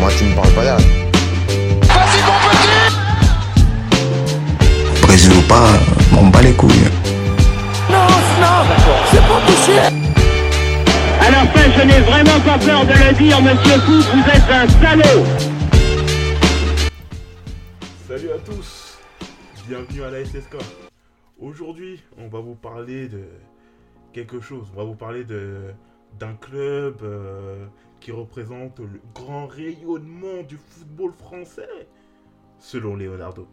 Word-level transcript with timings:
Moi, 0.00 0.10
tu 0.16 0.24
me 0.24 0.34
parles 0.34 0.52
pas 0.54 0.64
là. 0.64 0.76
Vas-y, 1.82 2.22
mon 2.24 2.38
petit 2.48 2.68
Brésil 5.02 5.32
ou 5.36 5.42
pas, 5.42 5.68
m'en 6.10 6.24
bats 6.30 6.40
les 6.40 6.54
couilles. 6.54 6.88
Non, 7.90 8.08
non, 8.40 8.64
c'est 9.10 9.20
pas 9.20 9.40
À 11.20 11.30
la 11.30 11.46
fin, 11.48 11.70
je 11.76 11.82
n'ai 11.86 12.00
vraiment 12.00 12.40
pas 12.40 12.58
peur 12.58 12.86
de 12.86 12.92
le 12.92 13.12
dire, 13.14 13.42
monsieur 13.42 13.78
Fou, 13.80 14.00
vous 14.00 14.24
êtes 14.30 14.50
un 14.50 14.66
salaud 14.80 15.24
Salut 18.08 18.30
à 18.30 18.38
tous, 18.38 18.98
bienvenue 19.68 20.02
à 20.02 20.10
la 20.10 20.24
SSK. 20.24 20.56
Aujourd'hui, 21.38 22.02
on 22.16 22.28
va 22.28 22.40
vous 22.40 22.54
parler 22.54 23.06
de 23.08 23.24
quelque 24.14 24.40
chose. 24.40 24.66
On 24.74 24.78
va 24.78 24.84
vous 24.84 24.96
parler 24.96 25.24
de 25.24 25.74
d'un 26.18 26.34
club 26.34 26.96
euh, 27.02 27.66
qui 28.00 28.12
représente 28.12 28.80
le 28.80 29.00
grand 29.14 29.46
rayonnement 29.46 30.42
du 30.42 30.56
football 30.56 31.12
français, 31.12 31.88
selon 32.58 32.96
Leonardo. 32.96 33.46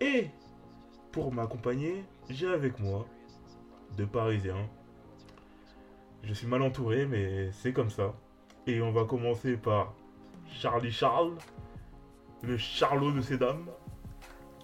Et 0.00 0.28
pour 1.12 1.32
m'accompagner, 1.32 2.04
j'ai 2.28 2.48
avec 2.48 2.78
moi 2.78 3.06
deux 3.96 4.06
Parisiens. 4.06 4.68
Je 6.22 6.34
suis 6.34 6.46
mal 6.46 6.62
entouré, 6.62 7.06
mais 7.06 7.50
c'est 7.52 7.72
comme 7.72 7.90
ça. 7.90 8.14
Et 8.66 8.82
on 8.82 8.92
va 8.92 9.04
commencer 9.04 9.56
par 9.56 9.94
Charlie 10.46 10.92
Charles, 10.92 11.34
le 12.42 12.56
Charlot 12.56 13.12
de 13.12 13.22
ces 13.22 13.38
dames. 13.38 13.66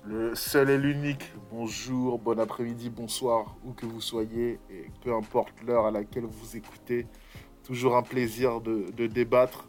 Le 0.06 0.34
seul 0.34 0.68
et 0.68 0.76
l'unique. 0.76 1.32
Bonjour, 1.50 2.18
bon 2.18 2.38
après-midi, 2.38 2.90
bonsoir, 2.90 3.56
où 3.64 3.72
que 3.72 3.86
vous 3.86 4.02
soyez, 4.02 4.60
et 4.68 4.90
peu 5.00 5.14
importe 5.14 5.62
l'heure 5.62 5.86
à 5.86 5.90
laquelle 5.90 6.26
vous 6.26 6.56
écoutez. 6.56 7.06
Toujours 7.64 7.96
un 7.96 8.02
plaisir 8.02 8.60
de, 8.60 8.90
de 8.96 9.06
débattre. 9.06 9.68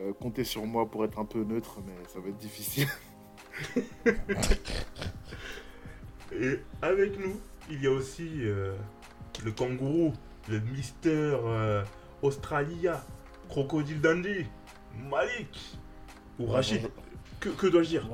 Euh, 0.00 0.12
comptez 0.12 0.44
sur 0.44 0.66
moi 0.66 0.86
pour 0.86 1.04
être 1.04 1.18
un 1.18 1.24
peu 1.24 1.44
neutre, 1.44 1.78
mais 1.86 1.94
ça 2.08 2.20
va 2.20 2.28
être 2.28 2.38
difficile. 2.38 2.88
Et 6.34 6.60
avec 6.80 7.18
nous, 7.18 7.38
il 7.70 7.82
y 7.82 7.86
a 7.86 7.90
aussi 7.90 8.28
euh, 8.40 8.74
le 9.44 9.52
kangourou, 9.52 10.12
le 10.48 10.60
Mister 10.60 11.10
euh, 11.10 11.84
Australia, 12.22 13.04
Crocodile 13.48 14.00
Dundee, 14.00 14.46
Malik 15.10 15.76
ou 16.38 16.46
Rachid. 16.46 16.88
Que, 17.40 17.50
que 17.50 17.66
dois-je 17.66 17.88
dire? 17.90 18.08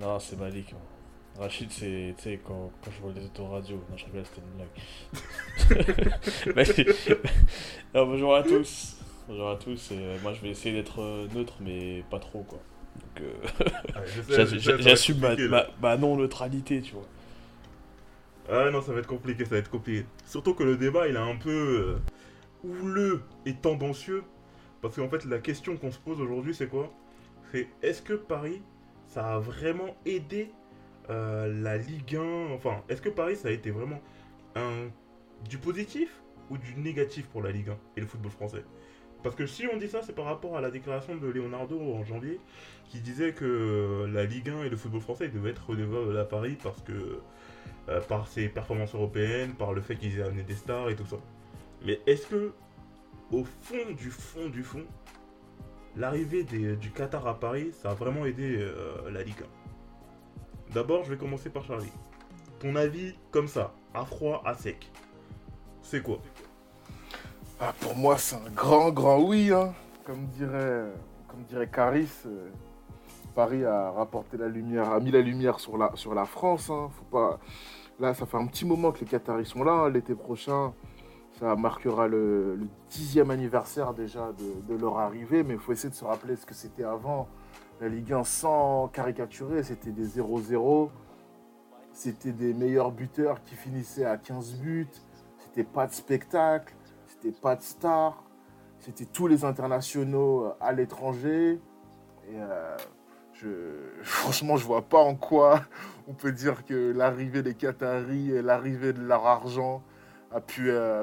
Non, 0.00 0.18
c'est 0.20 0.38
Malik. 0.38 0.72
moi. 0.72 0.91
Rachid, 1.38 1.70
c'est, 1.70 2.14
tu 2.18 2.22
sais, 2.22 2.40
quand, 2.44 2.70
quand 2.84 2.90
je 2.90 3.00
vois 3.00 3.12
les 3.12 3.24
autoradios. 3.24 3.82
Non, 3.90 3.96
je 3.96 4.04
rigole, 4.04 4.24
c'était 4.24 4.42
une 4.42 4.56
blague. 4.56 4.68
Non, 7.94 8.06
bonjour 8.06 8.34
à 8.34 8.42
tous. 8.42 8.96
Bonjour 9.28 9.50
à 9.50 9.56
tous. 9.56 9.92
Et, 9.92 9.98
euh, 9.98 10.16
moi, 10.22 10.32
je 10.34 10.40
vais 10.42 10.50
essayer 10.50 10.74
d'être 10.74 11.00
euh, 11.00 11.26
neutre, 11.34 11.54
mais 11.60 12.04
pas 12.10 12.18
trop, 12.18 12.42
quoi. 12.42 12.60
Donc, 13.00 13.22
euh, 13.22 13.32
Ouais, 13.96 14.34
être 14.40 14.80
j'assume 14.80 15.18
ma, 15.80 15.96
non-neutralité, 15.96 16.82
tu 16.82 16.94
vois. 16.94 17.06
Ah 18.50 18.70
non, 18.70 18.82
ça 18.82 18.92
va 18.92 18.98
être 18.98 19.06
compliqué, 19.06 19.44
ça 19.44 19.52
va 19.52 19.56
être 19.58 19.70
compliqué. 19.70 20.04
Surtout 20.26 20.54
que 20.54 20.64
le 20.64 20.76
débat, 20.76 21.08
il 21.08 21.14
est 21.14 21.18
un 21.18 21.36
peu 21.36 22.00
euh, 22.64 22.68
houleux 22.68 23.22
et 23.46 23.54
tendancieux. 23.54 24.24
Parce 24.80 24.96
qu'en 24.96 25.08
fait, 25.08 25.24
la 25.24 25.38
question 25.38 25.76
qu'on 25.76 25.92
se 25.92 25.98
pose 25.98 26.20
aujourd'hui, 26.20 26.54
c'est 26.54 26.66
quoi? 26.66 26.92
C'est 27.52 27.68
est-ce 27.82 28.02
que 28.02 28.14
Paris, 28.14 28.60
ça 29.06 29.34
a 29.34 29.38
vraiment 29.38 29.96
aidé 30.04 30.50
la 31.08 31.76
Ligue 31.76 32.16
1 32.16 32.54
Enfin, 32.54 32.82
est-ce 32.88 33.02
que 33.02 33.08
Paris, 33.08 33.36
ça 33.36 33.48
a 33.48 33.50
été 33.50 33.70
vraiment 33.70 34.00
du 35.48 35.58
positif 35.58 36.22
ou 36.50 36.58
du 36.58 36.74
négatif 36.76 37.26
pour 37.28 37.42
la 37.42 37.50
Ligue 37.50 37.70
1 37.70 37.76
et 37.96 38.00
le 38.00 38.06
football 38.06 38.30
français? 38.30 38.64
Parce 39.22 39.36
que 39.36 39.46
si 39.46 39.66
on 39.72 39.76
dit 39.76 39.88
ça, 39.88 40.02
c'est 40.02 40.14
par 40.14 40.24
rapport 40.24 40.56
à 40.56 40.60
la 40.60 40.70
déclaration 40.70 41.14
de 41.16 41.28
Leonardo 41.28 41.80
en 41.80 42.04
janvier, 42.04 42.40
qui 42.88 43.00
disait 43.00 43.32
que 43.32 44.06
la 44.12 44.24
Ligue 44.24 44.50
1 44.50 44.64
et 44.64 44.68
le 44.68 44.76
football 44.76 45.00
français 45.00 45.28
devaient 45.28 45.50
être 45.50 45.70
redevables 45.70 46.18
à 46.18 46.24
Paris 46.24 46.58
parce 46.62 46.82
que 46.82 47.20
euh, 47.88 48.00
par 48.00 48.26
ses 48.26 48.48
performances 48.48 48.94
européennes, 48.94 49.54
par 49.54 49.72
le 49.72 49.80
fait 49.80 49.96
qu'ils 49.96 50.18
aient 50.18 50.22
amené 50.22 50.42
des 50.42 50.54
stars 50.54 50.90
et 50.90 50.96
tout 50.96 51.06
ça. 51.06 51.16
Mais 51.84 52.00
est-ce 52.06 52.26
que, 52.26 52.52
au 53.30 53.44
fond 53.44 53.92
du 53.96 54.10
fond 54.10 54.48
du 54.48 54.62
fond, 54.62 54.84
l'arrivée 55.96 56.44
du 56.44 56.90
Qatar 56.90 57.26
à 57.26 57.38
Paris, 57.38 57.70
ça 57.72 57.90
a 57.90 57.94
vraiment 57.94 58.26
aidé 58.26 58.56
euh, 58.58 59.10
la 59.10 59.22
Ligue 59.22 59.42
1 59.42 59.61
D'abord, 60.74 61.04
je 61.04 61.10
vais 61.10 61.18
commencer 61.18 61.50
par 61.50 61.64
Charlie. 61.64 61.92
Ton 62.58 62.76
avis, 62.76 63.14
comme 63.30 63.48
ça, 63.48 63.72
à 63.92 64.04
froid, 64.04 64.42
à 64.44 64.54
sec, 64.54 64.90
c'est 65.82 66.02
quoi? 66.02 66.18
Ah, 67.60 67.74
pour 67.80 67.94
moi, 67.96 68.16
c'est 68.16 68.36
un 68.36 68.50
grand, 68.54 68.90
grand 68.90 69.20
oui. 69.20 69.50
hein. 69.52 69.74
Comme 70.04 70.26
dirait, 70.28 70.84
comme 71.28 71.44
Caris, 71.70 72.08
euh, 72.26 72.48
Paris 73.34 73.64
a 73.64 73.90
rapporté 73.90 74.36
la 74.36 74.48
lumière, 74.48 74.90
a 74.90 75.00
mis 75.00 75.10
la 75.10 75.20
lumière 75.20 75.60
sur 75.60 75.76
la, 75.76 76.24
France. 76.24 76.70
hein. 76.70 76.90
Pas... 77.10 77.38
Là, 78.00 78.14
ça 78.14 78.26
fait 78.26 78.38
un 78.38 78.46
petit 78.46 78.64
moment 78.64 78.90
que 78.92 79.00
les 79.00 79.06
Qataris 79.06 79.46
sont 79.46 79.62
là. 79.64 79.72
hein. 79.72 79.90
L'été 79.90 80.14
prochain, 80.14 80.72
ça 81.38 81.54
marquera 81.54 82.08
le, 82.08 82.56
le 82.56 82.66
dixième 82.90 83.30
anniversaire 83.30 83.92
déjà 83.92 84.32
de, 84.32 84.72
de 84.74 84.80
leur 84.80 84.98
arrivée. 84.98 85.42
Mais 85.44 85.54
il 85.54 85.60
faut 85.60 85.72
essayer 85.72 85.90
de 85.90 85.94
se 85.94 86.04
rappeler 86.04 86.34
ce 86.36 86.46
que 86.46 86.54
c'était 86.54 86.84
avant. 86.84 87.28
La 87.82 87.88
Ligue 87.88 88.12
1 88.12 88.22
sans 88.22 88.86
caricaturer, 88.86 89.64
c'était 89.64 89.90
des 89.90 90.06
0-0. 90.06 90.88
C'était 91.90 92.30
des 92.30 92.54
meilleurs 92.54 92.92
buteurs 92.92 93.42
qui 93.42 93.56
finissaient 93.56 94.04
à 94.04 94.16
15 94.16 94.54
buts. 94.60 94.86
C'était 95.38 95.64
pas 95.64 95.88
de 95.88 95.92
spectacle. 95.92 96.72
C'était 97.08 97.36
pas 97.36 97.56
de 97.56 97.62
stars. 97.62 98.22
C'était 98.78 99.04
tous 99.04 99.26
les 99.26 99.44
internationaux 99.44 100.44
euh, 100.44 100.54
à 100.60 100.70
l'étranger. 100.70 101.60
Et 102.30 102.36
euh, 102.36 102.76
je, 103.32 103.48
franchement, 104.04 104.56
je 104.56 104.64
vois 104.64 104.82
pas 104.82 105.00
en 105.00 105.16
quoi 105.16 105.62
on 106.06 106.14
peut 106.14 106.30
dire 106.30 106.64
que 106.64 106.92
l'arrivée 106.92 107.42
des 107.42 107.54
Qataris 107.54 108.30
et 108.30 108.42
l'arrivée 108.42 108.92
de 108.92 109.02
leur 109.02 109.26
argent 109.26 109.82
a 110.30 110.40
pu, 110.40 110.70
euh, 110.70 111.02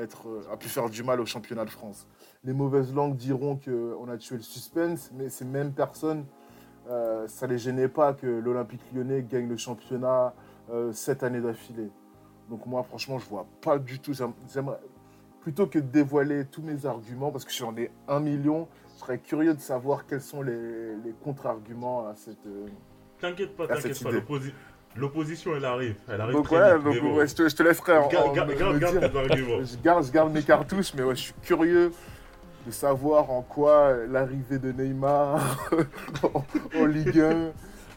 être, 0.00 0.46
a 0.48 0.56
pu 0.56 0.68
faire 0.68 0.90
du 0.90 1.02
mal 1.02 1.20
au 1.20 1.26
championnat 1.26 1.64
de 1.64 1.70
France. 1.70 2.06
Les 2.42 2.54
mauvaises 2.54 2.94
langues 2.94 3.16
diront 3.16 3.58
qu'on 3.62 4.08
a 4.08 4.16
tué 4.16 4.36
le 4.36 4.42
suspense, 4.42 5.10
mais 5.14 5.28
ces 5.28 5.44
mêmes 5.44 5.72
personnes, 5.72 6.24
euh, 6.88 7.28
ça 7.28 7.46
les 7.46 7.58
gênait 7.58 7.88
pas 7.88 8.14
que 8.14 8.26
l'Olympique 8.26 8.80
lyonnais 8.94 9.22
gagne 9.28 9.46
le 9.46 9.58
championnat 9.58 10.32
euh, 10.72 10.90
sept 10.92 11.22
années 11.22 11.42
d'affilée. 11.42 11.90
Donc 12.48 12.64
moi, 12.64 12.82
franchement, 12.82 13.18
je 13.18 13.28
vois 13.28 13.46
pas 13.60 13.78
du 13.78 13.98
tout. 13.98 14.12
J'aimerais, 14.14 14.78
plutôt 15.42 15.66
que 15.66 15.78
de 15.78 15.84
dévoiler 15.86 16.46
tous 16.46 16.62
mes 16.62 16.86
arguments, 16.86 17.30
parce 17.30 17.44
que 17.44 17.52
j'en 17.52 17.76
ai 17.76 17.90
un 18.08 18.20
million, 18.20 18.68
je 18.94 19.00
serais 19.00 19.18
curieux 19.18 19.52
de 19.52 19.60
savoir 19.60 20.06
quels 20.06 20.22
sont 20.22 20.40
les, 20.40 20.96
les 21.04 21.12
contre-arguments 21.22 22.06
à 22.08 22.14
cette. 22.16 22.46
euh, 22.46 22.66
T'inquiète 23.20 23.54
pas, 23.54 23.66
t'inquiète 23.68 23.94
cette 23.96 24.02
pas, 24.02 24.10
l'opposition 24.96 25.54
elle 25.54 25.66
arrive. 25.66 25.96
Elle 26.08 26.20
arrive 26.22 26.32
Donc 26.36 26.46
très 26.46 26.56
ouais, 26.58 26.74
vite, 26.78 26.84
donc 26.84 27.16
ouais, 27.18 27.26
je, 27.28 27.34
te, 27.34 27.48
je 27.50 27.54
te 27.54 27.62
laisserai 27.62 27.98
en, 27.98 28.08
Garde, 28.08 28.28
en- 28.28 28.32
garde, 28.32 28.48
me- 28.48 28.54
garde, 28.54 28.74
me 28.74 28.78
garde 28.80 28.98
dire. 28.98 29.10
tes 29.12 29.18
arguments. 29.18 29.58
Je 29.64 29.76
garde, 29.76 30.04
je 30.06 30.10
garde 30.10 30.32
mes 30.32 30.42
cartouches, 30.42 30.94
mais 30.94 31.02
ouais, 31.02 31.14
je 31.14 31.20
suis 31.20 31.34
curieux 31.42 31.92
de 32.66 32.70
savoir 32.70 33.30
en 33.30 33.42
quoi 33.42 33.94
l'arrivée 34.06 34.58
de 34.58 34.72
Neymar 34.72 35.40
en, 36.78 36.84
Ligue 36.84 37.18
1, 37.18 37.52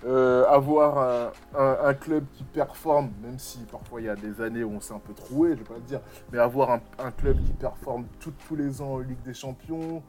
euh, 0.06 0.46
avoir 0.48 1.32
un, 1.58 1.94
club 1.94 2.26
qui 2.34 2.44
performe, 2.44 3.12
même 3.22 3.40
si 3.40 3.60
parfois 3.72 4.02
il 4.02 4.06
y 4.06 4.10
a 4.10 4.16
des 4.16 4.42
années 4.42 4.64
où 4.64 4.72
on 4.72 4.80
s'est 4.80 4.94
un 4.94 5.00
peu 5.00 5.14
troué, 5.14 5.52
je 5.52 5.56
vais 5.58 5.64
pas 5.64 5.76
le 5.76 5.82
dire, 5.82 6.02
mais 6.32 6.40
avoir 6.40 6.72
un, 6.72 7.12
club 7.12 7.38
qui 7.46 7.54
performe 7.54 8.06
tout- 8.20 8.34
tous 8.48 8.56
les 8.56 8.82
ans 8.82 8.94
en 8.94 9.00
Ligue 9.00 9.22
des 9.24 9.34
Champions, 9.34 10.02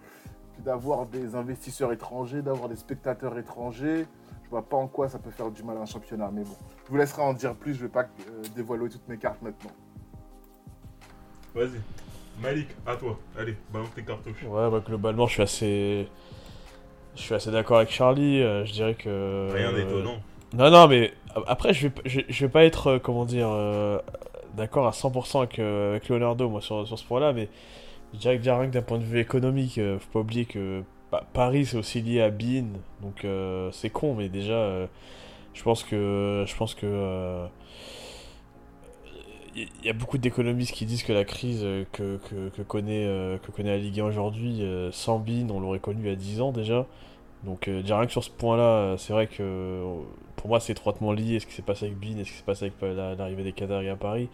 d'avoir 0.58 1.06
des 1.06 1.34
investisseurs 1.34 1.92
étrangers, 1.92 2.42
d'avoir 2.42 2.68
des 2.68 2.76
spectateurs 2.76 3.36
étrangers. 3.38 4.06
Je 4.44 4.50
vois 4.50 4.62
pas 4.62 4.76
en 4.76 4.86
quoi 4.86 5.08
ça 5.08 5.18
peut 5.18 5.30
faire 5.30 5.50
du 5.50 5.62
mal 5.62 5.76
à 5.78 5.80
un 5.80 5.86
championnat, 5.86 6.30
mais 6.32 6.42
bon. 6.44 6.56
Je 6.84 6.90
vous 6.90 6.96
laisserai 6.96 7.22
en 7.22 7.32
dire 7.32 7.54
plus, 7.54 7.74
je 7.74 7.82
vais 7.82 7.88
pas 7.88 8.02
euh, 8.02 8.42
dévoiler 8.54 8.88
toutes 8.88 9.08
mes 9.08 9.18
cartes 9.18 9.42
maintenant. 9.42 9.70
Vas-y. 11.54 11.80
Malik, 12.40 12.68
à 12.86 12.96
toi. 12.96 13.18
Allez, 13.38 13.54
balance 13.72 13.94
tes 13.94 14.02
cartouches. 14.02 14.42
Ouais, 14.46 14.70
bah, 14.70 14.82
globalement, 14.86 15.26
je 15.26 15.32
suis 15.34 15.42
assez. 15.42 16.08
Je 17.16 17.22
suis 17.22 17.34
assez 17.34 17.50
d'accord 17.50 17.78
avec 17.78 17.90
Charlie. 17.90 18.42
euh, 18.42 18.64
je 18.64 18.72
dirais 18.72 18.94
que. 18.94 19.52
Rien 19.52 19.70
euh, 19.72 19.76
d'étonnant. 19.76 20.20
Non, 20.52 20.70
non, 20.70 20.88
mais 20.88 21.12
après, 21.46 21.72
je 21.72 21.88
vais, 21.88 21.94
je, 22.04 22.20
je 22.28 22.46
vais 22.46 22.50
pas 22.50 22.64
être, 22.64 22.86
euh, 22.88 22.98
comment 22.98 23.24
dire, 23.24 23.48
euh, 23.50 23.98
d'accord 24.56 24.86
à 24.86 24.92
100% 24.92 25.38
avec, 25.42 25.58
avec 25.58 26.08
Leonardo, 26.08 26.48
moi, 26.48 26.60
sur, 26.60 26.86
sur 26.86 26.98
ce 26.98 27.04
point-là, 27.04 27.32
mais 27.32 27.48
je 28.12 28.18
dirais 28.18 28.34
que 28.36 28.40
déjà, 28.42 28.58
rien 28.58 28.68
que 28.68 28.74
d'un 28.74 28.82
point 28.82 28.98
de 28.98 29.04
vue 29.04 29.20
économique, 29.20 29.74
faut 29.98 30.10
pas 30.12 30.20
oublier 30.20 30.44
que 30.44 30.82
Pa- 31.10 31.24
Paris, 31.32 31.66
c'est 31.66 31.76
aussi 31.76 32.00
lié 32.02 32.20
à 32.20 32.30
Bean, 32.30 32.66
donc 33.02 33.26
c'est 33.72 33.90
con, 33.90 34.14
mais 34.14 34.28
déjà, 34.28 34.86
je 35.54 35.62
pense 35.64 35.82
que, 35.84 36.44
je 36.46 36.56
pense 36.56 36.74
que, 36.74 37.46
il 39.56 39.68
y, 39.84 39.88
a 39.88 39.92
beaucoup 39.92 40.18
d'économistes 40.18 40.72
qui 40.72 40.84
disent 40.84 41.04
que 41.04 41.12
la 41.12 41.24
crise 41.24 41.60
euh, 41.62 41.84
que, 41.92 42.18
que, 42.50 42.62
connaît, 42.62 43.06
euh, 43.06 43.38
que 43.38 43.52
connaît 43.52 43.70
la 43.70 43.78
Ligue 43.78 44.00
1 44.00 44.04
aujourd'hui, 44.04 44.62
euh, 44.62 44.90
sans 44.92 45.18
Bean, 45.18 45.48
on 45.50 45.60
l'aurait 45.60 45.78
connu 45.78 46.02
il 46.02 46.08
y 46.08 46.12
a 46.12 46.16
10 46.16 46.40
ans 46.40 46.52
déjà. 46.52 46.86
Donc 47.44 47.68
déjà 47.68 47.98
rien 47.98 48.06
que 48.06 48.12
sur 48.12 48.24
ce 48.24 48.30
point-là, 48.30 48.96
c'est 48.96 49.12
vrai 49.12 49.26
que 49.26 49.82
pour 50.36 50.48
moi 50.48 50.60
c'est 50.60 50.72
étroitement 50.72 51.12
lié 51.12 51.40
ce 51.40 51.46
qui 51.46 51.52
s'est 51.52 51.62
passé 51.62 51.86
avec 51.86 51.98
Bean 51.98 52.18
et 52.18 52.24
ce 52.24 52.30
qui 52.30 52.36
s'est 52.38 52.42
passé 52.44 52.64
avec 52.66 52.96
la- 52.96 53.14
l'arrivée 53.14 53.42
des 53.44 53.52
Qataris 53.52 53.90
à 53.90 53.96
Paris. 53.96 54.30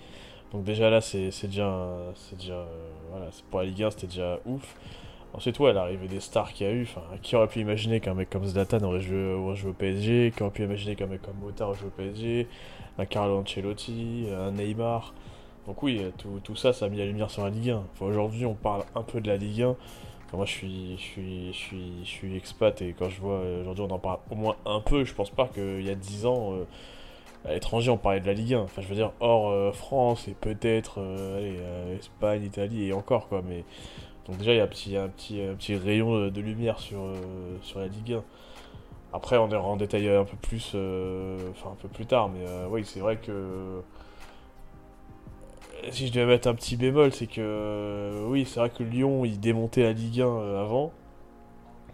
Donc 0.52 0.62
déjà 0.64 0.90
là 0.90 1.00
c'est 1.00 1.30
déjà, 1.42 1.88
c'est 2.14 2.38
déjà 2.38 2.66
voilà, 3.10 3.30
pour 3.50 3.60
la 3.60 3.66
Ligue 3.66 3.82
1 3.82 3.90
c'était 3.90 4.06
déjà 4.06 4.38
ouf. 4.46 4.76
Ensuite, 5.32 5.58
ouais, 5.60 5.72
l'arrivée 5.72 6.08
des 6.08 6.20
stars 6.20 6.52
qu'il 6.52 6.66
y 6.66 6.70
a 6.70 6.72
eu, 6.72 6.82
enfin, 6.82 7.02
qui 7.22 7.36
aurait 7.36 7.46
pu 7.46 7.60
imaginer 7.60 8.00
qu'un 8.00 8.14
mec 8.14 8.30
comme 8.30 8.44
Zlatan 8.44 8.82
aurait 8.82 9.00
joué, 9.00 9.32
au 9.32 9.72
PSG, 9.72 10.32
qui 10.36 10.42
aurait 10.42 10.52
pu 10.52 10.64
imaginer 10.64 10.96
qu'un 10.96 11.06
mec 11.06 11.22
comme 11.22 11.36
Mota 11.40 11.68
aurait 11.68 11.78
joué 11.78 11.88
au 11.88 11.90
PSG, 11.90 12.48
un 12.98 13.06
Carlo 13.06 13.38
Ancelotti, 13.38 14.26
un 14.36 14.50
Neymar. 14.52 15.14
Donc 15.66 15.82
oui, 15.82 16.02
tout, 16.18 16.40
tout 16.42 16.56
ça, 16.56 16.72
ça 16.72 16.86
a 16.86 16.88
mis 16.88 16.98
la 16.98 17.06
lumière 17.06 17.30
sur 17.30 17.44
la 17.44 17.50
Ligue 17.50 17.70
1. 17.70 17.76
Enfin, 17.92 18.06
Aujourd'hui, 18.06 18.44
on 18.44 18.54
parle 18.54 18.82
un 18.94 19.02
peu 19.02 19.20
de 19.20 19.28
la 19.28 19.36
Ligue 19.36 19.62
1. 19.62 19.68
Enfin, 19.68 20.36
moi, 20.36 20.46
je 20.46 20.52
suis, 20.52 20.96
je, 20.96 21.02
suis, 21.02 21.52
je, 21.52 21.58
suis, 21.58 21.92
je 22.02 22.08
suis 22.08 22.36
expat 22.36 22.82
et 22.82 22.94
quand 22.98 23.08
je 23.08 23.20
vois 23.20 23.34
euh, 23.34 23.62
aujourd'hui, 23.62 23.84
on 23.88 23.90
en 23.94 23.98
parle 23.98 24.18
au 24.30 24.34
moins 24.34 24.56
un 24.66 24.80
peu. 24.80 25.04
Je 25.04 25.14
pense 25.14 25.30
pas 25.30 25.48
qu'il 25.48 25.82
y 25.82 25.90
a 25.90 25.94
10 25.94 26.26
ans, 26.26 26.54
euh, 26.54 26.64
à 27.44 27.54
l'étranger, 27.54 27.90
on 27.90 27.96
parlait 27.96 28.20
de 28.20 28.26
la 28.26 28.34
Ligue 28.34 28.54
1. 28.54 28.60
Enfin, 28.60 28.82
je 28.82 28.88
veux 28.88 28.94
dire, 28.94 29.12
hors 29.20 29.50
euh, 29.50 29.72
France 29.72 30.28
et 30.28 30.34
peut-être 30.34 31.00
euh, 31.00 31.96
Espagne, 31.98 32.44
Italie 32.44 32.86
et 32.86 32.92
encore 32.92 33.28
quoi. 33.28 33.42
Mais 33.46 33.64
donc 34.26 34.38
déjà, 34.38 34.52
il 34.52 34.58
y 34.58 34.60
a 34.60 35.02
un 35.02 35.08
petit, 35.08 35.76
rayon 35.76 36.28
de, 36.28 36.40
lumière 36.40 36.78
sur, 36.78 37.00
euh, 37.02 37.58
la 37.76 37.86
Ligue 37.86 38.14
1. 38.14 38.22
Après, 39.12 39.36
on 39.38 39.48
ira 39.48 39.62
en 39.62 39.76
détail 39.76 40.08
un 40.08 40.24
peu 40.24 40.36
plus, 40.36 40.72
euh, 40.74 41.50
un 41.64 41.74
peu 41.82 41.88
plus 41.88 42.06
tard, 42.06 42.28
mais 42.28 42.46
euh, 42.46 42.66
oui, 42.70 42.84
c'est 42.84 43.00
vrai 43.00 43.16
que 43.16 43.82
si 45.90 46.06
je 46.06 46.12
devais 46.12 46.26
mettre 46.26 46.46
un 46.46 46.54
petit 46.54 46.76
bémol, 46.76 47.12
c'est 47.12 47.26
que 47.26 48.24
oui, 48.28 48.44
c'est 48.46 48.60
vrai 48.60 48.70
que 48.70 48.84
Lyon, 48.84 49.24
il 49.24 49.40
démontait 49.40 49.82
la 49.82 49.92
Ligue 49.92 50.20
1 50.20 50.26
euh, 50.26 50.62
avant, 50.62 50.92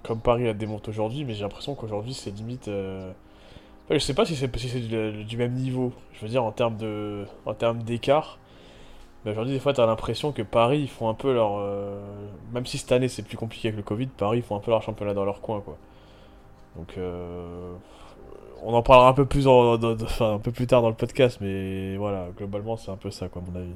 comme 0.03 0.21
Paris 0.21 0.45
la 0.45 0.53
démonte 0.53 0.89
aujourd'hui, 0.89 1.25
mais 1.25 1.33
j'ai 1.33 1.43
l'impression 1.43 1.75
qu'aujourd'hui, 1.75 2.13
c'est 2.13 2.31
limite. 2.31 2.67
je 2.67 3.99
sais 3.99 4.15
pas 4.15 4.27
si 4.27 4.37
c'est 4.37 4.49
du 4.49 5.37
même 5.39 5.55
niveau. 5.55 5.93
Je 6.13 6.21
veux 6.21 6.29
dire 6.29 6.45
en 6.45 6.53
termes 6.53 6.77
de, 6.77 7.25
en 7.47 7.55
termes 7.55 7.83
d'écart. 7.83 8.39
Mais 9.27 9.33
aujourd'hui, 9.33 9.53
des 9.55 9.61
fois, 9.61 9.75
t'as 9.75 9.87
l'impression 9.87 10.33
que 10.33 10.43
Paris, 10.43 10.81
ils 10.83 10.89
font 10.89 11.11
un 11.11 11.15
peu 11.15 11.35
leur. 11.35 11.59
euh, 11.59 12.01
Même 12.53 12.65
si 12.67 12.79
cette 12.79 12.93
année 12.93 13.09
c'est 13.09 13.23
plus 13.25 13.37
compliqué 13.37 13.69
avec 13.69 13.77
le 13.77 13.83
Covid, 13.83 14.07
Paris, 14.07 14.39
ils 14.39 14.43
font 14.45 14.57
un 14.57 14.61
peu 14.61 14.71
leur 14.71 14.83
championnat 14.83 15.15
dans 15.15 15.25
leur 15.27 15.43
coin, 15.43 15.61
quoi. 15.61 15.77
Donc, 16.77 16.97
euh, 16.99 17.75
on 18.63 18.75
en 18.75 18.83
parlera 18.83 19.09
un 19.11 19.15
peu 19.15 19.27
plus, 19.27 19.47
en- 19.49 19.75
enfin, 19.83 20.35
un 20.35 20.39
peu 20.39 20.53
plus 20.53 20.67
tard 20.69 20.83
dans 20.83 20.91
le 20.91 20.95
podcast, 20.97 21.39
mais 21.41 21.97
voilà, 21.97 22.29
globalement, 22.37 22.77
c'est 22.77 22.91
un 22.93 22.97
peu 22.97 23.11
ça, 23.11 23.29
quoi, 23.29 23.43
à 23.43 23.51
mon 23.51 23.59
avis. 23.61 23.75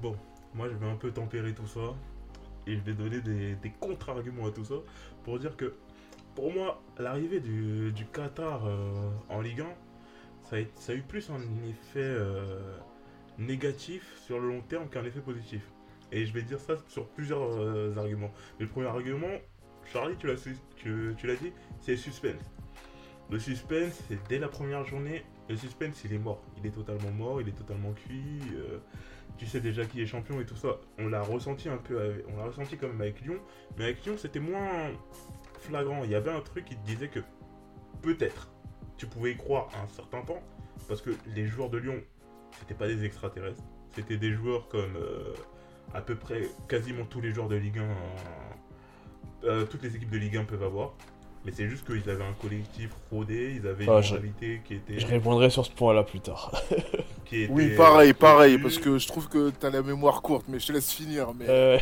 Bon, 0.00 0.16
moi 0.54 0.68
je 0.68 0.74
vais 0.74 0.90
un 0.90 0.96
peu 0.96 1.10
tempérer 1.12 1.54
tout 1.54 1.66
ça 1.66 1.80
et 2.66 2.74
je 2.76 2.80
vais 2.80 2.92
donner 2.94 3.20
des, 3.20 3.54
des 3.56 3.70
contre-arguments 3.80 4.46
à 4.46 4.50
tout 4.50 4.64
ça 4.64 4.74
pour 5.24 5.38
dire 5.38 5.56
que 5.56 5.74
pour 6.34 6.52
moi, 6.52 6.80
l'arrivée 6.98 7.40
du, 7.40 7.92
du 7.92 8.06
Qatar 8.06 8.62
euh, 8.66 9.10
en 9.28 9.40
Ligue 9.40 9.60
1, 9.60 9.66
ça 10.52 10.92
a, 10.92 10.94
eu 10.94 11.02
plus 11.02 11.30
un 11.30 11.40
effet 11.66 12.00
euh, 12.00 12.76
négatif 13.38 14.18
sur 14.18 14.38
le 14.38 14.48
long 14.48 14.60
terme 14.60 14.88
qu'un 14.88 15.04
effet 15.04 15.20
positif. 15.20 15.62
Et 16.10 16.26
je 16.26 16.32
vais 16.32 16.42
dire 16.42 16.60
ça 16.60 16.74
sur 16.88 17.08
plusieurs 17.08 17.42
euh, 17.42 17.94
arguments. 17.96 18.32
Le 18.58 18.66
premier 18.66 18.88
argument, 18.88 19.38
Charlie, 19.86 20.16
tu 20.16 20.26
l'as 20.26 20.36
tu, 20.76 21.14
dit, 21.40 21.52
c'est 21.80 21.92
le 21.92 21.96
suspense. 21.96 22.42
Le 23.30 23.38
suspense, 23.38 24.02
c'est 24.08 24.18
dès 24.28 24.38
la 24.38 24.48
première 24.48 24.84
journée, 24.84 25.24
le 25.48 25.56
suspense 25.56 26.04
il 26.04 26.12
est 26.12 26.18
mort. 26.18 26.42
Il 26.58 26.66
est 26.66 26.70
totalement 26.74 27.10
mort, 27.10 27.40
il 27.40 27.48
est 27.48 27.56
totalement 27.56 27.92
cuit. 27.92 28.40
euh, 28.54 28.78
tu 29.38 29.46
sais 29.46 29.60
déjà 29.60 29.86
qui 29.86 30.02
est 30.02 30.06
champion 30.06 30.38
et 30.42 30.44
tout 30.44 30.56
ça. 30.56 30.76
On 30.98 31.08
l'a 31.08 31.22
ressenti 31.22 31.70
un 31.70 31.78
peu, 31.78 31.98
avec- 31.98 32.26
on 32.28 32.36
l'a 32.36 32.44
ressenti 32.44 32.76
quand 32.76 32.88
même 32.88 33.00
avec 33.00 33.22
Lyon, 33.22 33.40
mais 33.78 33.84
avec 33.84 34.04
Lyon 34.04 34.16
c'était 34.18 34.40
moins 34.40 34.90
flagrant. 35.60 36.04
Il 36.04 36.10
y 36.10 36.14
avait 36.14 36.30
un 36.30 36.42
truc 36.42 36.66
qui 36.66 36.76
te 36.76 36.84
disait 36.84 37.08
que 37.08 37.20
peut-être 38.02 38.52
tu 39.02 39.08
pouvais 39.08 39.32
y 39.32 39.36
croire 39.36 39.68
à 39.74 39.82
un 39.82 39.88
certain 39.88 40.22
temps, 40.22 40.40
parce 40.86 41.02
que 41.02 41.10
les 41.34 41.48
joueurs 41.48 41.70
de 41.70 41.78
Lyon, 41.78 42.00
c'était 42.60 42.74
pas 42.74 42.86
des 42.86 43.04
extraterrestres, 43.04 43.60
c'était 43.96 44.16
des 44.16 44.30
joueurs 44.30 44.68
comme 44.68 44.94
euh, 44.94 45.34
à 45.92 46.00
peu 46.00 46.14
près 46.14 46.48
quasiment 46.68 47.04
tous 47.06 47.20
les 47.20 47.34
joueurs 47.34 47.48
de 47.48 47.56
Ligue 47.56 47.80
1, 47.80 47.88
euh, 49.42 49.66
toutes 49.66 49.82
les 49.82 49.96
équipes 49.96 50.10
de 50.10 50.18
Ligue 50.18 50.36
1 50.36 50.44
peuvent 50.44 50.62
avoir. 50.62 50.94
Mais 51.44 51.50
c'est 51.52 51.68
juste 51.68 51.84
qu'ils 51.84 52.08
avaient 52.08 52.22
un 52.22 52.34
collectif 52.40 52.90
rodé, 53.10 53.58
ils 53.60 53.66
avaient 53.66 53.84
Ah, 53.88 53.96
une 53.96 54.02
je- 54.02 54.14
mentalité 54.14 54.60
qui 54.64 54.74
était. 54.74 54.98
Je 55.00 55.06
répondrai 55.06 55.50
sur 55.50 55.66
ce 55.66 55.72
point-là 55.72 56.04
plus 56.04 56.20
tard. 56.20 56.52
qui 57.24 57.42
était, 57.42 57.52
Oui, 57.52 57.70
pareil, 57.76 58.12
pareil, 58.12 58.54
plus- 58.54 58.62
parce 58.62 58.78
que 58.78 58.96
je 58.98 59.08
trouve 59.08 59.28
que 59.28 59.50
t'as 59.50 59.70
la 59.70 59.82
mémoire 59.82 60.22
courte, 60.22 60.46
mais 60.48 60.60
je 60.60 60.68
te 60.68 60.72
laisse 60.72 60.92
finir. 60.92 61.32
Mais... 61.36 61.46
Euh, 61.48 61.78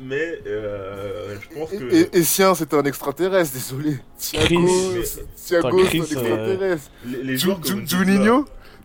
Mais 0.00 0.40
euh, 0.46 1.34
je 1.40 1.58
pense 1.58 1.70
que. 1.70 1.94
Et, 1.94 2.00
et, 2.00 2.18
et 2.18 2.24
Sien, 2.24 2.54
c'est 2.54 2.74
un 2.74 2.82
extraterrestre, 2.84 3.54
désolé. 3.54 3.96
Thiago, 4.18 4.46
Chris. 4.66 5.06
c'est- 5.06 5.34
Thiago, 5.34 5.66
Attends, 5.68 5.78
c'est 5.78 5.82
un 5.84 5.86
Chris, 5.88 5.98
euh, 5.98 6.02
extraterrestre. 6.02 6.90
les, 7.06 7.22
les 7.22 7.32
Ju- 7.36 7.38
joueurs 7.38 7.60
que 7.62 7.68
Ju- 7.68 7.86
Juninho 7.86 8.44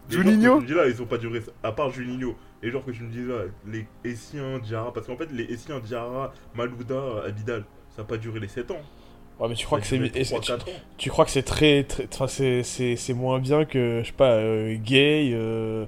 les 0.10 0.16
que 0.18 0.22
Juninho 0.24 0.56
tu 0.58 0.62
me 0.62 0.68
dis 0.68 0.74
là, 0.76 0.88
ils 0.88 1.02
ont 1.02 1.06
pas 1.08 1.18
duré. 1.18 1.42
À 1.64 1.72
part 1.74 1.90
Juninho, 1.92 2.36
les 2.64 2.72
joueurs 2.72 2.86
que 2.86 2.92
tu 2.92 3.04
me 3.04 3.12
dis 3.12 3.26
là, 3.28 3.42
les 3.68 3.86
Essiens, 4.10 4.60
Diarra. 4.60 4.94
Parce 4.94 5.08
qu'en 5.08 5.18
fait, 5.18 5.30
les 5.34 5.44
Essiens, 5.54 5.80
Diarra, 5.82 6.32
Malouda, 6.54 7.24
Abidal, 7.28 7.66
ça 7.96 8.04
n'a 8.04 8.08
pas 8.08 8.16
duré 8.18 8.40
les 8.40 8.48
7 8.48 8.72
ans. 8.72 8.82
Ouais, 9.40 9.50
mais 9.50 9.56
tu 9.56 9.66
crois 9.66 9.80
que 9.80 9.86
c'est. 9.86 9.98
tu, 10.12 10.22
3-4 10.22 10.62
ans. 10.64 10.74
tu 10.98 11.10
crois 11.10 11.26
que 11.26 11.32
c'est 11.32 11.44
très. 11.44 11.84
très 11.84 12.08
enfin, 12.14 12.28
c'est- 12.28 12.64
c'est 12.64 12.96
c'est 12.96 13.14
moins 13.14 13.40
bien 13.40 13.66
que, 13.66 14.00
je 14.02 14.08
sais 14.08 14.14
pas, 14.14 14.32
euh, 14.32 14.76
Gay, 14.78 15.32
euh, 15.34 15.86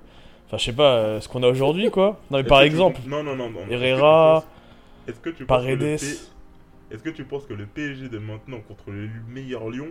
enfin, 0.47 0.57
je 0.57 0.63
sais 0.65 0.73
pas, 0.73 0.95
euh, 0.97 1.21
ce 1.21 1.29
qu'on 1.29 1.43
a 1.43 1.47
aujourd'hui, 1.47 1.89
quoi. 1.89 2.19
Non, 2.29 2.39
mais 2.39 2.43
par 2.43 2.59
que 2.59 2.63
tu- 2.65 2.71
exemple, 2.71 2.99
Non, 3.07 3.23
non, 3.23 3.35
non. 3.37 3.49
non. 3.49 3.59
Herrera, 3.69 4.43
Est-ce 5.07 5.19
que 5.21 5.29
tu 5.29 5.45
penses 5.45 5.63
que 5.63 5.69
le 5.71 5.77
Paredes. 5.77 5.99
P- 5.99 6.93
Est-ce 6.93 7.03
que 7.03 7.09
tu 7.09 7.23
penses 7.23 7.45
que 7.45 7.53
le 7.53 7.65
PSG 7.65 8.09
de 8.09 8.17
maintenant 8.17 8.59
contre 8.67 8.91
le 8.91 9.09
meilleur 9.29 9.69
Lyon, 9.69 9.87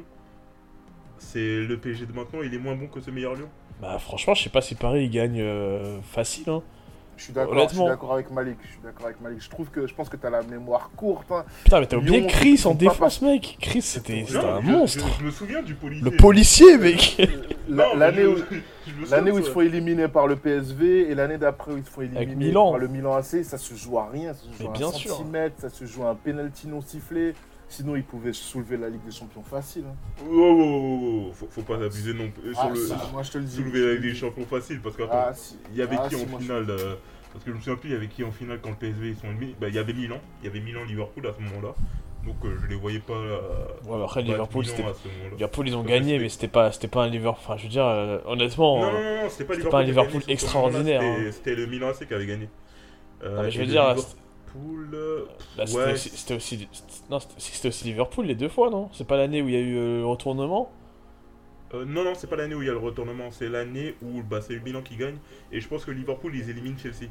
c'est 1.19 1.61
le 1.63 1.77
PSG 1.79 2.07
de 2.07 2.13
maintenant, 2.13 2.41
il 2.43 2.53
est 2.55 2.59
moins 2.59 2.75
bon 2.75 2.87
que 2.89 3.01
ce 3.01 3.11
meilleur 3.11 3.35
Lyon? 3.35 3.49
Bah, 3.81 3.99
franchement, 3.99 4.35
je 4.35 4.43
sais 4.45 4.51
pas 4.51 4.61
si 4.63 4.75
Paris 4.75 5.05
il 5.05 5.11
gagne 5.11 5.41
euh, 5.41 6.01
facile, 6.03 6.49
hein. 6.51 6.63
Je 7.17 7.23
suis 7.25 7.33
d'accord, 7.33 7.55
je 7.55 7.59
suis 7.59 7.67
Honnêtement. 7.69 7.89
d'accord 7.89 8.13
avec 8.15 8.31
Malik. 8.31 8.59
Je 8.63 8.69
suis 8.69 8.79
d'accord 8.85 9.07
avec 9.07 9.21
Malik. 9.23 9.41
Je 9.43 9.49
trouve 9.49 9.69
que 9.71 9.87
je 9.87 9.95
pense 9.95 10.09
que 10.11 10.17
t'as 10.17 10.29
la 10.31 10.43
mémoire 10.43 10.91
courte. 10.97 11.31
hein. 11.33 11.45
Putain, 11.65 11.81
mais 11.81 11.87
t'as 11.87 11.97
oublié 11.97 12.19
Lyon, 12.21 12.29
Chris 12.29 12.63
en 12.67 12.73
pas 12.73 12.79
défense, 12.79 13.23
mec. 13.23 13.57
Chris, 13.61 13.81
c'était 13.83 14.25
un 14.35 14.61
je- 14.61 14.67
monstre. 14.71 15.07
Je, 15.15 15.21
je 15.21 15.25
me 15.25 15.31
souviens 15.31 15.63
du 15.63 15.75
policier. 15.75 16.05
Le 16.11 16.17
policier, 16.17 16.79
mec. 16.79 17.17
L'année 17.69 18.27
où, 18.27 18.37
l'année 19.11 19.31
où 19.33 19.39
ils 19.39 19.45
se 19.45 19.51
font 19.51 19.61
éliminer 19.63 20.09
par 20.09 20.27
le 20.29 20.37
PSV 20.37 21.11
et 21.11 21.15
l'année 21.15 21.39
d'après 21.39 21.73
où 21.73 21.77
ils 21.79 21.85
se 21.85 21.91
font 21.91 22.03
éliminer 22.03 22.35
Milan. 22.37 22.71
par 22.71 22.79
le 22.79 22.89
Milan 22.89 23.15
AC, 23.15 23.43
ça 23.45 23.59
se 23.59 23.75
joue 23.75 23.99
à 23.99 24.09
rien. 24.09 24.33
Ça 24.35 24.41
se 24.43 24.47
joue 24.47 24.53
Mais 24.61 24.69
à 24.69 24.73
bien 24.73 24.89
un 24.89 24.93
sûr. 24.93 25.11
centimètre, 25.17 25.57
ça 25.59 25.69
se 25.71 25.85
joue 25.87 26.05
à 26.05 26.11
un 26.11 26.15
penalty 26.15 26.69
non 26.69 26.81
sifflé. 26.81 27.35
Sinon, 27.69 27.97
ils 27.97 28.05
pouvaient 28.05 28.33
soulever 28.33 28.77
la 28.77 28.89
Ligue 28.89 29.05
des 29.05 29.11
Champions 29.11 29.43
facile. 29.43 29.85
hein. 29.89 30.25
Wow, 30.25 30.57
wow, 30.57 30.57
wow, 30.57 31.25
wow, 31.27 31.33
Faut, 31.33 31.49
faut 31.51 31.63
pas 31.63 31.75
abuser 31.83 32.15
non 32.15 32.31
plus 32.31 32.55
sur 32.55 32.65
Ah, 32.65 32.71
le 32.71 32.77
si, 32.77 32.93
moi 33.13 33.23
je 33.25 33.31
te 33.33 33.39
le 33.39 33.45
dis. 33.45 33.57
soulever 33.57 33.85
avec 33.91 34.01
des 34.03 34.15
champions 34.15 34.47
faciles 34.47 34.81
parce 34.81 34.97
qu'attends, 34.97 35.25
Ah, 35.29 35.35
si. 35.35 35.57
il 35.73 35.77
y 35.79 35.83
avait 35.83 35.97
Ah, 35.99 36.09
qui 36.09 36.15
si, 36.15 36.23
en 36.25 36.27
moi, 36.29 36.39
je- 36.41 36.45
finale 36.45 36.67
euh, 36.71 36.95
Parce 37.33 37.45
que 37.45 37.51
je 37.51 37.57
me 37.57 37.61
souviens 37.61 37.77
plus, 37.77 37.91
il 37.91 37.93
y 37.93 37.97
avait 37.97 38.07
qui 38.09 38.23
en 38.25 38.31
finale 38.33 38.61
quand 38.63 38.71
le 38.71 38.77
PSV 38.77 39.09
ils 39.11 39.17
sont 39.17 39.27
éliminés 39.27 39.55
Bah, 39.61 39.69
il 39.69 39.75
y 39.75 39.79
avait 39.79 39.93
Milan, 39.93 40.19
il 40.41 40.47
y 40.47 40.49
avait 40.49 40.61
Milan-Liverpool 40.61 41.27
à 41.27 41.35
ce 41.37 41.43
moment-là. 41.43 41.75
Donc 42.25 42.37
euh, 42.45 42.57
je 42.63 42.67
les 42.69 42.77
voyais 42.77 42.99
pas. 43.01 43.13
euh, 43.15 43.39
Ouais, 43.85 44.03
après, 44.03 44.23
Liverpool, 44.23 44.63
Milan 44.65 44.75
c'était. 44.77 44.89
à 44.89 44.95
ce 44.95 45.09
moment-là. 45.09 45.31
Liverpool, 45.33 45.69
ils 45.69 45.77
ont 45.77 45.83
gagné, 45.83 46.19
mais 46.19 46.29
c'était 46.29 46.49
pas, 46.49 46.71
c'était 46.73 46.89
pas 46.89 47.03
un 47.05 47.09
Liverpool. 47.09 47.41
Enfin, 47.45 47.57
je 47.57 47.65
veux 47.65 47.69
dire, 47.69 47.85
euh, 47.85 48.19
honnêtement. 48.27 48.79
Non, 48.81 48.87
euh, 48.87 48.91
non, 48.93 49.17
non, 49.17 49.23
non, 49.25 49.29
c'était 49.29 49.45
pas 49.45 49.55
c'était 49.55 49.67
Liverpool. 49.67 49.71
pas 49.71 49.79
un 49.79 49.83
Liverpool 49.85 50.21
gagné, 50.21 50.33
extraordinaire, 50.33 51.03
C'était 51.03 51.29
hein. 51.29 51.33
c'était 51.33 51.55
le 51.57 51.67
Milan 51.67 51.89
AC 51.89 52.07
qui 52.07 52.15
avait 52.15 52.27
gagné. 52.27 52.49
Euh, 53.23 53.37
non, 53.37 53.43
mais 53.43 53.51
je 53.51 53.57
et 53.57 53.65
veux 53.65 53.71
dire, 53.71 53.97
Liverpool, 54.57 55.29
c'était 55.65 55.91
ouais, 55.91 55.93
aussi, 55.93 56.11
c'était 56.11 56.35
aussi, 56.35 56.69
non, 57.11 57.21
c'était- 57.21 57.35
c'était 57.41 57.69
aussi 57.69 57.85
Liverpool 57.85 58.27
les 58.27 58.35
deux 58.35 58.49
fois, 58.49 58.71
non? 58.71 58.91
C'est 58.93 59.07
pas 59.07 59.17
l'année 59.17 59.43
où 59.43 59.49
il 59.49 59.55
y 59.55 59.57
a 59.57 59.61
eu 59.61 59.77
euh, 59.77 59.99
le 60.01 60.07
retournement? 60.07 60.71
Euh, 61.75 61.85
non, 61.85 62.05
non, 62.05 62.15
c'est 62.15 62.29
pas 62.29 62.37
l'année 62.37 62.55
où 62.55 62.63
il 62.63 62.67
y 62.67 62.71
a 62.71 62.73
le 62.73 62.79
retournement, 62.79 63.31
c'est 63.31 63.49
l'année 63.49 63.97
où 64.01 64.23
bah, 64.23 64.41
c'est 64.41 64.55
le 64.55 64.61
Milan 64.61 64.83
qui 64.83 64.97
gagne. 64.97 65.19
Et 65.51 65.61
je 65.61 65.69
pense 65.69 65.85
que 65.85 65.91
Liverpool, 65.91 66.35
ils 66.35 66.49
éliminent 66.49 66.79
Chelsea. 66.79 67.11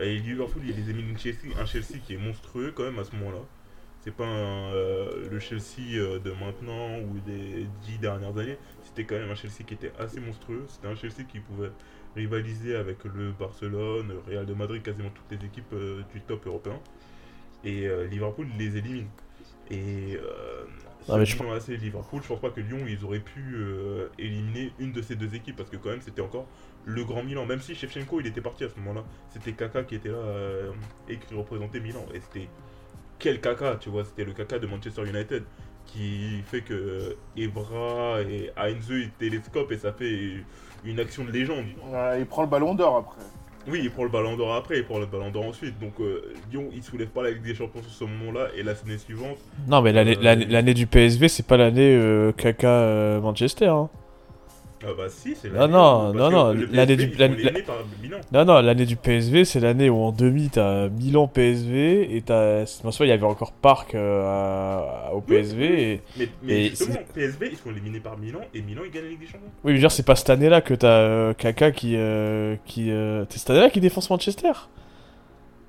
Et 0.00 0.18
Liverpool, 0.18 0.62
ils 0.66 0.90
éliminent 0.90 1.18
Chelsea, 1.18 1.48
un 1.58 1.66
Chelsea 1.66 1.98
qui 2.04 2.14
est 2.14 2.18
monstrueux 2.18 2.72
quand 2.74 2.84
même 2.84 2.98
à 2.98 3.04
ce 3.04 3.14
moment-là. 3.16 3.40
C'est 4.00 4.14
pas 4.14 4.26
un, 4.26 4.72
euh, 4.74 5.28
le 5.30 5.38
Chelsea 5.40 6.18
de 6.24 6.32
maintenant 6.32 6.98
ou 7.00 7.20
des 7.20 7.66
dix 7.82 7.98
dernières 7.98 8.36
années. 8.38 8.58
C'était 8.84 9.04
quand 9.04 9.16
même 9.16 9.30
un 9.30 9.34
Chelsea 9.36 9.64
qui 9.66 9.74
était 9.74 9.92
assez 9.98 10.20
monstrueux. 10.20 10.64
C'était 10.68 10.88
un 10.88 10.96
Chelsea 10.96 11.24
qui 11.28 11.40
pouvait 11.40 11.72
rivaliser 12.16 12.76
avec 12.76 13.04
le 13.04 13.32
Barcelone, 13.32 14.08
le 14.08 14.18
Real 14.20 14.46
de 14.46 14.54
Madrid, 14.54 14.82
quasiment 14.82 15.10
toutes 15.10 15.38
les 15.38 15.46
équipes 15.46 15.72
euh, 15.72 16.02
du 16.12 16.20
top 16.22 16.46
européen. 16.46 16.80
Et 17.64 17.86
euh, 17.86 18.06
Liverpool 18.06 18.46
les 18.58 18.76
élimine. 18.76 19.08
Et 19.70 20.16
euh, 20.16 20.64
Ah, 21.08 21.18
mais 21.18 21.26
je 21.26 21.36
AC 21.42 21.68
et 21.70 21.76
Liverpool, 21.76 22.22
je 22.22 22.28
pense 22.28 22.40
pas 22.40 22.50
que 22.50 22.60
Lyon 22.60 22.86
ils 22.86 23.04
auraient 23.04 23.20
pu 23.20 23.54
euh, 23.56 24.08
éliminer 24.18 24.72
une 24.78 24.92
de 24.92 25.02
ces 25.02 25.16
deux 25.16 25.34
équipes 25.34 25.56
parce 25.56 25.70
que 25.70 25.76
quand 25.76 25.90
même 25.90 26.02
c'était 26.02 26.22
encore 26.22 26.48
le 26.84 27.04
grand 27.04 27.22
Milan. 27.22 27.46
Même 27.46 27.60
si 27.60 27.74
Shevchenko 27.74 28.20
il 28.20 28.26
était 28.26 28.40
parti 28.40 28.64
à 28.64 28.68
ce 28.68 28.76
moment-là, 28.76 29.04
c'était 29.28 29.52
Kaka 29.54 29.84
qui 29.84 29.94
était 29.96 30.08
là 30.10 30.16
euh, 30.16 30.72
et 31.08 31.18
qui 31.18 31.34
représentait 31.34 31.80
Milan. 31.80 32.06
Et 32.14 32.20
c'était 32.20 32.50
quel 33.18 33.40
Kaka, 33.40 33.76
tu 33.76 33.90
vois, 33.90 34.04
c'était 34.04 34.24
le 34.24 34.32
Kaka 34.32 34.58
de 34.58 34.66
Manchester 34.66 35.04
United 35.08 35.44
qui 35.84 36.42
fait 36.42 36.62
que 36.62 37.16
Evra 37.36 38.20
et 38.22 38.50
Heinze 38.56 38.90
ils 38.90 39.12
télescopent 39.12 39.72
et 39.72 39.78
ça 39.78 39.92
fait 39.92 40.44
une 40.84 41.00
action 41.00 41.24
de 41.24 41.30
légende. 41.30 41.64
Ouais, 41.90 42.20
il 42.20 42.26
prend 42.26 42.42
le 42.42 42.48
ballon 42.48 42.74
d'or 42.74 42.96
après. 42.96 43.22
Oui, 43.70 43.80
il 43.82 43.90
prend 43.90 44.04
le 44.04 44.08
ballon 44.08 44.36
d'or 44.36 44.54
après, 44.54 44.78
il 44.78 44.84
prend 44.84 44.98
le 44.98 45.06
ballon 45.06 45.30
d'or 45.30 45.44
ensuite. 45.46 45.78
Donc 45.78 45.92
euh, 46.00 46.32
Lyon, 46.50 46.68
il 46.74 46.82
soulève 46.82 47.08
pas 47.08 47.22
la 47.22 47.30
Ligue 47.32 47.42
des 47.42 47.54
Champions 47.54 47.82
sur 47.82 47.92
ce 47.92 48.04
moment-là. 48.04 48.48
Et 48.56 48.62
la 48.62 48.72
l'année 48.74 48.98
suivante, 48.98 49.36
Non, 49.66 49.82
mais 49.82 49.92
l'année 49.92 50.16
Euh, 50.70 50.74
du 50.74 50.86
PSV, 50.86 51.28
c'est 51.28 51.46
pas 51.46 51.56
l'année 51.56 51.94
euh, 51.94 52.32
Kaka 52.32 52.68
euh, 52.68 53.20
Manchester. 53.20 53.66
Hein. 53.66 53.90
Ah 54.84 54.90
bah 54.96 55.04
si, 55.08 55.34
c'est 55.34 55.48
Non, 55.48 55.60
l'année 55.60 55.72
non, 55.72 56.10
où- 56.10 56.12
non, 56.14 56.30
non, 56.30 56.54
l'année 56.70 56.96
du-. 56.96 57.12
Non, 58.32 58.44
non, 58.44 58.60
l'année 58.60 58.86
du 58.86 58.94
PSV, 58.96 59.44
c'est 59.44 59.58
l'année 59.60 59.90
où 59.90 59.96
en 59.96 60.12
demi, 60.12 60.50
t'as 60.50 60.88
Milan 60.88 61.26
PSV 61.26 62.14
et 62.16 62.22
t'as. 62.22 62.64
Soit 62.66 63.06
il 63.06 63.08
y 63.08 63.12
avait 63.12 63.24
encore 63.24 63.52
Parc 63.52 63.94
euh, 63.96 64.80
au 65.12 65.20
PSV. 65.20 65.64
Et... 65.92 66.00
Mais, 66.16 66.28
mais 66.42 66.52
Et 66.66 66.68
justement, 66.70 66.94
PSV, 67.14 67.48
ils 67.52 67.56
sont 67.56 67.70
éliminés 67.70 68.00
par 68.00 68.16
Milan 68.18 68.40
et 68.54 68.62
Milan, 68.62 68.82
ils 68.84 68.90
gagnent 68.92 69.04
la 69.04 69.08
Ligue 69.10 69.20
des 69.20 69.26
Champions. 69.26 69.48
Oui, 69.64 69.72
veux 69.72 69.78
dire, 69.78 69.90
c'est 69.90 70.06
pas 70.06 70.14
cette 70.16 70.30
année-là 70.30 70.60
que 70.60 70.74
t'as 70.74 70.88
euh, 71.00 71.32
Kaka 71.34 71.72
qui. 71.72 71.94
euh, 71.96 72.54
qui 72.64 72.90
euh, 72.92 73.24
C'est 73.30 73.38
cette 73.38 73.50
année-là 73.50 73.70
qui 73.70 73.80
défonce 73.80 74.08
Manchester 74.10 74.52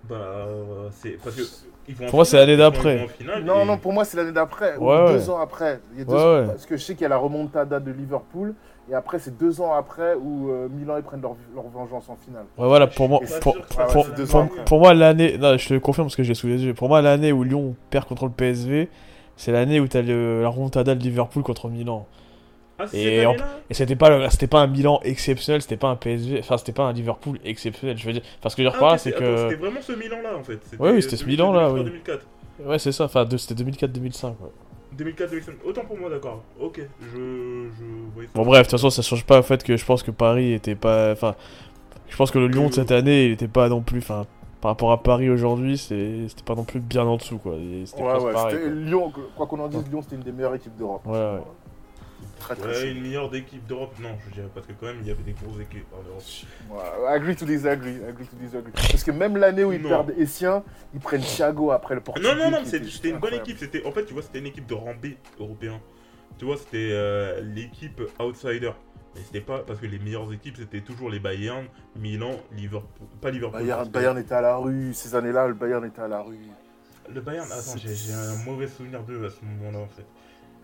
Bah, 0.07 0.15
euh, 0.15 0.87
c'est 0.91 1.17
parce 1.23 1.35
que. 1.35 1.41
Ils 1.87 1.95
vont 1.95 2.05
en 2.05 2.09
Pour 2.09 2.17
moi, 2.17 2.25
c'est 2.25 2.37
l'année 2.37 2.55
d'après. 2.57 3.07
Non, 3.43 3.61
et- 3.61 3.65
non, 3.65 3.77
pour 3.79 3.93
moi, 3.93 4.05
c'est 4.05 4.15
l'année 4.15 4.31
d'après, 4.31 4.77
ou 4.77 4.87
Ouais, 4.91 5.07
deux 5.13 5.23
ouais. 5.23 5.29
ans 5.31 5.39
après. 5.39 5.79
Il 5.93 5.97
y 5.99 6.01
a 6.03 6.05
deux 6.05 6.13
Ouais, 6.13 6.19
ans- 6.19 6.39
ouais. 6.41 6.45
Parce 6.45 6.67
que 6.67 6.77
je 6.77 6.83
sais 6.83 6.93
qu'il 6.93 7.01
y 7.01 7.05
a 7.05 7.09
la 7.09 7.17
remontada 7.17 7.79
de 7.79 7.91
Liverpool, 7.91 8.53
et 8.91 8.95
après, 8.95 9.19
c'est 9.19 9.37
deux 9.37 9.61
ans 9.61 9.73
après 9.73 10.15
où 10.15 10.49
euh, 10.49 10.67
Milan 10.69 10.95
ils 10.97 11.03
prennent 11.03 11.21
leur, 11.21 11.35
leur 11.53 11.67
vengeance 11.67 12.09
en 12.09 12.15
finale. 12.15 12.45
Ouais, 12.57 12.67
voilà, 12.67 12.87
pour 12.87 13.07
moi. 13.09 13.19
Pour, 13.41 13.55
pour, 13.91 14.07
pour- 14.65 14.79
moi, 14.79 14.93
l'année. 14.93 15.37
Non, 15.37 15.57
je 15.57 15.67
te 15.67 15.73
le 15.73 15.79
confirme 15.79 16.07
parce 16.07 16.15
que 16.15 16.23
j'ai 16.23 16.33
sous 16.33 16.47
les 16.47 16.63
yeux. 16.63 16.73
Pour 16.73 16.87
moi, 16.89 17.01
l'année 17.01 17.31
où 17.31 17.43
Lyon 17.43 17.75
perd 17.89 18.05
contre 18.05 18.25
le 18.25 18.31
PSV, 18.31 18.89
c'est 19.35 19.51
l'année 19.51 19.79
où 19.79 19.87
t'as 19.87 20.01
le- 20.01 20.41
la 20.41 20.49
remontada 20.49 20.95
de 20.95 20.99
Liverpool 21.01 21.43
contre 21.43 21.67
Milan. 21.69 22.07
Ah, 22.81 22.85
c'est 22.87 22.97
Et 22.97 23.25
en- 23.25 23.35
Et 23.69 23.73
c'était 23.73 23.97
pas, 23.97 24.29
c'était 24.29 24.47
pas 24.47 24.61
un 24.61 24.67
Milan 24.67 25.01
exceptionnel, 25.03 25.61
c'était 25.61 25.75
pas 25.77 25.89
un 25.89 25.95
PSV, 25.97 26.39
enfin 26.39 26.57
c'était 26.57 26.71
pas 26.71 26.83
un 26.83 26.93
Liverpool 26.93 27.37
exceptionnel. 27.43 27.97
Je 27.97 28.05
veux 28.05 28.13
dire, 28.13 28.21
parce 28.41 28.55
que 28.55 28.63
je 28.63 28.67
veux 28.67 28.71
dire 28.71 28.77
Ah, 28.77 28.79
par 28.79 28.89
là, 28.91 28.95
ok, 28.95 28.99
c'est 29.01 29.11
que, 29.11 29.37
C'était 29.49 29.55
vraiment 29.55 29.81
ce 29.81 29.91
Milan-là 29.91 30.29
en 30.39 30.43
fait. 30.43 30.59
Ouais, 30.79 30.91
oui, 30.93 31.01
c'était 31.01 31.17
ce 31.17 31.25
Milan-là, 31.25 31.71
oui. 31.73 31.83
2004. 31.83 32.25
ouais 32.65 32.79
c'est 32.79 32.93
ça, 32.93 33.03
enfin 33.03 33.25
de- 33.25 33.35
c'était 33.37 33.55
2004-2005. 33.63 34.27
Ouais. 34.29 34.35
2004-2005. 34.97 35.51
Autant 35.65 35.81
pour 35.85 35.97
moi, 35.97 36.09
d'accord. 36.09 36.43
Ok, 36.59 36.81
je. 37.01 37.17
je. 37.17 38.25
Bon 38.35 38.43
bref, 38.45 38.59
de 38.59 38.63
toute 38.63 38.71
façon 38.71 38.89
ça 38.89 39.01
change 39.01 39.25
pas 39.25 39.39
au 39.39 39.43
fait 39.43 39.63
que 39.63 39.77
je 39.77 39.85
pense 39.85 40.03
que 40.03 40.11
Paris 40.11 40.53
était 40.53 40.75
pas, 40.75 41.11
enfin, 41.11 41.35
je 42.09 42.15
pense 42.15 42.31
que 42.31 42.39
le 42.39 42.47
Lyon 42.47 42.67
de 42.69 42.73
cette 42.73 42.91
année, 42.91 43.25
il 43.27 43.31
était 43.33 43.47
pas 43.47 43.69
non 43.69 43.81
plus, 43.81 43.99
enfin, 43.99 44.25
par 44.61 44.71
rapport 44.71 44.91
à 44.91 45.01
Paris 45.01 45.29
aujourd'hui, 45.29 45.77
c'est- 45.77 46.27
c'était 46.27 46.43
pas 46.43 46.55
non 46.55 46.63
plus 46.65 46.79
bien 46.79 47.03
en 47.05 47.15
dessous 47.17 47.37
quoi. 47.37 47.53
Et 47.55 47.83
Ouais, 48.01 48.03
ouais, 48.23 48.33
pareil. 48.33 48.55
c'était 48.57 48.69
Lyon, 48.69 49.11
quoi 49.37 49.47
qu'on 49.47 49.59
en 49.59 49.67
dise, 49.67 49.83
Lyon, 49.89 50.01
c'était 50.01 50.15
une 50.17 50.23
des 50.23 50.31
meilleures 50.31 50.55
équipes 50.55 50.75
d'Europe. 50.77 51.01
quoi. 51.03 51.13
Ouais, 51.13 51.35
ouais. 51.37 51.43
Très, 52.39 52.55
très 52.55 52.69
Ouais, 52.69 52.91
une 52.91 53.01
meilleure 53.01 53.29
d'équipe 53.29 53.65
d'Europe, 53.67 53.93
non, 53.99 54.17
je 54.27 54.33
dirais 54.33 54.49
parce 54.53 54.65
que 54.65 54.73
quand 54.73 54.87
même 54.87 54.99
il 55.01 55.07
y 55.07 55.11
avait 55.11 55.23
des 55.23 55.33
grosses 55.33 55.59
équipes 55.61 55.85
en 55.93 56.07
Europe. 56.07 56.23
Ouais, 56.71 57.07
agree 57.07 57.35
to 57.35 57.45
disagree, 57.45 58.03
agree 58.07 58.25
to 58.25 58.35
disagree. 58.37 58.71
Parce 58.71 59.03
que 59.03 59.11
même 59.11 59.37
l'année 59.37 59.63
où 59.63 59.71
ils 59.73 59.81
Non. 59.81 59.89
perdent 59.89 60.13
Essien, 60.17 60.63
ils 60.93 60.99
prennent 60.99 61.21
Thiago 61.21 61.71
après 61.71 61.95
le 61.95 62.01
Portugais. 62.01 62.27
Non, 62.27 62.35
non, 62.35 62.51
non, 62.51 62.65
c'était 62.65 63.09
une 63.09 63.19
bonne 63.19 63.33
équipe. 63.35 63.57
C'était, 63.57 63.85
en 63.85 63.91
fait, 63.91 64.05
tu 64.05 64.13
vois, 64.13 64.21
c'était 64.21 64.39
une 64.39 64.47
équipe 64.47 64.65
de 64.65 64.73
rang 64.73 64.93
B 64.95 65.07
européen. 65.39 65.79
Tu 66.37 66.45
vois, 66.45 66.57
c'était 66.57 66.89
euh, 66.91 67.41
l'équipe 67.41 68.01
outsider. 68.19 68.71
Mais 69.15 69.21
c'était 69.25 69.41
pas 69.41 69.59
parce 69.59 69.79
que 69.79 69.87
les 69.87 69.97
meilleures 69.99 70.31
équipes 70.31 70.57
c'était 70.57 70.81
toujours 70.81 71.09
les 71.09 71.19
Bayern, 71.19 71.65
Milan, 71.95 72.31
Liverpool, 72.55 73.07
pas 73.19 73.31
Liverpool. 73.31 73.59
Bayern, 73.59 73.89
Bayern 73.89 74.17
était 74.19 74.35
à 74.35 74.41
la 74.41 74.55
rue, 74.55 74.93
ces 74.93 75.15
années-là, 75.15 75.47
le 75.47 75.55
Bayern 75.55 75.83
était 75.83 76.01
à 76.01 76.07
la 76.07 76.21
rue. 76.21 76.37
Le 77.11 77.19
Bayern, 77.19 77.51
attends, 77.51 77.75
j'ai 77.75 78.13
un 78.13 78.35
mauvais 78.45 78.67
souvenir 78.67 79.01
d'eux 79.01 79.25
à 79.25 79.29
ce 79.31 79.43
moment-là 79.43 79.79
en 79.79 79.87
fait. 79.87 80.05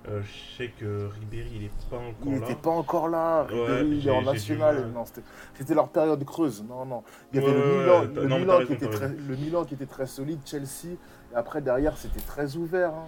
Euh, 0.07 0.21
je 0.24 0.57
sais 0.57 0.71
que 0.79 1.09
Ribéry 1.19 1.50
il 1.55 1.63
est 1.65 1.71
pas 1.89 1.95
encore 1.97 2.09
Il 2.27 2.33
là. 2.33 2.39
n'était 2.39 2.55
pas 2.55 2.69
encore 2.69 3.09
là, 3.09 3.47
Ouais, 3.51 3.59
Ribéry, 3.79 3.97
il 3.97 4.07
est 4.07 4.12
en 4.12 4.21
national. 4.21 4.88
Non, 4.93 5.03
c'était- 5.05 5.74
leur 5.74 5.88
période 5.89 6.24
creuse. 6.25 6.63
Non, 6.67 6.85
non. 6.85 7.03
Il 7.33 7.41
y 7.41 7.43
avait 7.43 7.51
Ouais, 7.51 7.62
le, 7.62 7.79
Milan, 7.81 8.03
le, 8.13 8.45
non, 8.45 8.65
qui 8.65 8.74
était 8.74 8.88
très, 8.88 9.05
raison. 9.07 9.17
le 9.27 9.35
Milan 9.35 9.63
qui 9.65 9.74
était 9.74 9.85
très 9.88 10.05
solide, 10.05 10.39
Chelsea. 10.45 10.93
Et 11.33 11.35
après, 11.35 11.62
derrière, 11.62 11.97
c'était 11.97 12.19
très 12.21 12.55
ouvert. 12.55 12.89
hein. 12.89 13.05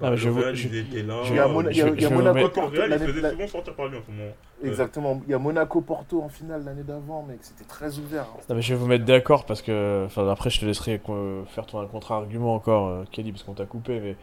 Bah, 0.00 0.10
Ah, 0.12 0.16
je 0.16 0.28
Real, 0.28 0.54
je- 0.54 0.68
ils 0.68 0.76
étaient 0.76 1.02
là. 1.02 1.20
Il 1.26 1.34
y 1.34 1.38
a, 1.40 1.48
Mona- 1.48 1.70
je- 1.72 1.86
il 1.88 2.00
y 2.00 2.04
il 2.04 2.14
Monaco 2.14 2.48
Porto 2.48 2.60
Real, 2.70 2.72
il 2.72 2.90
l'année- 2.90 3.06
se 3.06 3.10
faisait 3.10 3.20
la- 3.22 3.30
souvent 3.32 3.46
sortir 3.48 3.74
par 3.74 3.88
lui 3.88 3.98
en 3.98 4.02
ce 4.06 4.10
moment. 4.12 4.30
Exactement. 4.62 5.20
Il 5.26 5.30
y 5.30 5.34
a 5.34 5.38
Monaco 5.38 5.80
Porto 5.80 6.22
en 6.22 6.28
finale 6.28 6.64
l'année 6.64 6.84
d'avant, 6.84 7.24
mec. 7.24 7.38
C'était 7.42 7.64
très 7.64 7.98
ouvert. 7.98 8.22
hein. 8.22 8.40
Non 8.48 8.54
mais 8.54 8.62
je 8.62 8.72
vais 8.74 8.78
vous 8.78 8.86
mettre 8.86 9.04
d'accord 9.04 9.46
parce 9.46 9.62
que, 9.62 10.04
enfin 10.06 10.28
après 10.28 10.48
je 10.50 10.60
te 10.60 10.64
laisserai 10.64 11.00
euh, 11.08 11.44
faire 11.46 11.66
ton 11.66 11.84
contre-argument 11.88 12.54
encore, 12.54 12.86
euh, 12.88 13.04
Kelly, 13.10 13.32
parce 13.32 13.42
qu'on 13.42 13.54
t'a 13.54 13.66
coupé, 13.66 13.98
mais 13.98 14.16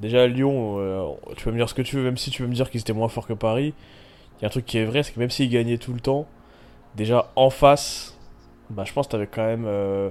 déjà 0.00 0.26
Lyon, 0.26 0.76
euh, 0.78 1.08
tu 1.36 1.44
peux 1.44 1.50
me 1.52 1.56
dire 1.56 1.68
ce 1.68 1.74
que 1.74 1.82
tu 1.82 1.96
veux, 1.96 2.02
même 2.02 2.16
si 2.16 2.30
tu 2.30 2.42
veux 2.42 2.48
me 2.48 2.54
dire 2.54 2.70
qu'ils 2.70 2.80
étaient 2.80 2.92
moins 2.92 3.08
forts 3.08 3.26
que 3.26 3.32
Paris, 3.32 3.74
il 4.38 4.42
y 4.42 4.44
a 4.44 4.48
un 4.48 4.50
truc 4.50 4.64
qui 4.64 4.78
est 4.78 4.84
vrai, 4.84 5.02
c'est 5.02 5.12
que 5.12 5.20
même 5.20 5.30
s'ils 5.30 5.50
gagnaient 5.50 5.78
tout 5.78 5.92
le 5.92 6.00
temps, 6.00 6.26
déjà 6.96 7.30
en 7.36 7.50
face, 7.50 8.18
bah 8.70 8.84
je 8.86 8.92
pense 8.92 9.06
que 9.06 9.12
t'avais 9.12 9.26
quand 9.26 9.44
même 9.46 9.64
euh, 9.66 10.08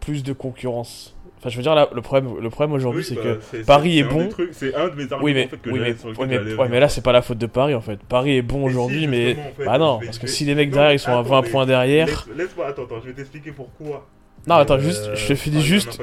plus 0.00 0.22
de 0.22 0.32
concurrence. 0.32 1.14
Enfin 1.38 1.50
je 1.50 1.56
veux 1.58 1.62
dire 1.62 1.74
là, 1.74 1.88
le 1.94 2.00
problème, 2.00 2.38
le 2.40 2.50
problème 2.50 2.72
aujourd'hui 2.74 3.02
Oui, 3.02 3.06
c'est 3.06 3.14
bah, 3.14 3.36
que 3.36 3.62
Paris 3.64 3.98
est 3.98 4.04
bon. 4.04 4.28
C'est 4.52 4.74
un 4.74 4.88
de 4.88 4.94
mes 4.94 5.02
arguments 5.02 5.20
oui 5.22 5.34
mais, 5.34 5.44
en 5.44 5.48
fait, 5.48 5.56
que 5.58 5.70
oui, 5.70 5.80
mais, 5.80 5.96
sur 5.96 6.08
ouais, 6.18 6.26
mais, 6.26 6.54
ouais, 6.54 6.68
mais 6.68 6.80
là 6.80 6.88
c'est 6.88 7.02
pas 7.02 7.12
la 7.12 7.22
faute 7.22 7.38
de 7.38 7.46
Paris 7.46 7.74
en 7.74 7.80
fait. 7.82 8.00
Paris 8.04 8.36
est 8.36 8.42
bon 8.42 8.64
aujourd'hui, 8.64 9.02
si, 9.02 9.06
mais 9.06 9.36
en 9.38 9.52
fait, 9.52 9.64
bah 9.64 9.78
non, 9.78 9.98
vais- 9.98 10.06
parce 10.06 10.18
que 10.18 10.26
si 10.26 10.44
les 10.44 10.54
mecs 10.54 10.70
Non, 10.70 10.76
derrière 10.76 10.92
ils 10.94 10.98
sont 10.98 11.10
à 11.10 11.20
attends, 11.20 11.22
20 11.28 11.42
mais 11.42 11.50
points 11.50 11.66
derrière, 11.66 12.06
Laisse- 12.28 12.36
Laisse-moi, 12.36 12.66
attends, 12.66 12.84
attends, 12.84 13.00
je 13.02 13.08
vais 13.08 13.14
t'expliquer 13.14 13.52
pourquoi. 13.52 14.06
Non 14.46 14.56
attends 14.56 14.74
Euh, 14.74 14.80
juste, 14.80 15.14
je 15.14 15.28
te 15.28 15.34
finis 15.34 15.62
juste. 15.62 16.00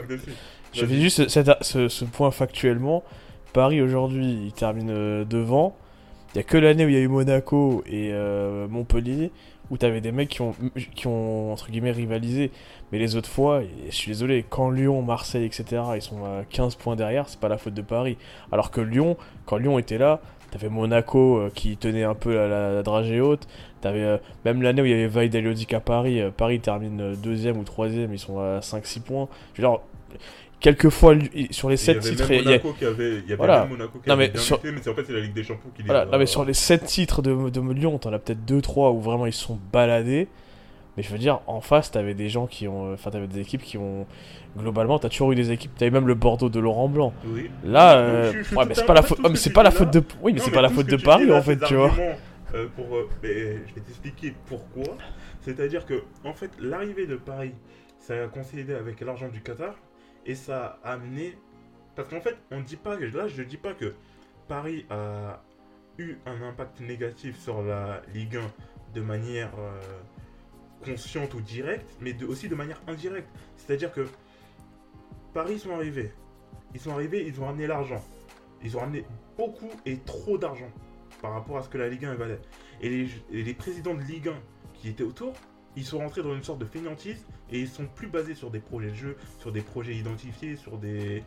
Je 0.74 0.80
fais 0.80 0.86
Vas-y. 0.86 1.02
juste 1.02 1.30
ce, 1.30 1.88
ce 1.88 2.06
point 2.06 2.32
factuellement. 2.32 3.04
Paris 3.54 3.82
aujourd'hui, 3.82 4.46
il 4.46 4.54
termine 4.54 4.90
euh, 4.90 5.26
devant. 5.26 5.76
Il 6.34 6.38
y 6.38 6.40
a 6.40 6.44
que 6.44 6.58
l'année 6.58 6.86
où 6.86 6.90
il 6.90 6.96
y 6.96 6.98
a 6.98 7.02
eu 7.02 7.08
Monaco 7.08 7.84
et 7.86 8.10
euh, 8.12 8.68
Montpellier 8.68 9.32
où 9.70 9.78
t'avais 9.78 10.02
des 10.02 10.12
mecs 10.12 10.30
qui 10.30 10.42
ont, 10.42 10.54
qui 10.94 11.08
ont 11.08 11.54
entre 11.54 11.70
guillemets 11.72 11.92
rivalisé. 11.92 12.52
Mais 12.92 13.00
les 13.00 13.16
autres 13.16 13.30
fois, 13.30 13.62
et 13.62 13.70
je 13.90 13.96
suis 13.96 14.10
désolé, 14.12 14.44
quand 14.48 14.70
Lyon, 14.70 15.02
Marseille, 15.02 15.46
etc. 15.46 15.82
ils 15.96 16.02
sont 16.02 16.24
à 16.26 16.44
15 16.50 16.76
points 16.76 16.96
derrière, 16.96 17.30
c'est 17.30 17.40
pas 17.40 17.48
la 17.50 17.58
faute 17.58 17.74
de 17.74 17.82
Paris. 17.82 18.18
Alors 18.52 18.72
que 18.72 18.82
Lyon, 18.82 19.16
quand 19.46 19.58
Lyon 19.58 19.80
était 19.80 19.98
là, 19.98 20.20
t'avais 20.52 20.70
Monaco 20.70 21.48
qui 21.56 21.78
tenait 21.78 22.04
un 22.04 22.14
peu 22.14 22.36
la, 22.36 22.48
la, 22.48 22.72
la 22.74 22.84
dragée 22.84 23.22
haute. 23.22 23.48
T'avais 23.84 24.02
euh, 24.04 24.18
même 24.46 24.62
l'année 24.62 24.82
où 24.82 24.86
il 24.86 24.92
y 24.92 24.94
avait 24.94 25.08
Vaid 25.08 25.36
à 25.74 25.80
Paris, 25.82 26.22
euh, 26.22 26.32
Paris 26.36 26.60
termine 26.62 27.02
euh, 27.02 27.16
deuxième 27.16 27.58
ou 27.58 27.63
troisième, 27.63 28.13
ils 28.13 28.18
sont 28.20 28.40
à 28.40 28.60
5-6 28.62 29.02
points. 29.02 29.28
Je 29.54 29.62
veux 29.62 29.68
dire, 29.68 29.80
quelquefois 30.60 31.16
sur 31.52 31.70
les 31.70 31.75
Il 31.75 31.82
y 31.82 31.84
7 31.84 31.98
avait 31.98 32.10
titres, 32.10 32.32
il 32.32 32.36
y 32.38 32.40
a- 32.40 32.44
Monaco 32.46 32.74
qui 32.80 32.86
avait, 32.86 33.10
il 33.10 33.16
y 33.22 33.24
avait 33.25 33.36
Voilà. 33.36 33.66
Monaco 33.66 34.00
qui 34.00 34.08
Non, 34.08 34.13
avait 34.16 34.32
mais 34.34 34.40
sur- 34.40 34.60
mais 34.63 34.72
c'est 34.82 34.90
en 34.90 34.94
fait 34.96 35.04
c'est 35.06 35.13
la 35.13 35.20
Ligue 35.20 35.34
des 35.34 35.44
Champions 35.44 35.70
qui 35.75 35.82
les 35.82 35.88
Voilà, 35.88 36.02
a- 36.04 36.06
non 36.06 36.18
mais 36.18 36.25
sur 36.25 36.46
les 36.46 36.54
7 36.54 36.86
titres 36.86 37.22
de, 37.22 37.50
de 37.50 37.74
Lyon, 37.74 37.98
t'en 37.98 38.13
as 38.13 38.20
peut-être 38.20 38.46
2-3 38.46 38.92
où 38.94 39.02
vraiment 39.02 39.25
ils 39.25 39.34
sont 39.34 39.60
baladés. 39.74 40.28
Mais 40.96 41.02
je 41.02 41.10
veux 41.10 41.18
dire, 41.18 41.40
en 41.48 41.60
face, 41.60 41.90
t'avais 41.90 42.13
des 42.13 42.30
gens 42.30 42.46
qui 42.46 42.68
ont. 42.68 42.94
Enfin, 42.94 43.10
t'avais 43.10 43.25
des 43.25 43.40
équipes 43.40 43.63
qui 43.63 43.80
ont. 43.80 44.06
Globalement, 44.56 45.00
t'as 45.00 45.10
toujours 45.10 45.32
eu 45.32 45.36
des 45.36 45.50
équipes. 45.52 45.72
T'avais 45.75 45.90
même 45.90 46.06
le 46.06 46.13
Bordeaux 46.13 46.50
de 46.50 46.60
Laurent 46.60 46.88
Blanc. 46.88 47.13
Oui. 47.25 47.50
Là, 47.66 47.98
euh, 47.98 48.32
je- 48.32 48.38
je 48.38 48.44
suis 48.44 48.56
ouais, 48.56 48.66
mais 48.68 48.75
c'est 48.75 48.86
pas 48.86 48.94
la 48.94 49.02
faute. 49.02 49.18
oh, 49.24 49.34
c'est 49.34 49.50
pas 49.54 49.63
la 49.63 49.72
faute 49.72 49.92
de. 49.92 50.04
Oui, 50.22 50.34
mais 50.34 50.40
c'est 50.40 50.52
pas 50.52 50.62
la 50.62 50.70
faute 50.70 50.86
de 50.86 50.96
Paris 50.98 51.32
en 51.34 51.42
fait, 51.42 51.58
tu 51.66 51.74
vois. 51.75 51.92
Euh, 52.53 52.67
pour, 52.67 52.95
euh, 52.95 53.10
je 53.24 53.74
vais 53.74 53.81
t'expliquer 53.81 54.36
pourquoi. 54.45 54.98
C'est-à-dire 55.41 55.86
que, 55.86 56.03
en 56.24 56.33
fait, 56.33 56.51
l'arrivée 56.60 57.07
de 57.07 57.15
Paris, 57.15 57.55
ça 58.00 58.24
a 58.24 58.27
coïncidé 58.27 58.74
avec 58.74 59.01
l'argent 59.01 59.29
du 59.29 59.41
Qatar 59.41 59.75
et 60.25 60.36
ça 60.36 60.79
a 60.83 60.93
amené. 60.93 61.38
Parce 61.95 62.10
qu'en 62.10 62.22
fait, 62.22 62.38
on 62.51 62.62
dit 62.62 62.75
pas. 62.75 63.00
Là, 63.00 63.27
je 63.27 63.41
dis 63.43 63.57
pas 63.57 63.74
que 63.74 63.93
Paris 64.48 64.86
a 64.89 65.41
eu 65.98 66.15
un 66.25 66.41
impact 66.43 66.81
négatif 66.81 67.39
sur 67.39 67.63
la 67.63 68.01
Ligue 68.13 68.38
1 68.38 68.41
de 68.93 69.01
manière 69.01 69.51
euh, 69.57 69.81
consciente 70.86 71.33
ou 71.33 71.41
directe, 71.41 71.98
mais 72.01 72.22
aussi 72.24 72.50
de 72.50 72.55
manière 72.55 72.81
indirecte. 72.88 73.29
C'est-à-dire 73.57 73.91
que 73.91 74.07
Paris 75.33 75.60
sont 75.60 75.74
arrivés. 75.74 76.12
Ils 76.74 76.79
sont 76.79 76.91
arrivés, 76.91 77.25
ils 77.25 77.39
ont 77.41 77.45
ramené 77.45 77.67
l'argent. 77.67 78.03
Ils 78.63 78.77
ont 78.77 78.81
ramené 78.81 79.05
beaucoup 79.38 79.69
et 79.86 79.98
trop 80.00 80.38
d'argent 80.38 80.72
par 81.24 81.32
rapport 81.32 81.58
à 81.58 81.63
ce 81.63 81.70
que 81.70 81.77
la 81.77 81.88
Ligue 81.88 82.03
1 82.03 82.15
valait. 82.15 82.42
Et 82.82 83.08
les, 83.32 83.53
présidents 83.53 83.96
de 83.96 84.01
Ligue 84.01 84.27
1 84.27 84.34
qui 84.74 84.89
étaient 84.89 85.06
autour, 85.06 85.34
ils 85.77 85.86
sont 85.86 86.00
rentrés 86.00 86.22
dans 86.22 86.36
une 86.36 86.44
sorte 86.44 86.60
de 86.60 86.65
fainéantise 86.65 87.25
et 87.50 87.62
ils 87.62 87.70
sont 87.70 87.88
plus 87.88 88.10
basés 88.10 88.36
sur 88.36 88.51
des 88.51 88.60
projets 88.60 88.89
de 88.89 88.96
jeu, 88.96 89.18
sur 89.39 89.53
des 89.53 89.62
projets 89.62 89.96
identifiés, 89.96 90.58
sur 90.58 90.77
des, 90.77 91.24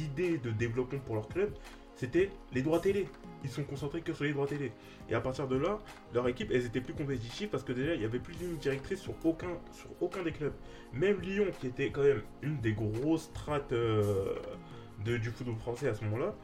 idées 0.00 0.38
de 0.38 0.50
développement 0.50 0.98
pour 0.98 1.14
leur 1.14 1.28
club. 1.28 1.54
C'était 1.94 2.30
les 2.52 2.62
droits 2.62 2.80
télé. 2.80 3.06
Ils 3.44 3.48
sont 3.48 3.62
concentrés 3.62 4.02
que 4.02 4.12
sur 4.12 4.24
les 4.24 4.32
droits 4.32 4.48
télé. 4.48 4.72
Et 5.08 5.14
à 5.14 5.20
partir 5.20 5.46
de 5.46 5.56
là, 5.56 5.78
leur 6.12 6.26
équipe, 6.26 6.50
elles 6.50 6.66
étaient 6.66 6.80
plus 6.80 6.92
compétitives 6.92 7.48
parce 7.48 7.62
que 7.62 7.72
déjà, 7.72 7.94
il 7.94 8.02
y 8.02 8.04
avait 8.04 8.18
plus 8.18 8.34
d'une 8.34 8.56
directrice 8.56 9.00
sur 9.00 9.14
aucun, 9.24 10.22
des 10.24 10.32
clubs. 10.32 10.52
Même 10.92 11.20
Lyon, 11.20 11.46
qui 11.60 11.68
était 11.68 11.90
quand 11.90 12.02
même 12.02 12.22
une 12.42 12.60
des 12.60 12.72
grosses 12.72 13.26
strates 13.26 13.72
euh, 13.72 14.34
du 15.04 15.30
football 15.30 15.56
français 15.56 15.88
à 15.88 15.94
ce 15.94 16.02
moment-là, 16.04 16.34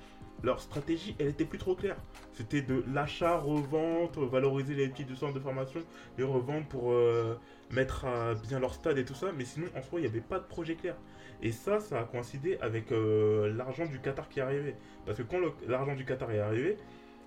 leur 0.42 0.60
stratégie, 0.60 1.14
elle 1.18 1.28
était 1.28 1.44
plus 1.44 1.58
trop 1.58 1.74
claire. 1.74 1.96
C'était 2.32 2.62
de 2.62 2.84
l'achat, 2.92 3.38
revente, 3.38 4.18
valoriser 4.18 4.74
les 4.74 4.88
petits 4.88 5.06
centres 5.16 5.34
de 5.34 5.40
formation, 5.40 5.80
les 6.18 6.24
revendre 6.24 6.66
pour 6.66 6.92
euh, 6.92 7.38
mettre 7.70 8.04
à 8.04 8.34
bien 8.34 8.58
leur 8.58 8.74
stade 8.74 8.98
et 8.98 9.04
tout 9.04 9.14
ça. 9.14 9.32
Mais 9.32 9.44
sinon, 9.44 9.68
en 9.76 9.82
soi, 9.82 10.00
il 10.00 10.02
n'y 10.02 10.08
avait 10.08 10.20
pas 10.20 10.38
de 10.38 10.44
projet 10.44 10.74
clair. 10.74 10.96
Et 11.42 11.52
ça, 11.52 11.80
ça 11.80 12.00
a 12.00 12.04
coïncidé 12.04 12.58
avec 12.60 12.92
euh, 12.92 13.52
l'argent 13.54 13.86
du 13.86 14.00
Qatar 14.00 14.28
qui 14.28 14.40
est 14.40 14.42
arrivé. 14.42 14.74
Parce 15.06 15.18
que 15.18 15.22
quand 15.22 15.38
l'argent 15.68 15.94
du 15.94 16.04
Qatar 16.04 16.30
est 16.30 16.40
arrivé, 16.40 16.76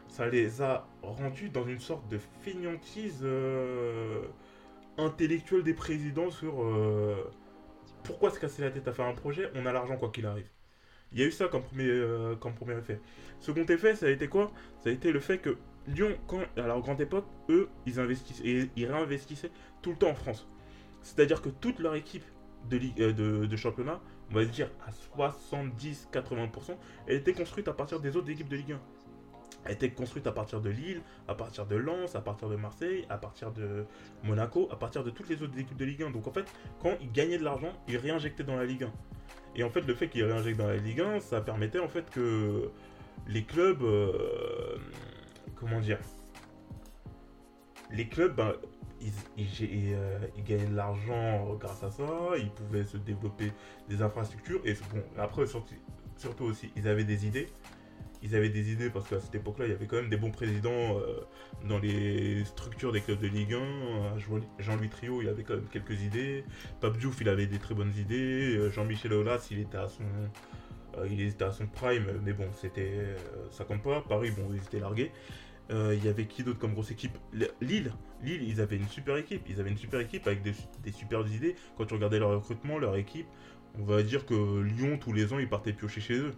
ça 0.07 0.27
les 0.27 0.61
a 0.61 0.87
rendus 1.01 1.49
dans 1.49 1.65
une 1.65 1.79
sorte 1.79 2.07
de 2.09 2.19
fainéantise 2.41 3.21
euh, 3.23 4.23
intellectuelle 4.97 5.63
des 5.63 5.73
présidents 5.73 6.31
sur 6.31 6.63
pourquoi 8.03 8.29
se 8.29 8.39
casser 8.39 8.61
la 8.61 8.71
tête 8.71 8.87
à 8.87 8.93
faire 8.93 9.05
un 9.05 9.13
projet, 9.13 9.49
on 9.55 9.65
a 9.65 9.73
l'argent 9.73 9.97
quoi 9.97 10.09
qu'il 10.09 10.25
arrive. 10.25 10.54
Il 11.15 11.21
y 11.21 11.23
a 11.23 11.27
eu 11.27 11.31
ça 11.31 11.47
comme 11.47 11.63
premier, 11.63 11.87
euh, 11.87 12.35
comme 12.35 12.53
premier 12.53 12.77
effet. 12.77 12.99
Second 13.39 13.63
effet, 13.65 13.95
ça 13.95 14.05
a 14.05 14.09
été 14.09 14.27
quoi? 14.27 14.51
Ça 14.83 14.89
a 14.89 14.91
été 14.91 15.11
le 15.11 15.19
fait 15.19 15.37
que 15.39 15.57
Lyon, 15.87 16.15
quand, 16.27 16.41
à 16.57 16.67
leur 16.67 16.81
grande 16.81 16.99
époque, 17.01 17.25
eux, 17.49 17.69
ils 17.87 17.99
investissaient 17.99 18.45
et 18.45 18.69
ils 18.75 18.85
réinvestissaient 18.85 19.51
tout 19.81 19.91
le 19.91 19.95
temps 19.97 20.09
en 20.09 20.15
France. 20.15 20.47
C'est-à-dire 21.01 21.41
que 21.41 21.49
toute 21.49 21.79
leur 21.79 21.95
équipe 21.95 22.25
de, 22.69 22.77
ligue- 22.77 23.01
euh, 23.01 23.13
de, 23.13 23.45
de 23.45 23.55
championnat, 23.55 24.01
on 24.29 24.35
va 24.35 24.43
dire 24.45 24.69
à 24.85 24.91
70-80%, 25.17 26.75
elle 27.07 27.15
était 27.17 27.33
construite 27.33 27.67
à 27.67 27.73
partir 27.73 27.99
des 27.99 28.17
autres 28.17 28.29
équipes 28.29 28.49
de 28.49 28.55
Ligue 28.57 28.71
1. 28.73 28.79
Elle 29.65 29.73
était 29.73 29.89
construite 29.91 30.27
à 30.27 30.31
partir 30.31 30.61
de 30.61 30.69
Lille, 30.69 31.01
à 31.27 31.33
partir 31.33 31.65
de 31.65 31.75
Lens, 31.75 32.15
à 32.15 32.21
partir 32.21 32.49
de 32.49 32.55
Marseille, 32.55 33.05
à 33.09 33.17
partir 33.17 33.51
de 33.51 33.85
Monaco, 34.23 34.67
à 34.71 34.75
partir 34.75 35.03
de 35.03 35.09
toutes 35.09 35.29
les 35.29 35.41
autres 35.41 35.57
équipes 35.57 35.77
de 35.77 35.85
Ligue 35.85 36.03
1. 36.03 36.11
Donc 36.11 36.27
en 36.27 36.31
fait, 36.31 36.45
quand 36.81 36.95
ils 37.01 37.11
gagnaient 37.11 37.37
de 37.39 37.43
l'argent, 37.43 37.71
ils 37.87 37.97
réinjectaient 37.97 38.43
dans 38.43 38.55
la 38.57 38.65
Ligue 38.65 38.83
1. 38.83 38.91
Et 39.55 39.63
en 39.63 39.69
fait, 39.69 39.81
le 39.81 39.93
fait 39.93 40.09
qu'ils 40.09 40.23
réinjectent 40.25 40.59
dans 40.59 40.67
la 40.67 40.77
Ligue 40.77 41.01
1, 41.01 41.19
ça 41.21 41.41
permettait 41.41 41.79
en 41.79 41.87
fait 41.87 42.09
que 42.09 42.69
les 43.27 43.43
clubs. 43.43 43.81
euh, 43.81 44.77
comment 45.55 45.79
dire 45.79 45.99
Les 47.91 48.07
clubs, 48.07 48.35
ben, 48.35 48.53
euh, 49.01 50.17
ils 50.37 50.43
gagnaient 50.43 50.65
de 50.65 50.75
l'argent 50.75 51.55
grâce 51.59 51.83
à 51.83 51.91
ça, 51.91 52.05
ils 52.37 52.51
pouvaient 52.51 52.83
se 52.83 52.97
développer 52.97 53.51
des 53.89 54.01
infrastructures. 54.01 54.61
Et 54.65 54.73
bon, 54.93 55.03
après, 55.17 55.45
surtout 55.45 56.45
aussi, 56.45 56.71
ils 56.75 56.87
avaient 56.87 57.03
des 57.03 57.25
idées. 57.25 57.47
Ils 58.25 58.35
avaient 58.35 58.49
des 58.49 58.71
idées 58.71 58.89
parce 58.89 59.07
qu'à 59.07 59.19
cette 59.19 59.35
époque-là, 59.35 59.65
il 59.67 59.71
y 59.71 59.73
avait 59.75 59.85
quand 59.85 59.97
même 59.97 60.09
des 60.09 60.17
bons 60.17 60.31
présidents 60.31 60.97
euh, 60.99 61.21
dans 61.69 61.77
les 61.77 62.43
structures 62.43 62.91
des 62.91 63.01
clubs 63.01 63.19
de 63.19 63.27
Ligue 63.27 63.53
1. 63.53 63.57
Euh, 63.57 64.17
Jean- 64.17 64.39
Jean-Louis 64.57 64.89
Trio, 64.89 65.21
il 65.21 65.29
avait 65.29 65.43
quand 65.43 65.53
même 65.55 65.67
quelques 65.71 66.01
idées. 66.01 66.43
Pape 66.81 66.97
Diouf, 66.97 67.21
il 67.21 67.29
avait 67.29 67.45
des 67.45 67.59
très 67.59 67.75
bonnes 67.75 67.93
idées. 67.97 68.57
Euh, 68.57 68.71
Jean-Michel 68.71 69.13
Aulas, 69.13 69.47
il 69.51 69.59
était 69.59 69.77
à 69.77 69.87
son, 69.87 70.03
euh, 70.97 71.07
il 71.09 71.21
était 71.21 71.43
à 71.43 71.51
son 71.51 71.67
prime, 71.67 72.07
mais 72.23 72.33
bon, 72.33 72.47
c'était, 72.59 73.15
ça 73.51 73.63
compte 73.63 73.83
pas. 73.83 74.01
Paris, 74.01 74.31
bon, 74.31 74.49
ils 74.51 74.57
étaient 74.57 74.79
largués. 74.79 75.11
Il 75.69 76.03
y 76.05 76.07
avait 76.09 76.25
qui 76.25 76.43
d'autre 76.43 76.59
comme 76.59 76.73
grosse 76.73 76.91
équipe? 76.91 77.17
Le- 77.33 77.49
Lille, 77.59 77.91
Lille, 78.23 78.43
ils 78.47 78.61
avaient 78.61 78.77
une 78.77 78.87
super 78.87 79.17
équipe. 79.17 79.41
Ils 79.49 79.59
avaient 79.59 79.71
une 79.71 79.77
super 79.77 79.99
équipe 79.99 80.25
avec 80.27 80.41
des, 80.43 80.53
des 80.83 80.91
super 80.91 81.25
idées. 81.27 81.55
Quand 81.77 81.85
tu 81.85 81.93
regardais 81.95 82.19
leur 82.19 82.29
recrutement, 82.35 82.77
leur 82.77 82.95
équipe, 82.95 83.25
on 83.79 83.83
va 83.83 84.03
dire 84.03 84.25
que 84.27 84.61
Lyon, 84.61 84.97
tous 84.99 85.11
les 85.13 85.33
ans, 85.33 85.39
ils 85.39 85.49
partaient 85.49 85.73
piocher 85.73 86.01
chez 86.01 86.17
eux. 86.17 86.31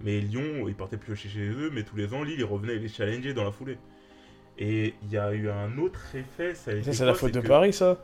Mais 0.00 0.20
Lyon, 0.20 0.68
ils 0.68 0.74
partaient 0.74 0.96
piocher 0.98 1.28
chez 1.28 1.46
eux, 1.48 1.70
mais 1.72 1.82
tous 1.82 1.96
les 1.96 2.12
ans, 2.12 2.22
Lille, 2.22 2.36
ils 2.38 2.44
revenaient 2.44 2.74
et 2.76 2.78
les 2.78 2.88
challenger 2.88 3.32
dans 3.34 3.44
la 3.44 3.50
foulée. 3.52 3.78
Et 4.58 4.94
il 5.04 5.12
y 5.12 5.18
a 5.18 5.32
eu 5.32 5.48
un 5.50 5.76
autre 5.78 6.00
effet, 6.14 6.54
ça 6.54 6.70
a 6.70 6.74
été 6.74 6.84
Ça, 6.84 6.92
c'est 6.92 7.04
la 7.06 7.14
faute 7.14 7.32
de 7.32 7.40
que- 7.40 7.46
Paris, 7.48 7.72
ça. 7.72 7.98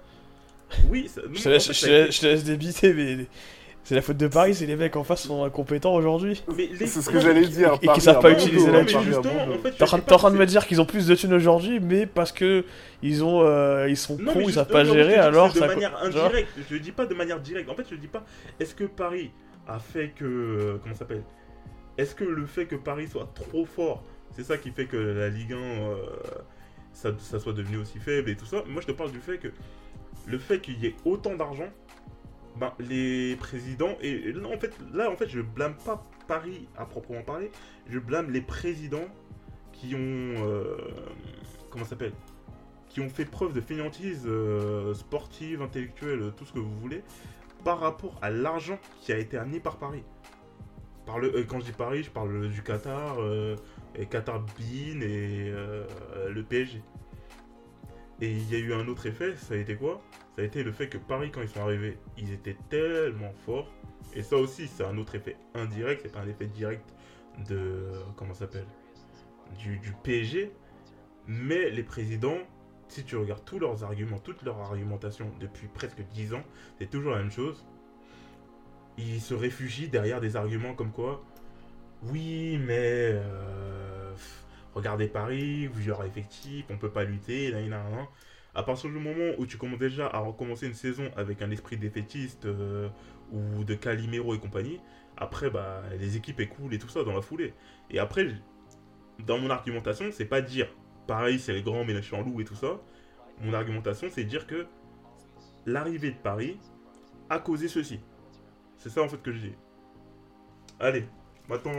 Oui, 0.88 1.08
ça- 1.08 1.20
non, 1.22 1.28
Je 1.34 1.42
te 1.42 1.49
en 1.49 1.52
laisse, 1.52 1.66
fait, 1.66 1.72
je 1.75 1.78
ça 1.80 1.87
te 1.87 1.92
a 1.92 1.94
été- 1.96 2.04
laisse- 2.06 2.14
je 2.16 2.20
te 2.20 2.26
laisse 2.26 2.44
débiter, 2.44 2.94
mais 2.94 3.26
c'est 3.84 3.94
la 3.94 4.00
faute 4.02 4.16
de 4.16 4.26
Paris, 4.26 4.54
c'est 4.54 4.64
les 4.66 4.76
mecs 4.76 4.96
en 4.96 5.04
face 5.04 5.22
sont 5.26 5.44
incompétents 5.44 5.94
aujourd'hui. 5.94 6.42
Mais 6.56 6.68
les- 6.78 6.87
C'est 6.87 7.02
ce 7.02 7.11
que 7.11 7.20
j'allais 7.20 7.46
dire. 7.46 7.75
et 7.75 7.78
qui 7.80 7.87
Paris 7.87 8.00
savent 8.00 8.20
pas 8.20 8.30
bon 8.32 8.38
utiliser 8.38 8.70
la 8.70 8.84
fait, 8.87 9.70
T'es 9.72 9.82
en 10.14 10.16
train, 10.18 10.30
de 10.30 10.37
me 10.37 10.46
dire 10.46 10.66
qu'ils 10.66 10.80
ont 10.80 10.87
plus 10.87 11.06
de 11.06 11.14
thunes 11.14 11.32
aujourd'hui, 11.34 11.78
mais 11.80 12.06
parce 12.06 12.32
que 12.32 12.64
ils 13.02 13.22
ont, 13.25 13.42
euh, 13.42 13.87
ils 13.88 13.96
sont 13.99 14.16
Non, 14.18 14.32
cons, 14.32 14.40
ils 14.40 14.52
savent 14.54 14.66
pas 14.68 14.84
non, 14.84 14.92
gérer, 14.94 15.14
alors 15.16 15.52
c'est 15.52 15.58
ça. 15.58 15.68
de 15.68 15.75
manière 15.75 16.11
genre- 16.11 16.25
indirecte. 16.26 16.50
Je 16.70 16.75
le 16.75 16.80
dis 16.80 16.92
pas 16.92 17.04
de 17.06 17.14
manière 17.14 17.40
directe. 17.40 17.68
En 17.68 17.75
fait, 17.75 17.84
je 17.88 17.94
le 17.94 18.00
dis 18.00 18.08
pas. 18.08 18.25
Est-ce 18.61 18.75
que 18.75 18.84
Paris 18.84 19.30
a 19.68 19.78
fait 19.78 20.12
que 20.16 20.25
euh, 20.25 20.78
comment 20.82 20.94
ça 20.94 21.00
s'appelle? 21.00 21.22
Est-ce 21.99 22.14
que 22.14 22.25
le 22.25 22.46
fait 22.46 22.66
que 22.66 22.76
Paris 22.76 23.08
soit 23.08 23.30
trop 23.34 23.64
fort, 23.64 24.02
c'est 24.32 24.44
ça 24.44 24.56
qui 24.56 24.70
fait 24.70 24.87
que 24.87 24.96
la 24.96 25.28
Ligue 25.28 25.52
1 25.52 25.56
euh, 25.56 25.96
ça, 26.92 27.38
soit 27.38 27.52
devenu 27.52 27.78
aussi 27.78 27.99
faible 27.99 28.30
et 28.30 28.37
tout 28.37 28.46
ça? 28.46 28.62
Moi, 28.66 28.80
je 28.80 28.87
te 28.87 28.92
parle 28.92 29.12
du 29.12 29.20
fait 29.20 29.38
que 29.38 29.49
le 30.26 30.38
fait 30.38 30.61
qu'il 30.61 30.78
y 30.78 30.87
ait 30.87 30.94
autant 31.04 31.37
d'argent, 31.37 31.68
ben, 32.56 32.72
les 32.78 33.37
présidents 33.37 33.96
et 34.00 34.32
là, 34.32 34.49
en 34.49 34.58
fait, 34.58 34.75
là, 34.92 35.11
en 35.11 35.16
fait, 35.16 35.28
je 35.28 35.40
blâme 35.40 35.75
pas 35.84 36.06
Paris 36.26 36.68
à 36.76 36.84
proprement 36.84 37.22
parler. 37.22 37.50
Je 37.88 37.99
blâme 37.99 38.30
les 38.30 38.40
présidents 38.42 39.08
qui 39.72 39.94
ont 39.94 39.99
euh, 39.99 40.76
comment 41.70 41.84
s'appelle? 41.84 42.12
Qui 42.88 43.00
ont 43.00 43.08
fait 43.08 43.25
preuve 43.25 43.54
de 43.54 43.61
fainéantise 43.61 44.25
euh, 44.26 44.94
sportive, 44.94 45.62
intellectuelle, 45.62 46.32
tout 46.37 46.44
ce 46.44 46.52
que 46.52 46.58
vous 46.58 46.78
voulez, 46.78 47.02
par 47.64 47.80
rapport 47.80 48.18
à 48.22 48.30
l'argent 48.30 48.78
qui 49.00 49.12
a 49.12 49.18
été 49.18 49.38
amené 49.38 49.61
par 49.61 49.78
Paris. 49.78 50.04
Par 51.06 51.18
euh, 51.18 51.44
quand 51.49 51.61
je 51.61 51.66
dis 51.66 51.73
Paris, 51.73 52.04
je 52.04 52.11
parle 52.11 52.49
du 52.49 52.62
Qatar, 52.62 53.16
euh, 53.21 53.56
et 53.94 54.06
Qatar 54.06 54.40
Bean 54.40 55.00
et 55.00 55.50
euh, 55.50 55.85
le 56.31 56.42
PSG. 56.42 56.83
Et 58.20 58.31
il 58.31 58.50
y 58.50 58.55
a 58.55 58.59
eu 58.59 58.72
un 58.72 58.87
autre 58.87 59.07
effet, 59.07 59.35
ça 59.37 59.55
a 59.55 59.57
été 59.57 59.74
quoi? 59.74 60.00
Ça 60.37 60.42
a 60.42 60.44
été 60.44 60.62
le 60.62 60.70
fait 60.70 60.88
que 60.88 60.98
Paris, 60.98 61.31
quand 61.33 61.42
ils 61.42 61.48
sont 61.48 61.61
arrivés, 61.61 61.98
ils 62.16 62.33
étaient 62.33 62.57
tellement 62.70 63.33
forts. 63.44 63.68
Et 64.14 64.22
ça 64.22 64.37
aussi, 64.37 64.68
c'est 64.68 64.85
un 64.85 64.96
autre 64.98 65.14
effet 65.16 65.37
indirect, 65.55 66.03
c'est 66.05 66.12
pas 66.12 66.20
un 66.20 66.29
effet 66.29 66.46
direct 66.46 66.94
de. 67.48 67.90
Comment 68.16 68.35
s'appelle? 68.35 68.66
Du, 69.59 69.79
du 69.79 69.92
PSG. 70.05 70.53
Mais 71.26 71.70
les 71.70 71.83
présidents, 71.83 72.38
si 72.88 73.05
tu 73.05 73.16
regardes 73.16 73.44
tous 73.44 73.59
leurs 73.59 73.85
arguments, 73.85 74.18
toute 74.18 74.42
leur 74.42 74.59
argumentation 74.59 75.31
depuis 75.40 75.66
presque 75.68 76.03
10 76.12 76.35
ans, 76.35 76.42
c'est 76.79 76.90
toujours 76.90 77.12
la 77.12 77.18
même 77.18 77.31
chose. 77.31 77.64
Ils 78.98 79.20
se 79.20 79.35
réfugient 79.35 79.88
derrière 79.88 80.20
des 80.20 80.37
arguments 80.37 80.74
comme 80.74 80.92
quoi, 80.92 81.24
oui, 82.05 82.59
mais 82.59 83.11
euh, 83.12 84.12
regardez 84.74 85.07
Paris, 85.07 85.70
leur 85.87 86.05
effectif, 86.05 86.64
on 86.68 86.76
peut 86.76 86.90
pas 86.90 87.05
lutter, 87.05 87.52
nan, 87.52 87.68
nan, 87.68 87.90
nan. 87.90 88.07
À 88.55 88.62
partir 88.62 88.90
du 88.90 88.98
moment 88.98 89.33
où 89.38 89.46
tu 89.46 89.57
commences 89.57 89.78
déjà 89.78 90.09
à 90.09 90.18
recommencer 90.18 90.66
une 90.66 90.74
saison 90.74 91.11
avec 91.16 91.40
un 91.40 91.50
esprit 91.50 91.78
défaitiste 91.78 92.44
euh, 92.44 92.88
ou 93.31 93.64
de 93.64 93.74
Calimero 93.74 94.35
et 94.35 94.38
compagnie, 94.38 94.78
après, 95.16 95.48
bah, 95.48 95.83
les 95.98 96.16
équipes 96.16 96.40
écoulent 96.40 96.74
et 96.74 96.78
tout 96.78 96.88
ça 96.88 97.05
dans 97.05 97.14
la 97.14 97.22
foulée. 97.22 97.55
Et 97.90 97.98
après, 97.98 98.28
dans 99.26 99.38
mon 99.38 99.48
argumentation, 99.48 100.07
c'est 100.11 100.26
pas 100.26 100.40
dire 100.42 100.68
Paris, 101.07 101.38
c'est 101.38 101.52
les 101.52 101.62
grands 101.62 101.85
méchants 101.85 102.22
loups 102.22 102.40
et 102.40 102.44
tout 102.44 102.55
ça. 102.55 102.81
Mon 103.40 103.55
argumentation, 103.55 104.09
c'est 104.11 104.24
dire 104.24 104.46
que 104.46 104.66
l'arrivée 105.64 106.11
de 106.11 106.16
Paris 106.16 106.59
a 107.31 107.38
causé 107.38 107.68
ceci. 107.68 108.00
C'est 108.83 108.90
ça 108.90 109.01
en 109.01 109.09
fait 109.09 109.23
que 109.23 109.31
je 109.31 109.38
dis. 109.38 109.55
Allez, 110.81 111.07
maintenant, 111.49 111.71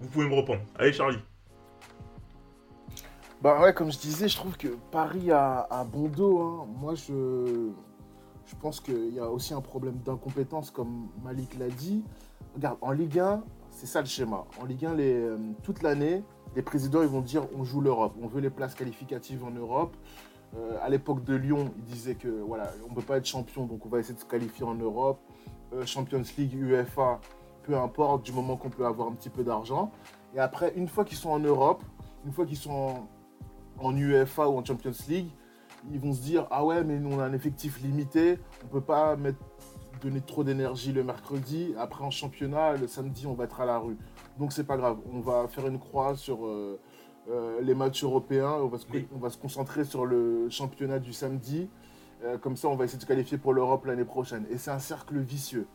vous 0.00 0.08
pouvez 0.08 0.28
me 0.28 0.34
reprendre. 0.34 0.62
Allez, 0.76 0.92
Charlie. 0.92 1.20
Bah 3.40 3.62
ouais, 3.62 3.72
comme 3.72 3.92
je 3.92 3.98
disais, 3.98 4.26
je 4.28 4.34
trouve 4.34 4.56
que 4.56 4.68
Paris 4.90 5.30
a, 5.30 5.86
bon 5.92 6.08
dos. 6.08 6.40
hein. 6.40 6.66
Moi, 6.80 6.96
je, 6.96 7.70
je 8.44 8.56
pense 8.56 8.80
qu'il 8.80 9.14
y 9.14 9.20
a 9.20 9.30
aussi 9.30 9.54
un 9.54 9.60
problème 9.60 9.98
d'incompétence, 10.04 10.72
comme 10.72 11.10
Malik 11.22 11.56
l'a 11.56 11.68
dit. 11.68 12.02
Regarde, 12.56 12.78
en 12.80 12.90
Ligue 12.90 13.20
1, 13.20 13.44
c'est 13.70 13.86
ça 13.86 14.00
le 14.00 14.08
schéma. 14.08 14.44
En 14.60 14.64
Ligue 14.64 14.86
1, 14.86 14.94
les, 14.94 15.14
euh, 15.14 15.38
toute 15.62 15.80
l'année, 15.84 16.24
les 16.56 16.62
présidents 16.62 17.02
ils 17.02 17.08
vont 17.08 17.20
dire 17.20 17.46
on 17.56 17.62
joue 17.62 17.80
l'Europe, 17.80 18.16
on 18.20 18.26
veut 18.26 18.40
les 18.40 18.50
places 18.50 18.74
qualificatives 18.74 19.44
en 19.44 19.52
Europe. 19.52 19.96
Euh, 20.56 20.76
à 20.82 20.88
l'époque 20.88 21.22
de 21.22 21.36
Lyon, 21.36 21.72
ils 21.76 21.84
disaient 21.84 22.16
que 22.16 22.26
voilà, 22.26 22.72
on 22.84 22.90
ne 22.90 22.94
peut 22.96 23.02
pas 23.02 23.18
être 23.18 23.26
champion, 23.26 23.66
donc 23.66 23.86
on 23.86 23.88
va 23.88 24.00
essayer 24.00 24.14
de 24.16 24.18
se 24.20 24.24
qualifier 24.24 24.64
en 24.66 24.74
Europe. 24.74 25.20
Euh, 25.72 25.86
Champions 25.86 26.22
League, 26.36 26.54
UEFA, 26.54 27.20
peu 27.62 27.76
importe, 27.76 28.24
du 28.24 28.32
moment 28.32 28.56
qu'on 28.56 28.70
peut 28.70 28.86
avoir 28.86 29.08
un 29.08 29.12
petit 29.12 29.30
peu 29.30 29.44
d'argent. 29.44 29.92
Et 30.34 30.40
après, 30.40 30.72
une 30.76 30.88
fois 30.88 31.04
qu'ils 31.04 31.16
sont 31.18 31.30
en 31.30 31.38
Europe, 31.38 31.82
une 32.24 32.32
fois 32.32 32.46
qu'ils 32.46 32.56
sont 32.56 32.70
en, 32.72 33.08
en 33.78 33.96
UEFA 33.96 34.48
ou 34.48 34.58
en 34.58 34.64
Champions 34.64 34.92
League, 35.08 35.28
ils 35.90 35.98
vont 35.98 36.12
se 36.12 36.20
dire 36.20 36.46
ah 36.50 36.64
ouais 36.64 36.84
mais 36.84 36.98
nous 36.98 37.10
on 37.12 37.20
a 37.20 37.24
un 37.24 37.32
effectif 37.32 37.80
limité, 37.80 38.38
on 38.64 38.68
peut 38.68 38.82
pas 38.82 39.16
mettre 39.16 39.38
donner 40.02 40.20
trop 40.20 40.44
d'énergie 40.44 40.92
le 40.92 41.02
mercredi, 41.04 41.74
après 41.78 42.04
en 42.04 42.10
championnat 42.10 42.76
le 42.76 42.86
samedi 42.86 43.26
on 43.26 43.32
va 43.34 43.44
être 43.44 43.60
à 43.60 43.64
la 43.66 43.78
rue. 43.78 43.96
Donc 44.38 44.52
c'est 44.52 44.64
pas 44.66 44.76
grave, 44.76 44.98
on 45.10 45.20
va 45.20 45.48
faire 45.48 45.66
une 45.66 45.78
croix 45.78 46.16
sur 46.16 46.44
euh, 46.44 46.78
euh, 47.30 47.60
les 47.62 47.74
matchs 47.74 48.04
européens, 48.04 48.52
on 48.60 48.66
va, 48.68 48.78
se, 48.78 48.86
Oui. 48.92 49.08
on 49.14 49.18
va 49.18 49.30
se 49.30 49.38
concentrer 49.38 49.84
sur 49.84 50.04
le 50.04 50.50
championnat 50.50 50.98
du 50.98 51.12
samedi, 51.12 51.70
Euh, 52.24 52.36
comme 52.38 52.56
ça 52.56 52.68
on 52.68 52.76
va 52.76 52.84
essayer 52.84 52.98
de 52.98 53.02
se 53.02 53.08
qualifier 53.08 53.38
pour 53.38 53.54
l'Europe 53.54 53.86
l'année 53.86 54.04
prochaine. 54.04 54.46
Et 54.50 54.58
c'est 54.58 54.70
un 54.70 54.78
cercle 54.78 55.18
vicieux. 55.18 55.66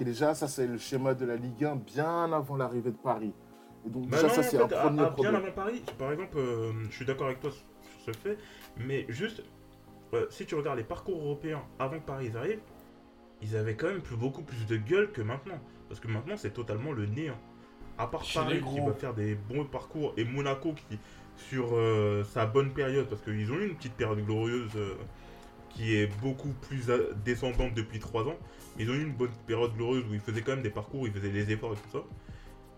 Et 0.00 0.04
déjà 0.04 0.34
ça 0.34 0.48
c'est 0.48 0.66
le 0.66 0.78
schéma 0.78 1.14
de 1.14 1.24
la 1.24 1.36
Ligue 1.36 1.64
1 1.64 1.76
bien 1.76 2.32
avant 2.32 2.56
l'arrivée 2.56 2.90
de 2.90 2.96
Paris. 2.96 3.32
Et 3.86 3.90
donc 3.90 4.06
Bah 4.08 4.16
déjà 4.16 4.28
non, 4.28 4.34
ça 4.34 4.42
c'est 4.42 4.60
un 4.60 4.66
premier 4.68 5.00
à- 5.00 5.04
bien 5.04 5.06
problème. 5.12 5.34
avant 5.36 5.50
Paris, 5.52 5.82
par 5.98 6.12
exemple, 6.12 6.38
euh, 6.38 6.72
je 6.90 6.94
suis 6.96 7.04
d'accord 7.04 7.26
avec 7.26 7.40
toi 7.40 7.50
sur 7.50 7.62
ce 8.14 8.18
fait, 8.18 8.38
mais 8.78 9.06
juste, 9.08 9.42
euh, 10.14 10.26
si 10.30 10.46
tu 10.46 10.54
regardes 10.54 10.78
les 10.78 10.84
parcours 10.84 11.20
européens 11.20 11.62
avant 11.78 11.98
que 11.98 12.04
Paris 12.06 12.32
arrive, 12.36 12.60
ils 13.42 13.56
avaient 13.56 13.74
quand 13.74 13.88
même 13.88 14.00
plus, 14.00 14.16
beaucoup 14.16 14.42
plus 14.42 14.66
de 14.66 14.76
gueule 14.76 15.10
que 15.12 15.20
maintenant. 15.22 15.58
Parce 15.88 16.00
que 16.00 16.08
maintenant, 16.08 16.36
c'est 16.36 16.52
totalement 16.52 16.92
le 16.92 17.06
néant. 17.06 17.36
À 17.98 18.06
part 18.06 18.24
Chez 18.24 18.38
Paris 18.40 18.60
qui 18.72 18.80
va 18.80 18.92
faire 18.94 19.14
des 19.14 19.34
bons 19.34 19.64
parcours 19.66 20.14
et 20.16 20.24
Monaco 20.24 20.72
qui, 20.88 20.98
sur 21.36 21.70
euh, 21.74 22.22
sa 22.24 22.46
bonne 22.46 22.72
période, 22.72 23.08
parce 23.08 23.20
qu'ils 23.20 23.50
ont 23.52 23.56
eu 23.56 23.68
une 23.68 23.74
petite 23.76 23.94
période 23.94 24.24
glorieuse 24.24 24.70
euh, 24.76 24.94
qui 25.74 25.96
est 25.96 26.06
beaucoup 26.20 26.50
plus 26.68 26.84
descendante 27.24 27.74
depuis 27.74 27.98
3 27.98 28.24
ans, 28.24 28.36
mais 28.76 28.84
ils 28.84 28.90
ont 28.90 28.94
eu 28.94 29.02
une 29.02 29.12
bonne 29.14 29.30
période 29.46 29.74
glorieuse 29.74 30.04
où 30.10 30.14
ils 30.14 30.20
faisaient 30.20 30.42
quand 30.42 30.52
même 30.52 30.62
des 30.62 30.70
parcours, 30.70 31.06
ils 31.06 31.12
faisaient 31.12 31.30
des 31.30 31.50
efforts 31.52 31.72
et 31.72 31.76
tout 31.76 31.98
ça. 31.98 32.04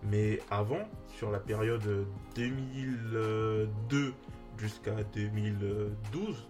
Mais 0.03 0.39
avant, 0.51 0.79
sur 1.17 1.31
la 1.31 1.39
période 1.39 2.05
2002 2.35 4.13
jusqu'à 4.57 4.91
2012, 5.13 6.47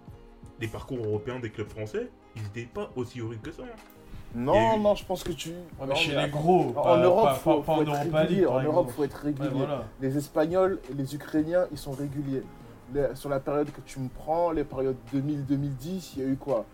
les 0.60 0.68
parcours 0.68 1.04
européens 1.06 1.40
des 1.40 1.50
clubs 1.50 1.70
français, 1.70 2.10
ils 2.36 2.42
n'étaient 2.44 2.70
pas 2.72 2.92
aussi 2.96 3.22
horribles 3.22 3.42
que 3.42 3.52
ça. 3.52 3.64
hein. 3.64 3.76
Non, 4.38 4.76
eu- 4.76 4.80
non, 4.82 4.96
je 4.96 5.06
pense 5.06 5.24
que 5.24 5.32
tu. 5.32 5.50
Ouais, 5.50 5.86
mais 5.88 5.96
chez 5.96 6.14
mais 6.14 6.26
les 6.26 6.30
gros, 6.32 6.74
En 6.76 6.98
Europe, 6.98 7.24
pas- 7.26 7.36
faut, 7.36 7.62
pas- 7.62 7.66
pas 7.78 7.86
faut 7.86 7.90
en 7.92 7.96
être 7.96 8.14
régulier. 8.16 8.46
En 8.46 8.62
Europe, 8.62 8.90
faut 8.92 9.04
être 9.06 9.14
régulier. 9.18 9.48
Ouais, 9.48 9.56
voilà. 9.56 9.86
Les 10.02 10.18
Espagnols 10.18 10.80
et 10.92 10.94
les 10.94 11.16
Ukrainiens, 11.16 11.66
ils 11.72 11.78
sont 11.78 11.94
réguliers. 11.94 12.44
Les- 12.94 13.16
sur 13.16 13.30
la 13.30 13.40
période 13.40 13.72
que 13.72 13.82
tu 13.82 14.00
me 14.00 14.10
prends, 14.10 14.52
les 14.52 14.64
périodes 14.64 14.98
2000-2010, 15.14 16.14
il 16.18 16.24
y 16.24 16.26
a 16.26 16.30
eu 16.30 16.36
quoi? 16.38 16.66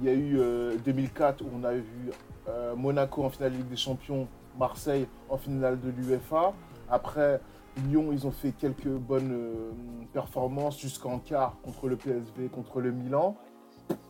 Il 0.00 0.06
y 0.06 0.08
a 0.10 0.12
eu 0.12 0.38
euh, 0.38 0.76
2004 0.84 1.42
où 1.42 1.48
on 1.54 1.64
a 1.64 1.72
vu 1.74 2.10
euh, 2.48 2.74
Monaco 2.76 3.24
en 3.24 3.30
finale 3.30 3.52
de 3.52 3.56
Ligue 3.58 3.68
des 3.68 3.76
Champions, 3.76 4.28
Marseille 4.58 5.06
en 5.28 5.38
finale 5.38 5.80
de 5.80 5.90
l'UEFA. 5.90 6.52
Après, 6.90 7.40
Lyon, 7.88 8.08
ils 8.12 8.26
ont 8.26 8.30
fait 8.30 8.52
quelques 8.52 8.88
bonnes 8.88 9.32
euh, 9.32 9.70
performances 10.12 10.78
jusqu'en 10.80 11.18
quart 11.18 11.56
contre 11.62 11.88
le 11.88 11.96
PSV, 11.96 12.48
contre 12.52 12.80
le 12.80 12.90
Milan. 12.92 13.36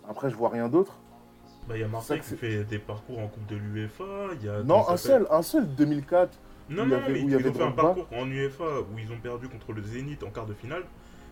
Après, 0.09 0.31
je 0.31 0.37
vois 0.37 0.51
rien 0.51 0.69
d'autre. 0.69 0.99
Bah, 1.69 1.77
il 1.77 1.81
y 1.81 1.85
a 1.85 1.89
Marseille 1.89 2.21
qui 2.21 2.37
fait 2.37 2.65
des 2.65 2.79
parcours 2.79 3.19
en 3.19 3.27
Coupe 3.29 3.47
de 3.47 3.57
l'UEFA. 3.57 4.05
Non, 4.65 4.89
un 4.89 4.97
seul, 4.97 5.27
un 5.31 5.43
seul, 5.43 5.67
2004. 5.75 6.39
Non, 6.69 6.87
non, 6.87 6.97
avait- 6.97 7.13
mais 7.13 7.21
ils 7.23 7.35
avait 7.35 7.49
ont 7.49 7.53
fait 7.55 7.63
un 7.63 7.71
parcours 7.73 8.07
en 8.17 8.29
UEFA 8.29 8.65
où 8.93 8.99
ils 8.99 9.11
ont 9.13 9.19
perdu 9.21 9.49
contre 9.49 9.73
le 9.73 9.83
Zénith 9.83 10.23
en 10.25 10.31
quart 10.31 10.47
de 10.47 10.55
finale. 10.55 10.83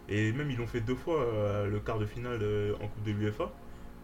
Et 0.09 0.33
même 0.33 0.51
ils 0.51 0.59
l'ont 0.59 0.67
fait 0.67 0.81
deux 0.81 0.95
fois 0.95 1.23
euh, 1.23 1.67
le 1.67 1.81
quart 1.81 1.99
de 1.99 2.07
finale 2.07 2.41
euh, 2.43 2.75
en 2.77 2.89
Coupe 2.89 3.05
de 3.05 3.13
l'UEFA. 3.13 3.53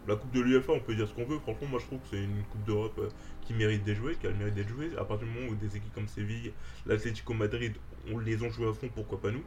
La 0.07 0.15
Coupe 0.15 0.31
de 0.31 0.41
l'UEFA, 0.41 0.73
on 0.73 0.79
peut 0.79 0.95
dire 0.95 1.07
ce 1.07 1.13
qu'on 1.13 1.25
veut. 1.25 1.37
Franchement, 1.39 1.67
moi 1.69 1.79
je 1.79 1.85
trouve 1.85 1.99
que 1.99 2.07
c'est 2.09 2.23
une 2.23 2.43
Coupe 2.51 2.63
d'Europe 2.63 2.97
euh, 2.97 3.09
qui 3.41 3.53
mérite 3.53 3.83
d'être 3.83 3.97
jouée, 3.97 4.15
qui 4.15 4.25
a 4.25 4.31
le 4.31 4.35
mérite 4.35 4.55
d'être 4.55 4.69
jouée. 4.69 4.89
À 4.97 5.05
partir 5.05 5.27
du 5.27 5.33
moment 5.33 5.51
où 5.51 5.55
des 5.55 5.77
équipes 5.77 5.93
comme 5.93 6.07
Séville, 6.07 6.53
l'Atlético 6.87 7.33
Madrid, 7.33 7.73
on 8.11 8.17
les 8.17 8.41
ont 8.41 8.49
joués 8.49 8.67
à 8.67 8.73
fond, 8.73 8.89
pourquoi 8.93 9.21
pas 9.21 9.31
nous? 9.31 9.43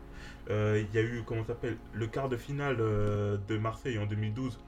Il 0.48 0.86
y 0.94 0.98
a 0.98 1.02
eu, 1.02 1.22
comment 1.26 1.44
s'appelle, 1.44 1.76
le 1.92 2.06
quart 2.06 2.28
de 2.28 2.36
finale 2.36 2.76
de 2.76 3.58
Marseille 3.58 3.98
en 3.98 4.06
2012 4.06 4.60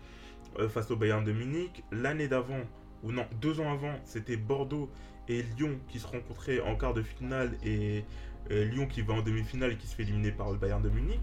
euh, 0.58 0.68
face 0.68 0.90
au 0.90 0.96
Bayern 0.96 1.24
de 1.24 1.32
Munich. 1.32 1.84
L'année 1.92 2.26
d'avant, 2.28 2.60
ou 3.02 3.12
non, 3.12 3.26
deux 3.40 3.60
ans 3.60 3.70
avant, 3.70 3.94
c'était 4.04 4.36
Bordeaux 4.36 4.90
et 5.28 5.42
Lyon 5.42 5.78
qui 5.88 6.00
se 6.00 6.06
rencontraient 6.06 6.60
en 6.60 6.76
quart 6.76 6.94
de 6.94 7.02
finale 7.02 7.56
et 7.64 8.04
Lyon 8.48 8.86
qui 8.86 9.02
va 9.02 9.14
en 9.14 9.22
demi-finale 9.22 9.72
et 9.72 9.76
qui 9.76 9.86
se 9.88 9.94
fait 9.94 10.04
éliminer 10.04 10.30
par 10.30 10.50
le 10.50 10.56
Bayern 10.56 10.80
de 10.82 10.88
Munich. 10.88 11.20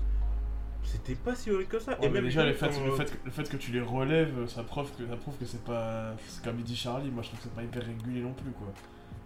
C'était 0.83 1.15
pas 1.15 1.33
si 1.35 1.49
horrible 1.51 1.69
que 1.69 1.79
ça. 1.79 1.99
Ouais, 1.99 2.07
et 2.07 2.09
même 2.09 2.25
déjà, 2.25 2.45
le 2.45 2.53
fait, 2.53 2.67
quand- 2.69 2.85
le, 2.85 2.91
fait, 2.95 3.05
que- 3.05 3.25
le 3.25 3.31
fait 3.31 3.49
que 3.49 3.57
tu 3.57 3.71
les 3.71 3.81
relèves, 3.81 4.47
ça 4.47 4.63
prouve 4.63 4.89
que, 4.97 5.07
ça 5.07 5.15
prouve 5.15 5.37
que 5.37 5.45
c'est 5.45 5.63
pas. 5.63 6.13
C'est 6.27 6.43
comme 6.43 6.59
il 6.59 6.63
dit 6.65 6.75
Charlie, 6.75 7.09
moi 7.09 7.23
je 7.23 7.29
trouve 7.29 7.39
que 7.39 7.45
c'est 7.45 7.55
pas 7.55 7.63
hyper 7.63 7.83
régulier 7.85 8.21
non 8.21 8.33
plus 8.33 8.51
quoi. 8.51 8.67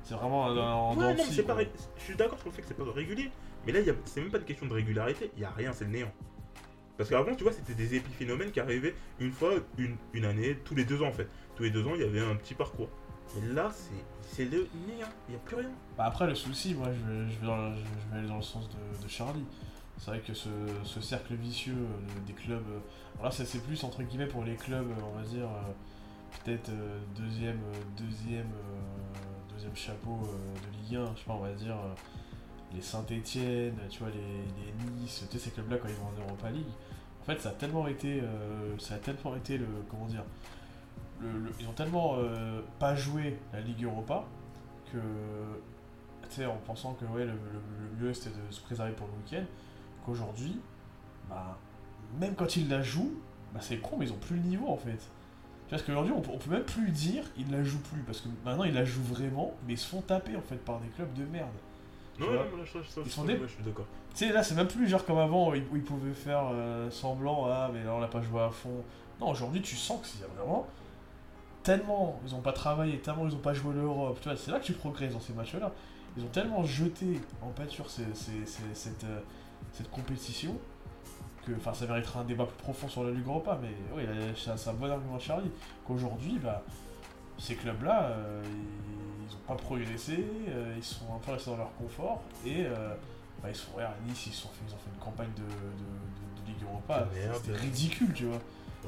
C'est 0.03 0.13
vraiment 0.15 0.45
un- 0.47 0.57
en 0.73 0.95
Ouais, 0.95 1.13
non, 1.13 1.23
c'est 1.29 1.43
pas 1.43 1.57
Je 1.97 2.01
suis 2.03 2.15
d'accord 2.15 2.37
sur 2.39 2.47
le 2.47 2.53
fait 2.53 2.61
que 2.61 2.67
c'est 2.67 2.77
pas 2.77 2.83
régulier. 2.91 3.29
Mais 3.65 3.73
là, 3.73 3.79
c'est 4.05 4.21
même 4.21 4.29
pas 4.31 4.37
une 4.37 4.45
question 4.45 4.65
de 4.67 4.73
régularité. 4.73 5.31
Il 5.35 5.41
y 5.41 5.45
a 5.45 5.49
rien, 5.49 5.73
c'est 5.73 5.83
le 5.85 5.91
néant. 5.91 6.11
Parce 6.97 7.09
qu'avant, 7.09 7.35
tu 7.35 7.43
vois, 7.43 7.51
c'était 7.53 7.73
des 7.75 7.95
épiphénomènes 7.95 8.51
qui 8.51 8.59
arrivaient 8.59 8.95
une 9.19 9.31
fois, 9.31 9.51
une, 9.77 9.97
une 10.13 10.25
année, 10.25 10.57
tous 10.63 10.73
les 10.75 10.85
deux 10.85 11.01
ans 11.03 11.07
en 11.07 11.11
fait. 11.11 11.27
Tous 11.55 11.63
les 11.63 11.69
deux 11.71 11.85
ans, 11.85 11.91
il 11.95 12.01
y 12.01 12.05
avait 12.05 12.21
un 12.21 12.35
petit 12.35 12.53
parcours. 12.53 12.89
Mais 13.35 13.53
là, 13.53 13.69
c'est 13.73 13.91
c'est 14.21 14.45
le 14.45 14.67
néant. 14.87 15.07
Il 15.27 15.31
n'y 15.31 15.35
a 15.35 15.39
plus 15.45 15.57
rien. 15.57 15.69
Bah 15.97 16.05
après, 16.05 16.27
le 16.27 16.35
souci, 16.35 16.73
moi 16.75 16.87
je 16.87 17.11
vais, 17.11 17.29
je 17.29 17.39
vais, 17.39 17.45
dans, 17.45 17.57
le- 17.57 17.75
je 17.75 18.11
vais 18.13 18.19
aller 18.19 18.27
dans 18.27 18.37
le 18.37 18.41
sens 18.41 18.69
de, 18.69 19.03
de 19.03 19.09
Charlie. 19.09 19.43
C'est 19.97 20.11
vrai 20.11 20.19
que 20.19 20.33
ce, 20.33 20.49
ce 20.83 21.01
cercle 21.01 21.33
vicieux 21.35 21.73
euh, 21.75 22.19
des 22.27 22.33
clubs. 22.33 22.63
euh, 22.69 22.79
alors 23.15 23.25
là, 23.25 23.31
ça, 23.31 23.45
c'est 23.45 23.59
plus 23.63 23.83
entre 23.83 24.03
guillemets 24.03 24.27
pour 24.27 24.43
les 24.43 24.55
clubs, 24.55 24.89
euh, 24.89 25.01
on 25.11 25.17
va 25.17 25.23
dire, 25.23 25.47
peut-être 26.45 26.69
deuxième, 27.15 27.59
deuxième, 27.97 28.47
deuxième 29.53 29.75
chapeau 29.75 30.19
de 30.21 30.77
Ligue 30.83 30.97
1, 30.97 31.13
je 31.15 31.19
sais 31.19 31.25
pas, 31.25 31.33
on 31.33 31.39
va 31.39 31.51
dire. 31.53 31.75
les 32.73 32.81
Saint-Etienne, 32.81 33.75
tu 33.89 33.99
vois, 33.99 34.09
les, 34.09 34.17
les 34.17 34.91
Nice, 35.01 35.25
tu 35.31 35.37
sais, 35.37 35.45
ces 35.45 35.51
clubs-là 35.51 35.77
quand 35.77 35.87
ils 35.87 35.95
vont 35.95 36.07
en 36.07 36.27
Europa 36.27 36.51
League. 36.51 36.65
En 37.21 37.25
fait, 37.25 37.39
ça 37.41 37.49
a 37.49 37.53
tellement 37.53 37.87
été, 37.87 38.21
ça 38.77 38.95
a 38.95 38.97
tellement 38.99 39.35
été 39.35 39.57
le, 39.57 39.65
comment 39.89 40.05
dire, 40.05 40.23
le- 41.21 41.51
ils 41.59 41.67
ont 41.67 41.73
tellement 41.73 42.17
pas 42.79 42.93
joué 42.95 43.39
la 43.51 43.61
Ligue 43.61 43.83
Europa 43.83 44.25
que, 44.91 44.97
tu 46.29 46.35
sais, 46.35 46.45
en 46.45 46.57
pensant 46.57 46.93
que 46.93 47.05
ouais, 47.05 47.25
le- 47.25 47.31
le 47.31 48.05
mieux 48.05 48.13
c'était 48.13 48.29
de 48.29 48.51
se 48.53 48.61
préserver 48.61 48.91
pour 48.93 49.07
le 49.07 49.13
week-end, 49.23 49.45
qu'aujourd'hui, 50.07 50.59
bah, 51.29 51.57
même 52.19 52.33
quand 52.35 52.55
ils 52.55 52.67
la 52.69 52.81
jouent, 52.81 53.13
bah, 53.53 53.59
c'est 53.61 53.77
con, 53.77 53.97
mais 53.99 54.07
ils 54.07 54.11
ont 54.13 54.17
plus 54.17 54.37
le 54.37 54.41
niveau 54.41 54.67
en 54.69 54.77
fait. 54.77 54.91
Tu 54.95 54.95
vois, 54.95 55.69
parce 55.71 55.83
qu'aujourd'hui, 55.83 56.13
on, 56.15 56.21
peut- 56.21 56.31
on 56.33 56.37
peut 56.37 56.49
même 56.51 56.63
plus 56.63 56.89
dire 56.91 57.23
ils 57.37 57.51
la 57.51 57.63
jouent 57.63 57.81
plus, 57.91 58.01
parce 58.01 58.21
que 58.21 58.29
maintenant 58.45 58.63
ils 58.63 58.73
la 58.73 58.85
jouent 58.85 59.03
vraiment, 59.03 59.51
mais 59.67 59.73
ils 59.73 59.77
se 59.77 59.87
font 59.87 60.01
taper 60.01 60.35
en 60.35 60.41
fait 60.41 60.55
par 60.63 60.79
des 60.79 60.87
clubs 60.89 61.13
de 61.13 61.25
merde. 61.25 61.49
Non, 62.19 62.27
là, 62.37 62.41
ouais, 63.21 63.27
des- 63.27 63.39
je 63.47 63.53
suis 63.53 63.63
d'accord. 63.63 63.85
Tu 64.15 64.25
sais, 64.25 64.31
là, 64.33 64.41
c'est 64.41 64.55
même 64.55 64.67
plus 64.67 64.87
genre 64.87 65.05
comme 65.05 65.19
avant 65.19 65.51
où 65.51 65.55
ils, 65.55 65.63
où 65.71 65.75
ils 65.75 65.83
pouvaient 65.83 66.13
faire 66.13 66.49
euh, 66.51 66.89
semblant, 66.89 67.45
ah, 67.51 67.69
mais 67.71 67.83
là, 67.83 67.93
on 67.93 67.99
l'a 67.99 68.07
pas 68.07 68.21
joué 68.21 68.41
à 68.41 68.49
fond. 68.49 68.83
Non, 69.21 69.29
aujourd'hui, 69.29 69.61
tu 69.61 69.75
sens 69.75 70.01
que 70.01 70.07
c'est 70.07 70.25
vraiment 70.35 70.65
tellement 71.63 72.19
ils 72.25 72.33
ont 72.33 72.39
pas 72.41 72.53
travaillé, 72.53 72.99
tellement 72.99 73.27
ils 73.27 73.33
ont 73.35 73.39
pas 73.39 73.53
joué 73.53 73.73
l'Europe. 73.73 74.17
Tu 74.21 74.29
vois, 74.29 74.37
c'est 74.37 74.51
là 74.51 74.59
que 74.59 74.65
tu 74.65 74.73
progresses 74.73 75.13
dans 75.13 75.19
ces 75.19 75.33
matchs-là. 75.33 75.71
Ils 76.15 76.23
ont 76.23 76.27
tellement 76.29 76.63
jeté 76.63 77.19
en 77.41 77.49
pâture 77.49 77.89
ces- 77.89 78.05
ces- 78.15 78.45
ces- 78.45 78.73
cette, 78.73 79.03
euh, 79.03 79.19
cette 79.73 79.89
compétition 79.91 80.57
que, 81.45 81.51
enfin, 81.55 81.73
ça 81.73 81.85
méritera 81.85 82.21
un 82.21 82.25
débat 82.25 82.45
plus 82.45 82.57
profond 82.57 82.87
sur 82.87 83.03
la 83.03 83.11
Ligue 83.11 83.25
Europa, 83.27 83.57
mais 83.61 83.73
oui, 83.95 84.03
c'est 84.35 84.69
un 84.69 84.73
bon 84.73 84.89
argument 84.91 85.17
de 85.17 85.21
Charlie. 85.21 85.51
Qu'aujourd'hui, 85.85 86.39
bah, 86.39 86.63
ces 87.37 87.55
clubs-là, 87.55 88.03
euh, 88.11 88.43
ils 89.29 89.35
ont 89.35 89.39
pas 89.47 89.55
progressé, 89.55 90.25
euh, 90.49 90.73
ils 90.75 90.83
sont 90.83 91.05
un 91.15 91.19
peu 91.19 91.31
restés 91.31 91.51
dans 91.51 91.57
leur 91.57 91.73
confort 91.75 92.21
et. 92.45 92.65
euh, 92.65 92.93
bah, 93.41 93.49
ils 93.49 93.55
sont 93.55 93.71
ouais, 93.77 93.83
à 93.83 93.93
Nice, 94.07 94.25
ils, 94.27 94.33
sont 94.33 94.47
fait, 94.49 94.63
ils 94.67 94.73
ont 94.73 94.77
fait 94.77 94.89
une 94.91 94.99
campagne 94.99 95.29
de, 95.35 95.43
de, 95.43 95.47
de- 95.47 96.41
de 96.41 96.47
Ligue 96.47 96.63
Europa. 96.67 97.07
C'était 97.35 97.55
ridicule, 97.55 98.11
tu 98.13 98.25
vois. 98.25 98.39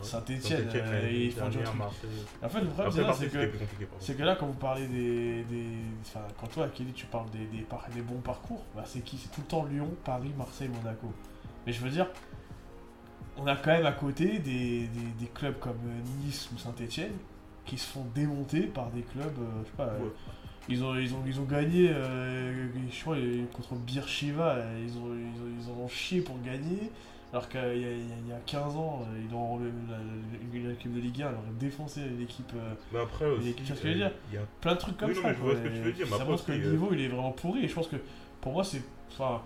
Saint-Etienne, 0.03 0.41
Saint-Étienne, 0.41 0.85
euh, 0.85 1.11
ils 1.11 1.31
font 1.31 1.49
du. 1.49 1.57
En 1.59 2.49
fait, 2.49 2.61
le 2.61 2.67
problème, 2.67 3.13
c'est 3.17 3.31
que, 3.31 3.51
c'est 3.99 4.17
que 4.17 4.23
là, 4.23 4.35
quand 4.35 4.47
vous 4.47 4.53
parlez 4.53 4.87
des. 4.87 5.43
des 5.43 5.65
enfin, 6.01 6.21
quand 6.39 6.47
toi, 6.47 6.67
Kelly, 6.69 6.93
tu 6.93 7.05
parles 7.05 7.29
des, 7.31 7.45
des, 7.57 7.63
par- 7.63 7.87
des 7.93 8.01
bons 8.01 8.21
parcours, 8.21 8.63
bah, 8.75 8.83
c'est 8.85 9.01
qui? 9.01 9.17
C'est 9.17 9.29
tout 9.31 9.41
le 9.41 9.47
temps 9.47 9.65
Lyon, 9.65 9.89
Paris, 10.03 10.31
Marseille, 10.37 10.69
Monaco. 10.69 11.11
Mais 11.65 11.73
je 11.73 11.81
veux 11.81 11.89
dire, 11.89 12.07
on 13.37 13.47
a 13.47 13.55
quand 13.55 13.71
même 13.71 13.85
à 13.85 13.91
côté 13.91 14.39
des, 14.39 14.87
des, 14.87 15.27
clubs 15.33 15.57
comme 15.59 15.77
euh, 15.85 16.25
Nice 16.25 16.49
ou 16.53 16.57
Saint-Etienne 16.57 17.13
qui 17.65 17.77
se 17.77 17.87
font 17.87 18.05
démonter 18.15 18.61
par 18.61 18.89
des 18.89 19.01
clubs, 19.01 19.37
euh, 19.39 19.61
je 19.63 19.69
sais 19.69 19.77
pas. 19.77 19.83
euh, 19.83 19.99
Ouais. 19.99 20.09
ils 20.67 20.83
ont, 20.83 20.95
ils, 20.95 21.13
ont, 21.13 21.23
ils 21.25 21.39
ont 21.39 21.45
gagné, 21.45 21.89
euh, 21.89 22.67
je 22.91 23.01
crois, 23.01 23.15
contre 23.53 23.73
euh, 23.75 24.85
ils, 24.85 24.97
ont, 24.97 25.13
ils, 25.13 25.41
ont, 25.41 25.47
ils 25.61 25.71
en 25.71 25.83
ont 25.83 25.87
chié 25.87 26.21
pour 26.21 26.39
gagner. 26.41 26.91
Alors 27.31 27.47
qu'il 27.47 27.59
y, 27.59 27.63
a- 27.63 27.73
il 27.75 27.81
y 27.81 27.85
a- 27.85 27.91
il 28.23 28.27
y 28.27 28.31
a 28.33 28.39
15 28.45 28.75
ans, 28.75 29.03
euh, 29.03 29.21
ils 29.29 29.35
ont 29.35 29.59
l'équipe 30.53 30.93
de 30.93 30.99
Ligue 30.99 31.21
1, 31.21 31.27
elle 31.29 31.35
aurait 31.35 31.43
défoncé 31.59 32.01
l'équipe. 32.17 32.51
euh, 32.55 32.73
Mais 32.91 32.99
après 32.99 33.25
aussi, 33.25 33.53
tu 33.53 33.63
vois 33.63 33.75
ce 33.75 33.81
que 33.81 33.87
je 33.87 33.93
veux 33.93 34.01
euh, 34.03 34.07
dire 34.09 34.11
il 34.31 34.35
y 34.35 34.37
a 34.37 34.45
plein 34.61 34.73
de 34.73 34.79
trucs 34.79 34.97
comme 34.97 35.09
Oui, 35.09 35.15
non, 35.15 35.21
ça. 35.21 35.27
mais 35.29 35.33
je 35.35 35.39
quoi, 35.39 35.51
vois 35.53 35.59
ce 35.59 35.63
que 35.63 35.73
tu 35.75 35.81
veux 35.81 35.91
dire, 35.93 36.05
mais 36.05 36.09
Ça 36.11 36.15
après 36.23 36.29
montre 36.31 36.45
que 36.45 36.51
le 36.51 36.71
niveau 36.71 36.89
il 36.91 37.01
est 37.01 37.07
vraiment 37.07 37.31
pourri. 37.31 37.65
Et 37.65 37.67
je 37.67 37.73
pense 37.75 37.87
que 37.87 37.97
pour 38.41 38.53
moi, 38.53 38.63
c'est. 38.63 38.81
Enfin. 39.13 39.41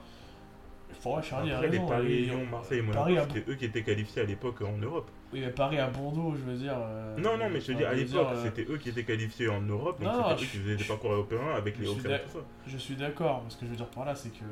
Pour 1.02 1.14
moi, 1.14 1.22
Charlie 1.24 1.52
a 1.52 1.56
Après, 1.56 1.70
les 1.70 1.78
raison. 1.80 1.90
Paris, 1.90 2.14
et- 2.14 2.22
Lyon, 2.26 2.46
Marseille 2.52 2.80
et 2.80 2.84
Paris 2.84 3.14
Monaco, 3.16 3.32
a- 3.32 3.34
c'était 3.36 3.52
eux 3.52 3.56
qui 3.56 3.66
étaient 3.66 3.84
qualifiés 3.84 4.22
à 4.22 4.26
l'époque 4.26 4.62
en 4.62 4.78
Europe. 4.78 5.10
Oui, 5.34 5.42
mais 5.42 5.50
Paris 5.50 5.80
à 5.80 5.88
Bordeaux, 5.90 6.34
je 6.38 6.50
veux 6.52 6.56
dire. 6.58 6.76
euh, 6.78 7.18
Non, 7.18 7.36
non, 7.36 7.50
mais 7.50 7.60
je 7.60 7.74
dis, 7.74 7.80
enfin, 7.84 7.86
à 7.88 7.90
veux 7.94 7.96
l'époque, 7.98 8.12
dire, 8.12 8.30
euh, 8.30 8.44
c'était 8.44 8.72
eux 8.72 8.78
qui 8.78 8.90
étaient 8.90 9.04
qualifiés 9.04 9.50
en 9.50 9.60
Europe, 9.62 10.00
donc 10.02 10.14
Non, 10.14 10.20
non, 10.22 10.30
c'était 10.30 10.44
eux 10.44 10.46
je- 10.46 10.52
qui 10.52 10.58
faisaient 10.60 10.76
des 10.78 10.84
parcours 10.86 11.12
européens 11.14 11.56
avec 11.58 11.78
les 11.80 11.90
Auxerre. 11.90 12.22
Je 12.68 12.78
suis 12.78 12.96
d'accord, 12.96 13.42
mais 13.44 13.50
ce 13.50 13.58
que 13.58 13.66
je 13.66 13.72
veux 13.72 13.76
dire 13.76 13.88
par 13.88 14.06
là, 14.06 14.16
c'est 14.16 14.30
que. 14.30 14.46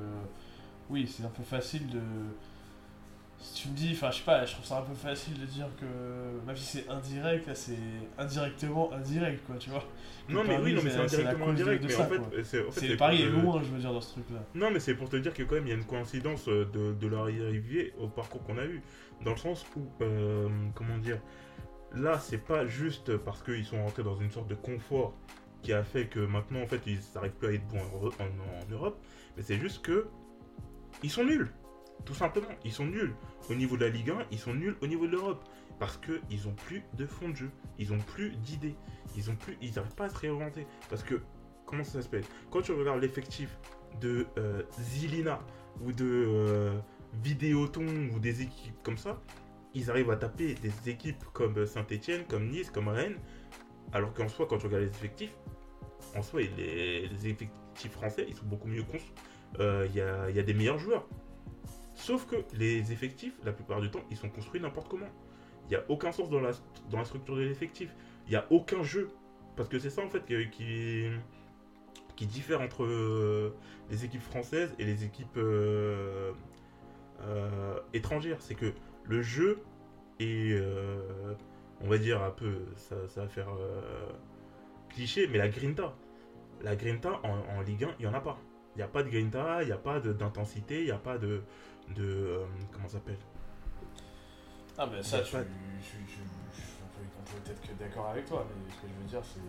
Oui, 0.90 1.08
c'est 1.08 1.24
un 1.24 1.30
peu 1.30 1.44
facile 1.44 1.88
de. 1.88 2.00
Si 3.44 3.64
tu 3.64 3.70
me 3.70 3.74
dis, 3.76 3.90
enfin, 3.94 4.12
je 4.12 4.18
sais 4.18 4.24
pas, 4.24 4.46
je 4.46 4.54
trouve 4.54 4.66
ça 4.66 4.78
un 4.78 4.82
peu 4.84 4.94
facile 4.94 5.40
de 5.40 5.46
dire 5.46 5.68
que. 5.80 6.46
Même 6.46 6.56
si 6.56 6.64
c'est 6.78 6.90
indirect, 6.90 7.48
là, 7.48 7.56
c'est 7.56 7.76
indirectement 8.18 8.94
indirect, 8.94 9.44
quoi, 9.48 9.56
tu 9.58 9.72
vois. 9.72 9.84
Non, 10.30 10.44
mais 10.48 10.58
oui, 10.60 10.74
non, 10.74 10.82
mais 10.84 10.92
c'est 10.92 11.00
indirectement 11.00 11.48
indirect, 11.50 11.84
mais 11.88 11.96
en 11.96 12.06
fait, 12.06 12.44
c'est 12.72 12.96
Paris 12.98 13.18
pour 13.18 13.26
est 13.40 13.42
loin, 13.42 13.62
je 13.64 13.68
veux 13.70 13.80
dire, 13.80 13.92
dans 13.94 14.02
ce 14.02 14.12
truc-là. 14.14 14.40
Non, 14.54 14.70
mais 14.72 14.80
c'est 14.80 14.94
pour 14.94 15.10
te 15.10 15.16
dire 15.16 15.34
que 15.34 15.42
quand 15.44 15.56
même, 15.56 15.66
il 15.66 15.70
y 15.70 15.74
a 15.74 15.76
une 15.76 15.86
coïncidence 15.86 16.48
euh, 16.48 16.66
de, 16.72 16.94
de 16.94 17.08
leur 17.08 17.22
arrivée 17.24 17.94
au 18.00 18.08
parcours 18.08 18.44
qu'on 18.44 18.58
a 18.60 18.66
eu. 18.66 18.82
Dans 19.26 19.32
le 19.32 19.38
sens 19.38 19.66
où, 19.76 19.82
euh, 20.04 20.48
comment 20.76 20.98
dire, 21.00 21.20
là, 21.94 22.20
c'est 22.20 22.38
pas 22.46 22.68
juste 22.68 23.18
parce 23.18 23.42
qu'ils 23.42 23.66
sont 23.66 23.84
rentrés 23.84 24.04
dans 24.04 24.16
une 24.18 24.30
sorte 24.32 24.48
de 24.50 24.56
confort 24.56 25.14
qui 25.64 25.74
a 25.74 25.84
fait 25.84 26.06
que 26.08 26.20
maintenant, 26.20 26.62
en 26.62 26.68
fait, 26.68 26.82
ils 26.86 27.00
n'arrivent 27.16 27.32
plus 27.34 27.48
à 27.48 27.54
être 27.54 27.68
bons 27.68 27.80
en, 27.80 28.06
en- 28.08 28.64
en 28.66 28.72
Europe, 28.72 29.00
mais 29.36 29.42
c'est 29.44 29.58
juste 29.58 29.82
que 29.82 30.08
ils 31.04 31.10
sont 31.10 31.24
nuls. 31.24 31.52
Tout 32.06 32.14
simplement, 32.14 32.48
ils 32.64 32.72
sont 32.72 32.86
nuls. 32.86 33.14
Au 33.50 33.56
niveau 33.56 33.78
de 33.78 33.86
la 33.86 33.90
Ligue 33.90 34.10
1, 34.12 34.26
ils 34.32 34.40
sont 34.40 34.54
nuls 34.54 34.76
au 34.82 34.88
niveau 34.88 35.06
de 35.08 35.12
l'Europe. 35.12 35.44
Parce 35.80 35.98
qu'ils 35.98 36.48
ont 36.48 36.54
plus 36.54 36.84
de 36.94 37.06
fond 37.06 37.30
de 37.30 37.36
jeu. 37.36 37.52
Ils 37.80 37.94
ont 37.94 38.00
plus 38.00 38.36
d'idées. 38.38 38.76
Ils 39.16 39.30
ont 39.32 39.36
plus. 39.36 39.58
Ils 39.62 39.74
n'arrivent 39.74 39.96
pas 39.96 40.06
à 40.06 40.10
se 40.10 40.18
réinventer. 40.18 40.68
Parce 40.90 41.04
que, 41.04 41.22
comment 41.66 41.84
ça 41.84 42.02
s'appelle? 42.02 42.24
Quand 42.52 42.62
tu 42.62 42.72
regardes 42.72 43.02
l'effectif 43.02 43.58
de 44.00 44.28
euh, 44.38 44.64
Zilina 44.80 45.40
ou 45.82 45.92
de 45.92 46.06
euh, 46.06 46.80
Vidéoton 47.24 48.10
ou 48.14 48.20
des 48.20 48.42
équipes 48.44 48.76
comme 48.84 48.98
ça, 48.98 49.20
ils 49.74 49.90
arrivent 49.90 50.12
à 50.12 50.18
taper 50.18 50.54
des 50.56 50.90
équipes 50.90 51.24
comme 51.34 51.66
Saint-Etienne, 51.66 52.26
comme 52.28 52.50
Nice, 52.50 52.70
comme 52.70 52.88
Rennes. 52.88 53.18
Alors 53.94 54.14
qu'en 54.14 54.28
soi, 54.28 54.46
quand 54.48 54.58
tu 54.58 54.68
regardes 54.68 54.84
les 54.84 54.90
effectifs, 54.90 55.36
en 56.16 56.22
soi, 56.22 56.42
les, 56.58 57.10
effectifs 57.28 57.92
français, 57.92 58.26
ils 58.28 58.36
sont 58.36 58.46
beaucoup 58.46 58.68
mieux 58.68 58.84
cons. 58.84 58.98
Euh, 59.60 59.88
il 59.90 59.96
y 59.96 60.40
a 60.40 60.44
des 60.44 60.54
meilleurs 60.54 60.80
joueurs. 60.80 61.08
Sauf 62.02 62.26
que 62.26 62.38
les 62.58 62.92
effectifs, 62.92 63.34
la 63.46 63.54
plupart 63.54 63.80
du 63.80 63.92
temps, 63.92 64.02
ils 64.10 64.18
sont 64.18 64.30
construits 64.30 64.60
n'importe 64.60 64.88
comment. 64.88 65.10
Il 65.66 65.70
n'y 65.70 65.76
a 65.76 65.84
aucun 65.88 66.12
sens 66.12 66.32
dans 66.32 66.42
la, 66.42 66.50
dans 66.90 66.98
la 66.98 67.06
structure 67.06 67.36
de 67.36 67.42
l'effectif. 67.42 67.94
Il 68.26 68.32
n'y 68.32 68.38
a 68.38 68.48
aucun 68.50 68.82
jeu. 68.82 69.10
Parce 69.56 69.70
que 69.70 69.78
c'est 69.78 69.92
ça 69.92 70.02
en 70.02 70.10
fait 70.10 70.26
qui, 70.50 71.12
qui, 72.16 72.26
diffère 72.26 72.60
entre 72.62 72.86
euh, 72.86 73.54
les 73.92 74.04
équipes 74.04 74.24
françaises 74.24 74.74
et 74.80 74.86
les 74.86 75.04
équipes 75.04 75.38
euh, 75.38 76.32
euh, 77.22 77.80
étrangère. 77.94 78.38
C'est 78.40 78.56
que 78.56 78.74
le 79.04 79.22
jeu 79.22 79.60
est, 80.20 80.60
on 81.82 81.88
va 81.88 82.00
dire 82.00 82.24
un 82.24 82.32
peu, 82.32 82.66
ça, 82.78 82.96
va 83.16 83.28
faire 83.28 83.50
cliché, 84.90 85.28
mais 85.28 85.38
la 85.38 85.50
grinta. 85.50 85.94
La 86.64 86.76
grinta 86.76 87.22
en 87.24 87.62
Ligue 87.62 87.84
1, 87.84 87.96
il 88.00 88.08
n'y 88.08 88.12
en 88.12 88.16
a 88.16 88.22
pas. 88.22 88.40
Il 88.76 88.78
n'y 88.80 88.84
a 88.84 88.88
pas 88.88 89.04
de 89.04 89.10
grinta, 89.10 89.64
il 89.64 89.68
n'y 89.68 89.72
a 89.72 89.78
pas 89.78 90.00
d'intensité, 90.00 90.80
il 90.80 90.86
n'y 90.86 90.92
a 90.92 90.98
pas 90.98 91.18
de... 91.18 91.42
de 91.96 92.04
euh, 92.04 92.46
comment 92.72 92.88
ça 92.88 92.94
s'appelle? 92.94 93.18
Ah, 94.78 94.88
mais 94.92 95.04
ça, 95.04 95.20
tu. 95.22 95.32
je- 95.32 95.38
je- 95.38 95.38
je- 95.38 96.62
peut- 96.96 97.42
peut-être 97.44 97.62
que 97.62 97.74
d'accord 97.84 98.08
avec 98.08 98.26
toi, 98.26 98.46
mais 98.50 98.72
ce 98.74 98.78
que 98.82 98.88
je 98.88 99.02
veux 99.04 99.10
dire, 99.10 99.22
c'est. 99.24 99.42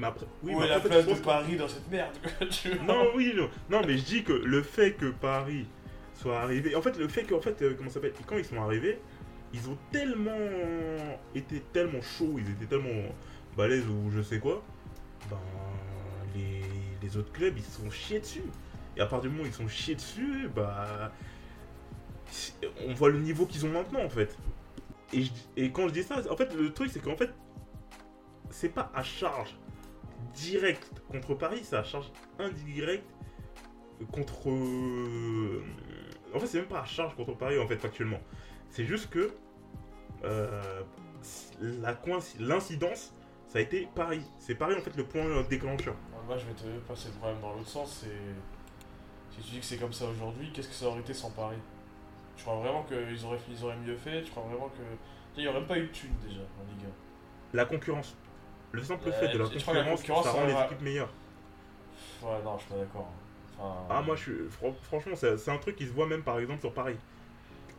Mais 0.00 0.06
après, 0.06 0.26
oui, 0.42 0.52
Où 0.54 0.60
mais 0.60 0.66
est 0.66 0.68
la 0.68 0.76
en 0.76 0.80
fait, 0.80 0.88
place 0.88 1.06
de 1.06 1.14
Paris 1.14 1.56
dans 1.56 1.66
cette 1.68 1.90
merde 1.90 2.14
quoi, 2.22 2.46
tu 2.46 2.70
vois? 2.74 2.84
Non, 2.84 3.06
oui, 3.16 3.32
non. 3.34 3.48
non, 3.70 3.80
mais 3.86 3.96
je 3.98 4.04
dis 4.04 4.22
que 4.24 4.32
le 4.32 4.62
fait 4.62 4.92
que 4.92 5.06
Paris 5.10 5.66
soit 6.14 6.38
arrivé. 6.40 6.76
En 6.76 6.82
fait, 6.82 6.96
le 6.98 7.08
fait 7.08 7.24
qu'en 7.24 7.40
fait, 7.40 7.60
euh, 7.62 7.74
comment 7.76 7.88
ça 7.88 7.94
s'appelle? 7.94 8.12
Quand 8.26 8.36
ils 8.36 8.44
sont 8.44 8.62
arrivés, 8.62 9.00
ils 9.52 9.68
ont 9.68 9.78
tellement 9.90 11.18
été 11.34 11.60
tellement 11.72 12.02
chauds, 12.02 12.36
ils 12.38 12.48
étaient 12.50 12.66
tellement 12.66 13.08
balèzes 13.56 13.88
ou 13.88 14.10
je 14.10 14.22
sais 14.22 14.38
quoi. 14.38 14.62
Ben, 15.30 15.36
les, 17.08 17.16
autres 17.16 17.32
clubs, 17.32 17.56
ils 17.56 17.64
sont 17.64 17.90
chiés 17.90 18.20
dessus. 18.20 18.42
Et 18.96 19.00
à 19.00 19.06
partir 19.06 19.30
du 19.30 19.36
moment 19.36 19.44
où 19.44 19.50
ils 19.50 19.54
sont 19.54 19.68
chiés 19.68 19.94
dessus, 19.94 20.48
bah. 20.54 21.12
On 22.86 22.92
voit 22.92 23.08
le 23.08 23.18
niveau 23.20 23.46
qu'ils 23.46 23.64
ont 23.64 23.70
maintenant, 23.70 24.04
en 24.04 24.10
fait. 24.10 24.36
Et, 25.56 25.72
quand 25.72 25.88
je 25.88 25.94
dis 25.94 26.02
ça, 26.02 26.20
en 26.30 26.36
fait, 26.36 26.54
le 26.54 26.72
truc, 26.72 26.90
c'est 26.92 27.00
qu'en 27.00 27.16
fait, 27.16 27.30
c'est 28.50 28.68
pas 28.68 28.90
à 28.94 29.02
charge 29.02 29.56
direct 30.34 31.02
contre 31.10 31.34
Paris, 31.34 31.60
c'est 31.62 31.76
à 31.76 31.82
charge 31.84 32.10
indirecte 32.38 33.06
contre. 34.12 34.50
euh, 34.50 35.62
En 36.34 36.38
fait, 36.38 36.46
c'est 36.46 36.58
même 36.58 36.68
pas 36.68 36.82
à 36.82 36.84
charge 36.84 37.14
contre 37.16 37.34
Paris, 37.36 37.58
en 37.58 37.66
fait, 37.66 37.76
factuellement. 37.78 38.20
C'est 38.70 38.84
juste 38.84 39.08
que. 39.10 39.32
euh, 40.24 40.82
L'incidence, 42.38 43.12
ça 43.48 43.58
a 43.58 43.62
été 43.62 43.88
Paris. 43.94 44.22
C'est 44.38 44.54
Paris, 44.54 44.74
en 44.76 44.80
fait, 44.80 44.96
le 44.96 45.04
point 45.04 45.24
déclencheur. 45.48 45.96
Moi, 46.28 46.36
je 46.36 46.44
vais 46.44 46.52
te 46.52 46.78
passer 46.86 47.08
le 47.08 47.14
problème 47.14 47.40
dans 47.40 47.54
l'autre 47.54 47.68
sens. 47.68 48.00
C'est 48.02 48.08
si 49.34 49.40
tu 49.46 49.50
dis 49.54 49.60
que 49.60 49.64
c'est 49.64 49.78
comme 49.78 49.92
ça 49.94 50.04
aujourd'hui, 50.06 50.50
qu'est-ce 50.52 50.68
que 50.68 50.74
ça 50.74 50.86
aurait 50.86 51.00
été 51.00 51.14
sans 51.14 51.30
Paris? 51.30 51.56
Tu 52.36 52.42
crois 52.44 52.56
vraiment 52.56 52.84
qu'ils 52.84 53.24
auraient, 53.24 53.38
ils 53.48 53.64
auraient 53.64 53.76
mieux 53.78 53.96
fait? 53.96 54.22
Tu 54.22 54.30
crois 54.30 54.42
vraiment 54.44 54.68
que 54.68 54.82
il 55.36 55.42
n'y 55.42 55.48
aurait 55.48 55.60
même 55.60 55.68
pas 55.68 55.78
eu 55.78 55.86
de 55.86 55.92
thunes 55.92 56.14
déjà 56.22 56.40
en 56.40 56.64
Ligue 56.70 56.88
La 57.54 57.64
concurrence. 57.64 58.14
Le 58.72 58.82
simple 58.82 59.10
fait 59.10 59.28
de 59.28 59.38
la 59.38 59.44
la 59.44 59.50
concurrence, 59.50 60.00
concurrence, 60.00 60.24
ça 60.24 60.32
rend 60.32 60.46
les 60.46 60.52
équipes 60.52 60.82
meilleures. 60.82 61.12
1 62.22 62.26
Ouais, 62.26 62.42
non, 62.44 62.58
je 62.58 62.64
suis 62.64 62.72
pas 62.72 62.78
d'accord. 62.80 63.10
Enfin, 63.58 63.74
Ah, 63.88 64.02
moi, 64.02 64.16
je 64.16 64.22
suis. 64.22 64.50
fran- 64.50 64.74
Franchement, 64.82 65.14
c'est 65.16 65.48
un 65.50 65.58
truc 65.58 65.76
qui 65.76 65.86
se 65.86 65.92
voit 65.92 66.06
même 66.06 66.22
par 66.22 66.38
exemple 66.38 66.60
sur 66.60 66.72
Paris. 66.74 66.96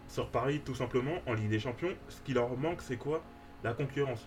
Sur 0.07 0.27
Paris, 0.29 0.61
tout 0.65 0.75
simplement, 0.75 1.21
en 1.27 1.33
Ligue 1.33 1.49
des 1.49 1.59
Champions, 1.59 1.93
ce 2.07 2.19
qui 2.21 2.33
leur 2.33 2.57
manque, 2.57 2.81
c'est 2.81 2.97
quoi? 2.97 3.21
La 3.63 3.73
concurrence. 3.73 4.25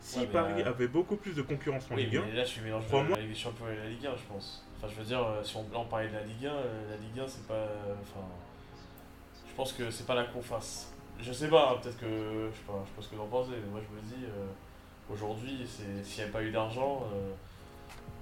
Si 0.00 0.20
Ouais, 0.20 0.26
Paris 0.26 0.62
euh, 0.62 0.68
avait 0.70 0.88
beaucoup 0.88 1.16
plus 1.16 1.34
de 1.34 1.42
concurrence 1.42 1.84
en 1.90 1.94
Oui, 1.94 2.04
Ligue 2.04 2.16
1, 2.18 2.24
mais 2.26 2.32
là 2.34 2.44
tu 2.44 2.60
mélanges 2.60 2.86
Crois-moi. 2.86 3.16
la 3.16 3.22
Ligue 3.22 3.32
des 3.32 3.38
Champions 3.38 3.68
et 3.68 3.76
la 3.76 3.88
Ligue 3.88 4.06
1, 4.06 4.16
je 4.16 4.22
pense. 4.32 4.64
Enfin, 4.76 4.88
je 4.88 4.94
veux 4.98 5.04
dire, 5.04 5.22
euh, 5.22 5.42
si 5.42 5.56
on, 5.56 5.62
là, 5.62 5.78
on 5.78 5.84
parlait 5.84 6.08
de 6.08 6.14
la 6.14 6.22
Ligue 6.22 6.46
1, 6.46 6.50
euh, 6.50 6.90
la 6.90 6.96
Ligue 6.96 7.20
1 7.20 7.26
c'est 7.28 7.46
pas. 7.46 7.66
Enfin. 8.02 8.24
Je 9.48 9.54
pense 9.56 9.72
que 9.72 9.90
c'est 9.90 10.06
pas 10.06 10.14
la 10.14 10.24
confiance. 10.24 10.92
Je 11.20 11.32
sais 11.32 11.48
pas, 11.48 11.72
hein, 11.72 11.76
peut-être 11.82 11.98
que. 11.98 12.06
Je 12.06 12.56
sais 12.56 12.62
pas, 12.66 12.80
je 12.84 12.88
sais 12.90 12.94
pas 12.96 13.02
ce 13.02 13.08
que 13.08 13.14
vous 13.16 13.22
en 13.22 13.26
pensez, 13.26 13.50
mais 13.50 13.70
moi 13.70 13.80
je 13.80 13.96
me 13.96 14.00
dis, 14.02 14.24
euh, 14.24 15.12
aujourd'hui, 15.12 15.66
s'il 15.66 15.86
n'y 16.16 16.22
avait 16.22 16.30
pas 16.30 16.42
eu 16.44 16.52
d'argent, 16.52 17.04
euh, 17.12 17.32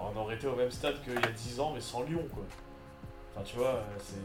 on 0.01 0.17
aurait 0.19 0.37
été 0.37 0.47
au 0.47 0.57
même 0.57 0.71
stade 0.71 1.03
qu'il 1.05 1.13
y 1.13 1.17
a 1.19 1.31
10 1.31 1.61
ans, 1.61 1.73
mais 1.75 1.81
sans 1.81 2.03
Lyon, 2.05 2.27
quoi. 2.33 2.45
Enfin, 3.35 3.45
tu 3.45 3.57
vois, 3.59 3.83
c'est. 3.99 4.17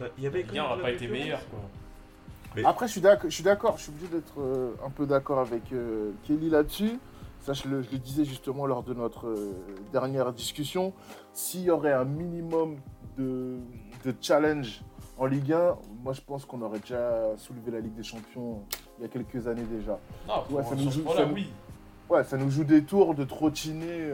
bah, 0.00 0.06
y 0.18 0.22
La 0.22 0.28
avait 0.28 0.42
Ligue 0.42 0.58
1 0.58 0.62
quand 0.62 0.68
n'aurait 0.70 0.82
pas 0.82 0.88
la 0.88 0.94
été 0.94 1.06
meilleure, 1.08 1.48
quoi. 1.50 1.60
Mais- 2.56 2.64
Après, 2.64 2.86
je 2.86 2.92
suis 2.92 3.00
d'accord, 3.00 3.30
je 3.30 3.34
suis 3.34 3.44
d'accord, 3.44 3.76
je 3.78 3.82
suis 3.84 3.90
obligé 3.92 4.08
d'être 4.08 4.40
euh, 4.40 4.72
un 4.86 4.90
peu 4.90 5.06
d'accord 5.06 5.38
avec 5.40 5.72
euh, 5.72 6.12
Kelly 6.24 6.50
là-dessus. 6.50 6.98
Ça, 7.40 7.52
je 7.52 7.68
le, 7.68 7.82
je 7.82 7.90
le 7.90 7.98
disais 7.98 8.24
justement 8.24 8.64
lors 8.66 8.82
de 8.82 8.94
notre 8.94 9.26
euh, 9.26 9.52
dernière 9.92 10.32
discussion. 10.32 10.92
S'il 11.32 11.62
y 11.62 11.70
aurait 11.70 11.92
un 11.92 12.04
minimum 12.04 12.76
de, 13.18 13.58
de 14.04 14.14
challenge 14.20 14.82
en 15.18 15.26
Ligue 15.26 15.52
1, 15.52 15.76
moi 16.02 16.12
je 16.12 16.20
pense 16.20 16.44
qu'on 16.44 16.62
aurait 16.62 16.78
déjà 16.80 17.36
soulevé 17.36 17.70
la 17.70 17.80
Ligue 17.80 17.94
des 17.94 18.02
Champions 18.02 18.62
il 18.98 19.02
y 19.02 19.04
a 19.04 19.08
quelques 19.08 19.46
années 19.46 19.62
déjà. 19.64 19.98
Ouais, 20.50 20.62
ça 20.64 20.74
nous 20.74 20.90
joue- 20.90 21.04
ça 21.16 21.26
nous- 21.26 21.34
oui. 21.34 21.48
Ouais, 22.08 22.24
ça 22.24 22.36
nous 22.36 22.50
joue 22.50 22.64
des 22.64 22.82
tours 22.82 23.14
de 23.14 23.24
trottiner 23.24 24.10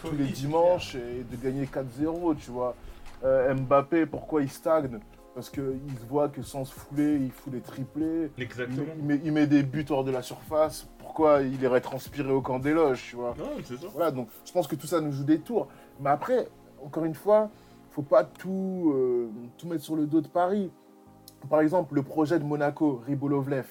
tous 0.00 0.12
les 0.16 0.24
dimanches 0.32 0.94
et 0.94 1.22
de 1.30 1.36
gagner 1.36 1.66
4-0, 1.66 2.34
tu 2.36 2.50
vois. 2.50 2.74
Mbappé, 3.22 4.06
pourquoi 4.06 4.42
il 4.42 4.50
stagne? 4.50 4.98
Parce 5.36 5.50
qu'il 5.50 5.78
voit 6.08 6.30
que 6.30 6.40
sans 6.40 6.64
se 6.64 6.72
fouler, 6.72 7.16
il 7.16 7.30
fout 7.30 7.52
des 7.52 7.60
triplés. 7.60 8.30
Il, 8.38 8.42
Exactement. 8.42 8.86
il 8.98 9.04
met, 9.04 9.20
il 9.22 9.32
met 9.32 9.46
des 9.46 9.62
buts 9.62 9.84
hors 9.90 10.02
de 10.02 10.10
la 10.10 10.22
surface. 10.22 10.88
Pourquoi 10.98 11.42
il 11.42 11.60
irait 11.62 11.82
transpirer 11.82 12.32
au 12.32 12.40
camp 12.40 12.58
des 12.58 12.72
loges, 12.72 13.04
tu 13.10 13.16
vois 13.16 13.34
Non, 13.38 13.50
c'est 13.62 13.76
ça. 13.76 13.86
Voilà, 13.92 14.10
donc 14.10 14.28
je 14.46 14.52
pense 14.52 14.66
que 14.66 14.74
tout 14.76 14.86
ça 14.86 14.98
nous 15.02 15.12
joue 15.12 15.24
des 15.24 15.38
tours. 15.40 15.68
Mais 16.00 16.08
après, 16.08 16.48
encore 16.82 17.04
une 17.04 17.14
fois, 17.14 17.50
faut 17.90 18.00
pas 18.00 18.24
tout, 18.24 18.92
euh, 18.96 19.28
tout 19.58 19.68
mettre 19.68 19.84
sur 19.84 19.94
le 19.94 20.06
dos 20.06 20.22
de 20.22 20.26
Paris. 20.28 20.70
Par 21.50 21.60
exemple, 21.60 21.94
le 21.94 22.02
projet 22.02 22.38
de 22.38 22.44
Monaco, 22.44 23.02
Ribolovlev. 23.06 23.66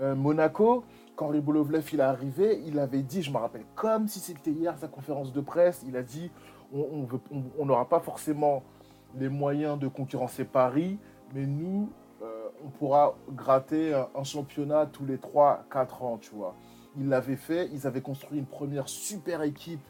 Euh, 0.00 0.14
Monaco, 0.14 0.84
quand 1.16 1.28
Ribolovlev 1.28 1.84
il 1.92 2.00
est 2.00 2.02
arrivé, 2.02 2.62
il 2.66 2.78
avait 2.78 3.02
dit, 3.02 3.20
je 3.22 3.30
me 3.30 3.36
rappelle 3.36 3.66
comme 3.74 4.08
si 4.08 4.20
c'était 4.20 4.52
hier 4.52 4.74
sa 4.78 4.88
conférence 4.88 5.34
de 5.34 5.42
presse, 5.42 5.84
il 5.86 5.98
a 5.98 6.02
dit 6.02 6.30
on 6.72 6.80
on 6.80 7.02
veut- 7.04 7.20
on- 7.30 7.42
on 7.58 7.66
n'aura 7.66 7.86
pas 7.90 8.00
forcément 8.00 8.62
les 9.18 9.28
moyens 9.28 9.78
de 9.78 9.88
concurrencer 9.88 10.44
Paris, 10.44 10.98
mais 11.34 11.46
nous, 11.46 11.90
euh, 12.22 12.48
on 12.64 12.68
pourra 12.68 13.16
gratter 13.30 13.94
un, 13.94 14.24
championnat 14.24 14.86
tous 14.86 15.04
les 15.04 15.16
3-4 15.16 16.02
ans, 16.02 16.18
tu 16.18 16.30
vois. 16.34 16.54
Ils 16.96 17.08
l'avaient 17.08 17.36
fait, 17.36 17.68
ils 17.72 17.86
avaient 17.86 18.00
construit 18.00 18.38
une 18.38 18.46
première 18.46 18.88
super 18.88 19.42
équipe 19.42 19.86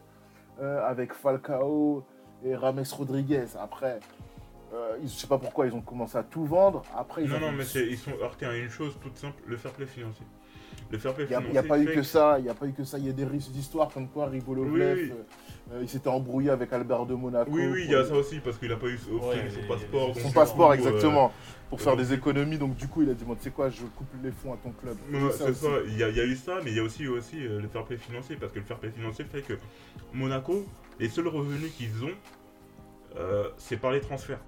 euh, 0.61 0.85
avec 0.87 1.13
Falcao 1.13 2.05
et 2.45 2.55
Rames 2.55 2.85
Rodriguez. 2.93 3.47
Après, 3.61 4.01
euh, 4.73 4.97
je 5.03 5.09
sais 5.09 5.27
pas 5.27 5.39
pourquoi 5.39 5.67
ils 5.67 5.75
ont 5.75 5.81
commencé 5.81 6.17
à 6.17 6.23
tout 6.23 6.45
vendre. 6.45 6.83
Après, 6.97 7.25
ils 7.25 7.31
Non, 7.31 7.41
non, 7.41 7.53
mais 7.53 7.65
ils 7.65 7.99
sont 7.99 8.13
heurtés 8.23 8.47
à 8.47 8.57
une 8.57 8.71
chose 8.71 8.97
toute 9.01 9.17
simple 9.17 9.43
le 9.47 9.57
fair 9.57 9.73
play 9.73 9.87
financier. 9.87 10.27
Le 10.95 11.01
fair 11.01 11.13
play 11.15 11.27
Il 11.29 11.51
n'y 11.51 11.59
a, 11.59 11.63
pas 11.65 11.79
eu 11.79 11.87
que 11.87 12.03
ça, 12.05 12.37
il 12.39 12.45
n'y 12.45 12.49
a 12.51 12.55
pas 12.55 12.67
eu 12.67 12.73
que 12.73 12.85
ça. 12.85 12.99
Il 12.99 13.07
y 13.07 13.09
a 13.09 13.13
des 13.13 13.25
risques 13.25 13.51
d'histoire 13.51 13.89
comme 13.93 14.09
quoi 14.09 14.27
Ribolovlev, 14.27 14.97
Oui, 14.97 15.03
oui. 15.07 15.11
euh, 15.11 15.75
euh, 15.75 15.79
il 15.83 15.89
s'était 15.89 16.09
embrouillé 16.09 16.51
avec 16.51 16.73
Albert 16.73 17.07
de 17.07 17.15
Monaco. 17.15 17.51
Oui, 17.53 17.67
oui, 17.67 17.83
il 17.87 17.91
y 17.91 17.95
a 17.97 18.05
ça 18.05 18.15
aussi 18.15 18.39
parce 18.39 18.59
qu'il 18.59 18.71
a 18.71 18.77
pas 18.77 18.87
eu 18.87 18.99
Ouais, 19.11 19.51
son 19.51 19.67
passeport. 19.67 20.15
Son 20.17 20.31
passeport, 20.31 20.67
coup, 20.69 20.73
euh, 20.73 20.77
exactement, 20.77 21.33
pour 21.69 21.81
faire 21.81 21.97
des 21.97 22.13
économies. 22.13 22.59
Donc 22.59 22.77
du 22.77 22.87
coup, 22.87 23.03
il 23.03 23.11
a 23.11 23.15
dit, 23.15 23.25
bon, 23.25 23.35
tu 23.35 23.43
sais 23.43 23.51
quoi, 23.51 23.71
je 23.71 23.83
coupe 23.83 24.07
les 24.23 24.31
fonds 24.31 24.53
à 24.53 24.57
ton 24.57 24.71
club. 24.71 24.97
Ouais, 25.11 25.19
Il 25.19 25.23
y 25.23 25.27
a 25.27 25.31
c'est 25.33 25.55
ça, 25.55 25.69
il 25.89 25.99
y, 25.99 26.05
a, 26.05 26.09
il 26.11 26.17
y 26.17 26.21
a 26.21 26.25
eu 26.27 26.37
ça, 26.37 26.61
mais 26.63 26.71
il 26.71 26.77
y 26.77 26.81
a 26.81 26.85
aussi, 26.85 27.09
aussi 27.09 27.45
euh, 27.45 27.61
le 27.61 27.67
fair 27.67 27.85
play 27.85 27.97
financier, 27.97 28.37
parce 28.39 28.53
que 28.53 28.61
le 28.61 28.65
fair 28.65 28.79
play 28.79 28.91
financier 28.91 29.25
fait 29.25 29.43
que 29.43 29.55
Monaco, 30.13 30.65
les 31.01 31.09
seuls 31.09 31.27
revenus 31.27 31.73
qu'ils 31.73 32.05
ont, 32.05 32.15
euh, 33.17 33.49
c'est 33.57 33.79
par 33.79 33.91
les 33.91 34.01
transferts. 34.01 34.41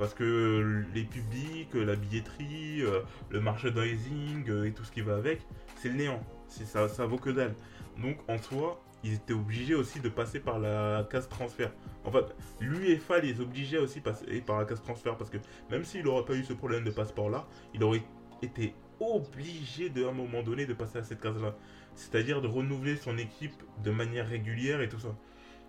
Parce 0.00 0.14
que 0.14 0.82
les 0.94 1.04
publics, 1.04 1.74
la 1.74 1.94
billetterie, 1.94 2.80
euh, 2.80 3.02
le 3.28 3.38
merchandising 3.38 4.48
euh, 4.48 4.64
et 4.64 4.72
tout 4.72 4.82
ce 4.82 4.90
qui 4.90 5.02
va 5.02 5.16
avec, 5.16 5.42
c'est 5.76 5.90
le 5.90 5.96
néant. 5.96 6.22
Ça, 6.48 6.86
vaut 7.04 7.18
que 7.18 7.28
dalle. 7.28 7.54
Donc 8.02 8.16
en 8.26 8.38
soi, 8.38 8.82
ils 9.04 9.12
étaient 9.12 9.34
obligés 9.34 9.74
aussi 9.74 10.00
de 10.00 10.08
passer 10.08 10.40
par 10.40 10.58
la 10.58 11.06
case 11.10 11.28
transfert. 11.28 11.70
En 12.06 12.10
fait, 12.10 12.34
l'UEFA 12.60 13.18
les 13.18 13.42
obligeait 13.42 13.76
aussi 13.76 13.98
à 13.98 14.02
passer 14.02 14.40
par 14.40 14.58
la 14.58 14.64
case 14.64 14.80
transfert 14.82 15.18
parce 15.18 15.28
que 15.28 15.36
même 15.70 15.84
s'il 15.84 16.02
n'aurait 16.02 16.24
pas 16.24 16.34
eu 16.34 16.44
ce 16.44 16.54
problème 16.54 16.82
de 16.82 16.90
passeport 16.90 17.28
là, 17.28 17.46
il 17.74 17.84
aurait 17.84 18.02
été 18.40 18.74
obligé 19.00 19.90
de, 19.90 20.06
un 20.06 20.12
moment 20.12 20.42
donné 20.42 20.64
de 20.64 20.72
passer 20.72 20.96
à 20.96 21.04
cette 21.04 21.20
case-là. 21.20 21.54
C'est-à-dire 21.94 22.40
de 22.40 22.48
renouveler 22.48 22.96
son 22.96 23.18
équipe 23.18 23.62
de 23.84 23.90
manière 23.90 24.26
régulière 24.26 24.80
et 24.80 24.88
tout 24.88 24.98
ça. 24.98 25.14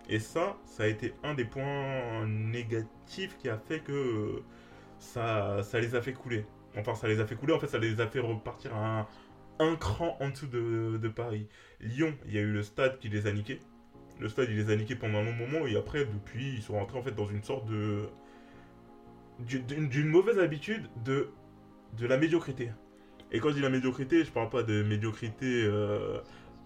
Et 0.08 0.18
ça, 0.18 0.56
ça 0.64 0.84
a 0.84 0.86
été 0.86 1.14
un 1.22 1.34
des 1.34 1.44
points 1.44 2.26
négatifs 2.26 3.36
qui 3.38 3.48
a 3.48 3.58
fait 3.58 3.80
que 3.80 3.92
euh, 3.92 4.44
ça, 4.98 5.62
ça 5.62 5.80
les 5.80 5.94
a 5.94 6.02
fait 6.02 6.12
couler. 6.12 6.44
Enfin, 6.76 6.94
ça 6.94 7.06
les 7.08 7.20
a 7.20 7.26
fait 7.26 7.36
couler, 7.36 7.52
en 7.52 7.60
fait, 7.60 7.66
ça 7.66 7.78
les 7.78 8.00
a 8.00 8.06
fait 8.06 8.20
repartir 8.20 8.74
un, 8.74 9.06
un 9.58 9.76
cran 9.76 10.16
en 10.20 10.30
dessous 10.30 10.46
de, 10.46 11.08
Paris. 11.08 11.46
Lyon, 11.80 12.14
il 12.26 12.34
y 12.34 12.38
a 12.38 12.40
eu 12.40 12.52
le 12.52 12.62
stade 12.62 12.98
qui 12.98 13.08
les 13.08 13.26
a 13.26 13.32
niqués. 13.32 13.60
Le 14.20 14.28
stade, 14.28 14.48
il 14.50 14.56
les 14.56 14.70
a 14.70 14.76
niqués 14.76 14.96
pendant 14.96 15.18
un 15.18 15.24
long 15.24 15.32
moment, 15.32 15.66
et 15.66 15.76
après, 15.76 16.04
depuis, 16.04 16.54
ils 16.54 16.62
sont 16.62 16.74
rentrés 16.74 16.98
en 16.98 17.02
fait 17.02 17.14
dans 17.14 17.26
une 17.26 17.42
sorte 17.42 17.66
de. 17.66 18.08
d'une 19.40 20.08
mauvaise 20.08 20.38
habitude 20.38 20.88
de, 21.04 21.30
de 21.98 22.06
la 22.06 22.16
médiocrité. 22.16 22.70
Et 23.32 23.40
quand 23.40 23.48
je 23.48 23.54
dis 23.54 23.60
la 23.62 23.70
médiocrité, 23.70 24.24
je 24.24 24.30
parle 24.30 24.50
pas 24.50 24.62
de 24.62 24.82
médiocrité 24.82 25.64
euh, 25.64 26.20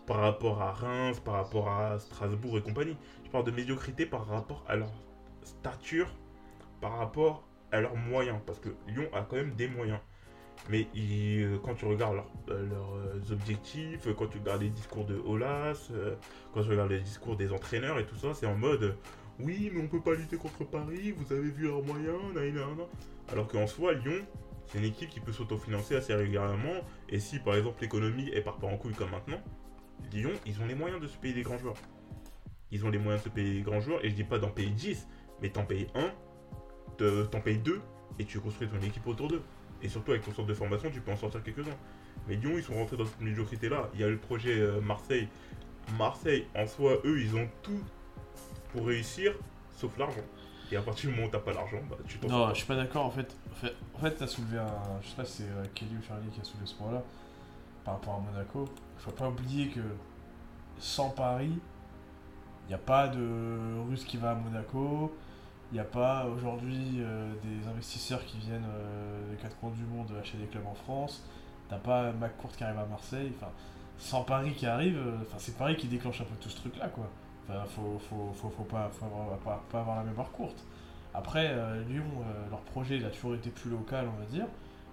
par 0.06 0.18
rapport 0.18 0.62
à 0.62 0.72
Reims, 0.72 1.20
par 1.20 1.34
rapport 1.34 1.68
à 1.68 1.98
Strasbourg 1.98 2.58
et 2.58 2.62
compagnie. 2.62 2.96
Je 3.24 3.30
parle 3.30 3.44
de 3.44 3.50
médiocrité 3.50 4.06
par 4.06 4.26
rapport 4.26 4.64
à 4.68 4.76
leur 4.76 4.92
stature, 5.42 6.08
par 6.80 6.98
rapport 6.98 7.46
à 7.72 7.80
leurs 7.80 7.96
moyens. 7.96 8.38
Parce 8.46 8.60
que 8.60 8.70
Lyon 8.86 9.08
a 9.12 9.22
quand 9.22 9.36
même 9.36 9.54
des 9.54 9.68
moyens. 9.68 9.98
Mais 10.70 10.88
euh, 10.96 11.58
quand 11.62 11.74
tu 11.74 11.84
regardes 11.84 12.22
euh, 12.48 12.68
leurs 12.68 12.94
euh, 12.94 13.32
objectifs, 13.32 14.08
quand 14.16 14.26
tu 14.26 14.38
regardes 14.38 14.62
les 14.62 14.70
discours 14.70 15.04
de 15.04 15.20
Olas, 15.26 15.90
quand 16.52 16.62
tu 16.62 16.70
regardes 16.70 16.90
les 16.90 17.00
discours 17.00 17.36
des 17.36 17.52
entraîneurs 17.52 17.98
et 17.98 18.06
tout 18.06 18.16
ça, 18.16 18.34
c'est 18.34 18.46
en 18.46 18.56
mode 18.56 18.96
oui, 19.38 19.70
mais 19.72 19.82
on 19.82 19.86
peut 19.86 20.00
pas 20.00 20.14
lutter 20.14 20.38
contre 20.38 20.64
Paris, 20.64 21.12
vous 21.12 21.30
avez 21.30 21.50
vu 21.50 21.64
leurs 21.64 21.82
moyens. 21.82 22.16
Alors 23.30 23.46
qu'en 23.48 23.66
soi, 23.66 23.92
Lyon, 23.92 24.24
c'est 24.66 24.78
une 24.78 24.84
équipe 24.84 25.10
qui 25.10 25.20
peut 25.20 25.32
s'autofinancer 25.32 25.94
assez 25.94 26.14
régulièrement. 26.14 26.80
Et 27.08 27.20
si 27.20 27.38
par 27.38 27.54
exemple 27.54 27.82
l'économie 27.82 28.30
elle 28.32 28.44
part 28.44 28.56
pas 28.56 28.66
en 28.66 28.76
couille 28.76 28.94
comme 28.94 29.10
maintenant, 29.10 29.40
Lyon, 30.12 30.30
ils 30.46 30.60
ont 30.62 30.66
les 30.66 30.74
moyens 30.74 31.00
de 31.00 31.06
se 31.06 31.16
payer 31.16 31.34
des 31.34 31.42
grands 31.42 31.58
joueurs. 31.58 31.76
Ils 32.70 32.84
ont 32.84 32.90
les 32.90 32.98
moyens 32.98 33.22
de 33.22 33.28
se 33.28 33.34
payer 33.34 33.54
des 33.54 33.62
grands 33.62 33.80
joueurs, 33.80 34.04
et 34.04 34.10
je 34.10 34.14
dis 34.14 34.24
pas 34.24 34.38
d'en 34.38 34.48
payer 34.50 34.70
10, 34.70 35.06
mais 35.42 35.50
t'en 35.50 35.64
payes 35.64 35.86
1, 35.94 36.10
te- 36.98 37.24
t'en 37.26 37.40
payes 37.40 37.58
2, 37.58 37.80
et 38.18 38.24
tu 38.24 38.40
construis 38.40 38.68
ton 38.68 38.80
équipe 38.80 39.06
autour 39.06 39.28
d'eux. 39.28 39.42
Et 39.82 39.88
surtout 39.88 40.12
avec 40.12 40.24
ton 40.24 40.32
centre 40.32 40.48
de 40.48 40.54
formation, 40.54 40.90
tu 40.90 41.00
peux 41.00 41.12
en 41.12 41.16
sortir 41.16 41.42
quelques-uns. 41.42 41.76
Mais 42.28 42.36
Lyon, 42.36 42.52
ils 42.56 42.62
sont 42.62 42.74
rentrés 42.74 42.96
dans 42.96 43.04
cette 43.04 43.20
médiocrité-là. 43.20 43.90
Il 43.94 44.00
y 44.00 44.04
a 44.04 44.08
le 44.08 44.16
projet 44.16 44.58
euh, 44.58 44.80
Marseille. 44.80 45.28
Marseille, 45.98 46.46
en 46.56 46.66
soi, 46.66 46.98
eux, 47.04 47.20
ils 47.20 47.36
ont 47.36 47.46
tout 47.62 47.80
pour 48.72 48.86
réussir, 48.86 49.34
sauf 49.72 49.96
l'argent. 49.98 50.22
Et 50.72 50.76
à 50.76 50.82
partir 50.82 51.08
du 51.10 51.14
moment 51.14 51.28
où 51.28 51.30
t'as 51.30 51.38
pas 51.38 51.52
l'argent, 51.52 51.78
bah, 51.88 51.96
tu 52.08 52.18
t'en 52.18 52.26
Non, 52.28 52.48
je 52.48 52.54
suis 52.54 52.66
pas 52.66 52.74
d'accord 52.74 53.04
en 53.04 53.10
fait. 53.10 53.36
En 53.52 53.54
fait, 53.54 53.72
en 53.94 53.98
fait 54.00 54.10
t'as 54.16 54.26
soulevé 54.26 54.58
un. 54.58 54.66
Je 55.00 55.08
sais 55.08 55.14
pas 55.14 55.24
si 55.24 55.42
c'est 55.42 55.48
euh, 55.48 55.64
Kelly 55.74 55.92
ou 55.96 56.02
Charlie 56.02 56.28
qui 56.30 56.40
a 56.40 56.44
soulevé 56.44 56.66
ce 56.66 56.74
point-là 56.74 57.04
par 57.86 57.94
rapport 57.94 58.14
à 58.16 58.32
Monaco. 58.32 58.66
Faut 58.98 59.12
pas 59.12 59.28
oublier 59.28 59.68
que 59.68 59.80
sans 60.78 61.10
Paris, 61.10 61.56
il 62.64 62.68
n'y 62.68 62.74
a 62.74 62.78
pas 62.78 63.08
de 63.08 63.78
Russe 63.88 64.04
qui 64.04 64.16
va 64.16 64.32
à 64.32 64.34
Monaco. 64.34 65.16
Il 65.70 65.74
n'y 65.74 65.80
a 65.80 65.84
pas 65.84 66.26
aujourd'hui 66.26 66.96
euh, 66.98 67.32
des 67.42 67.68
investisseurs 67.68 68.24
qui 68.24 68.38
viennent 68.38 68.66
euh, 68.68 69.30
des 69.30 69.36
quatre 69.36 69.56
coins 69.58 69.70
du 69.70 69.84
monde 69.84 70.12
acheter 70.20 70.38
des 70.38 70.46
clubs 70.46 70.66
en 70.66 70.74
France. 70.74 71.24
T'as 71.68 71.78
pas 71.78 72.12
McCourt 72.12 72.52
qui 72.52 72.64
arrive 72.64 72.78
à 72.78 72.86
Marseille. 72.86 73.32
Enfin, 73.36 73.50
sans 73.98 74.22
Paris 74.22 74.52
qui 74.52 74.66
arrive, 74.66 74.98
euh, 74.98 75.16
c'est 75.38 75.56
Paris 75.56 75.76
qui 75.76 75.86
déclenche 75.86 76.20
un 76.20 76.24
peu 76.24 76.34
tout 76.40 76.50
ce 76.50 76.56
truc-là, 76.56 76.88
quoi. 76.88 77.08
Enfin, 77.48 77.64
faut, 77.66 78.00
faut, 78.10 78.32
faut, 78.34 78.50
faut 78.50 78.64
pas, 78.64 78.90
faut 78.92 79.06
avoir, 79.06 79.38
pas, 79.38 79.62
pas 79.70 79.80
avoir 79.80 79.96
la 79.96 80.02
mémoire 80.02 80.30
courte. 80.32 80.64
Après, 81.14 81.54
Lyon, 81.88 82.04
leur 82.50 82.60
projet, 82.60 82.96
il 82.98 83.04
a 83.06 83.08
toujours 83.08 83.34
été 83.34 83.48
plus 83.48 83.70
local, 83.70 84.06
on 84.14 84.20
va 84.20 84.26
dire, 84.26 84.46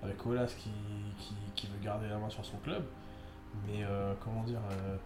avec 0.04 0.26
Olas 0.26 0.54
qui, 0.58 0.70
qui, 1.18 1.36
qui 1.56 1.68
veut 1.68 1.84
garder 1.84 2.08
la 2.08 2.18
main 2.18 2.30
sur 2.30 2.44
son 2.46 2.58
club. 2.58 2.84
Mais 3.68 3.84
euh, 3.84 4.14
comment 4.24 4.44
dire, 4.44 4.60
euh, 4.72 4.98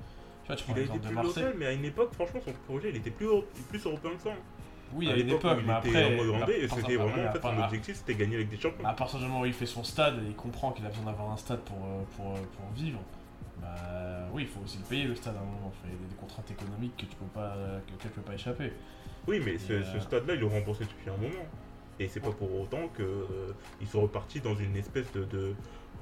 tu 0.43 0.47
vois, 0.47 0.55
tu 0.55 0.63
prends 0.63 0.73
Il 0.75 0.79
l'exemple 0.79 0.99
de 1.01 1.05
plus 1.07 1.15
Marseille. 1.15 1.43
local, 1.43 1.55
mais 1.59 1.65
à 1.65 1.73
une 1.73 1.85
époque, 1.85 2.13
franchement, 2.13 2.39
son 2.45 2.53
projet, 2.65 2.89
il 2.89 2.95
était 2.95 3.11
plus, 3.11 3.27
plus 3.69 3.85
européen 3.85 4.11
que 4.15 4.21
ça. 4.23 4.29
Oui, 4.93 5.09
à 5.09 5.13
à 5.13 5.17
une 5.17 5.29
époque, 5.29 5.57
il 5.59 5.65
mais 5.67 5.77
était 5.89 5.89
après, 5.89 6.05
en 6.05 6.11
mode 6.25 6.35
à 6.35 6.39
Vendée, 6.39 6.53
et 6.53 6.67
c'était 6.69 6.81
après, 6.81 6.95
vraiment, 6.95 7.29
en 7.29 7.31
fait, 7.33 7.41
son 7.41 7.59
objectif, 7.63 7.95
c'était 7.97 8.15
gagner 8.15 8.35
avec 8.37 8.49
des 8.49 8.57
champions. 8.57 8.85
À 8.87 8.93
partir 8.93 9.19
du 9.19 9.25
moment 9.25 9.41
où 9.41 9.45
il 9.45 9.51
fait 9.53 9.65
son 9.65 9.83
stade 9.83 10.23
et 10.23 10.27
il 10.27 10.35
comprend 10.35 10.71
qu'il 10.71 10.85
a 10.85 10.89
besoin 10.89 11.05
d'avoir 11.05 11.31
un 11.31 11.37
stade 11.37 11.59
pour, 11.59 11.75
euh, 11.83 12.03
pour, 12.15 12.31
euh, 12.31 12.37
pour 12.55 12.71
vivre, 12.73 12.99
bah 13.61 13.75
oui, 14.31 14.43
il 14.43 14.47
faut 14.47 14.61
aussi 14.63 14.77
le 14.77 14.85
payer 14.85 15.03
le 15.03 15.15
stade 15.15 15.35
à 15.35 15.39
un 15.39 15.43
moment. 15.43 15.73
Il 15.83 15.91
y 15.91 15.93
a 15.93 16.07
des 16.09 16.15
contraintes 16.15 16.49
économiques 16.49 16.95
que 16.95 17.05
tu 17.05 17.15
peux 17.17 17.25
pas, 17.25 17.53
que 17.85 18.01
tu 18.01 18.07
peux 18.07 18.21
pas 18.21 18.33
échapper. 18.35 18.71
Oui, 19.27 19.41
mais 19.43 19.57
ce, 19.57 19.73
Et, 19.73 19.83
ce 19.83 19.97
euh, 19.97 19.99
stade-là, 19.99 20.35
ils 20.35 20.39
l'ont 20.39 20.47
remboursé 20.49 20.85
depuis 20.85 21.09
un 21.09 21.17
moment. 21.17 21.43
Et 21.99 22.07
c'est 22.07 22.19
pas 22.19 22.31
pour 22.31 22.61
autant 22.61 22.89
qu'ils 22.95 23.87
sont 23.87 24.01
repartis 24.01 24.39
dans 24.39 24.55
une 24.55 24.75
espèce 24.75 25.11
de, 25.13 25.23
de 25.25 25.53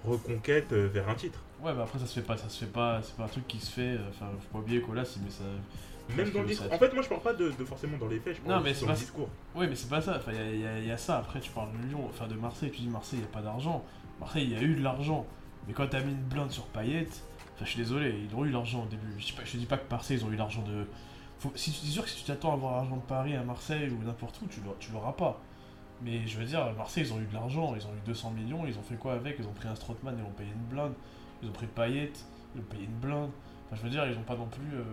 reconquête 0.03 0.71
euh, 0.73 0.87
vers 0.87 1.09
un 1.09 1.15
titre. 1.15 1.39
Ouais, 1.63 1.73
bah 1.73 1.83
après 1.83 1.99
ça 1.99 2.05
se 2.05 2.19
fait 2.19 2.25
pas, 2.25 2.37
ça 2.37 2.49
se 2.49 2.59
fait 2.65 2.71
pas, 2.71 3.01
c'est 3.01 3.15
pas 3.15 3.23
un 3.23 3.27
truc 3.29 3.47
qui 3.47 3.59
se 3.59 3.71
fait. 3.71 3.81
euh, 3.95 4.09
Enfin, 4.09 4.27
faut 4.41 4.57
pas 4.57 4.59
oublier 4.59 4.81
qu'Olas 4.81 5.11
il 5.15 5.23
met 5.23 5.29
ça. 5.29 5.43
Même 6.15 6.29
dans 6.31 6.41
le 6.41 6.47
discours. 6.47 6.71
En 6.71 6.77
fait, 6.77 6.93
moi, 6.93 7.01
je 7.01 7.09
parle 7.09 7.21
pas 7.21 7.33
de, 7.33 7.49
de 7.49 7.65
forcément 7.65 7.97
dans 7.97 8.07
les 8.07 8.19
faits, 8.19 8.35
je 8.35 8.41
Non, 8.41 8.47
parle 8.49 8.63
mais 8.63 8.71
aussi 8.71 8.79
c'est 8.81 8.85
dans 8.85 8.91
le 8.91 8.95
pas- 8.97 9.01
discours. 9.01 9.29
Oui, 9.55 9.65
mais 9.67 9.75
c'est 9.75 9.89
pas 9.89 10.01
ça. 10.01 10.17
Enfin, 10.17 10.33
il 10.33 10.59
y 10.61 10.67
a, 10.67 10.79
y 10.79 10.93
y 10.93 10.99
ça. 10.99 11.17
Après, 11.17 11.39
tu 11.39 11.49
parles 11.51 11.69
de 11.71 11.87
Lyon, 11.87 12.05
enfin 12.07 12.27
de 12.27 12.35
Marseille. 12.35 12.69
Tu 12.71 12.81
dis 12.81 12.87
Marseille, 12.89 13.19
il 13.19 13.23
n'y 13.23 13.27
a 13.27 13.31
pas 13.33 13.41
d'argent. 13.41 13.83
Marseille, 14.19 14.43
il 14.43 14.51
y 14.51 14.55
a 14.55 14.61
eu 14.61 14.75
de 14.75 14.83
l'argent. 14.83 15.25
Mais 15.67 15.73
quand 15.73 15.87
t'as 15.87 16.01
mis 16.01 16.11
une 16.11 16.21
blinde 16.21 16.51
sur 16.51 16.65
Payet, 16.67 17.07
enfin, 17.55 17.65
je 17.65 17.69
suis 17.71 17.79
désolé, 17.79 18.13
ils 18.29 18.35
ont 18.35 18.45
eu 18.45 18.51
l'argent 18.51 18.83
au 18.83 18.85
début. 18.85 19.07
Je, 19.17 19.25
sais 19.25 19.33
pas, 19.33 19.43
je 19.45 19.53
te 19.53 19.57
dis 19.57 19.65
pas 19.65 19.77
que 19.77 19.89
Marseille, 19.89 20.17
ils 20.21 20.25
ont 20.25 20.31
eu 20.31 20.35
l'argent 20.35 20.61
de. 20.61 20.85
Faut, 21.39 21.51
si 21.55 21.71
tu 21.71 21.87
es 21.87 21.89
sûr 21.89 22.03
que 22.03 22.09
si 22.09 22.17
tu 22.17 22.23
t'attends 22.25 22.51
à 22.51 22.53
avoir 22.53 22.73
l'argent 22.75 22.97
de 22.97 23.01
Paris 23.01 23.35
à 23.35 23.41
Marseille 23.43 23.89
ou 23.89 24.05
n'importe 24.05 24.39
où, 24.43 24.47
tu 24.79 24.91
l'auras 24.91 25.13
pas. 25.13 25.41
Mais 26.01 26.27
je 26.27 26.37
veux 26.37 26.45
dire, 26.45 26.71
Marseille, 26.77 27.03
ils 27.07 27.13
ont 27.13 27.19
eu 27.19 27.25
de 27.25 27.33
l'argent. 27.33 27.73
Ils 27.75 27.85
ont 27.85 27.91
eu 27.91 28.01
200 28.05 28.31
millions. 28.31 28.65
Ils 28.67 28.77
ont 28.77 28.81
fait 28.83 28.95
quoi 28.95 29.13
avec? 29.13 29.37
Ils 29.39 29.47
ont 29.47 29.53
pris 29.53 29.67
un 29.67 29.75
Strootman, 29.75 30.15
ils 30.17 30.23
ont 30.25 30.31
payé 30.31 30.49
une 30.51 30.65
blinde. 30.75 30.93
Ils 31.41 31.49
ont 31.49 31.53
pris 31.53 31.67
Payet, 31.67 32.11
ils 32.55 32.61
ont 32.61 32.65
payé 32.65 32.85
une 32.85 32.99
blinde. 32.99 33.29
Enfin, 33.67 33.75
je 33.77 33.81
veux 33.81 33.89
dire, 33.89 34.05
ils 34.07 34.17
ont 34.17 34.23
pas 34.23 34.35
non 34.35 34.47
plus 34.47 34.77
euh, 34.77 34.83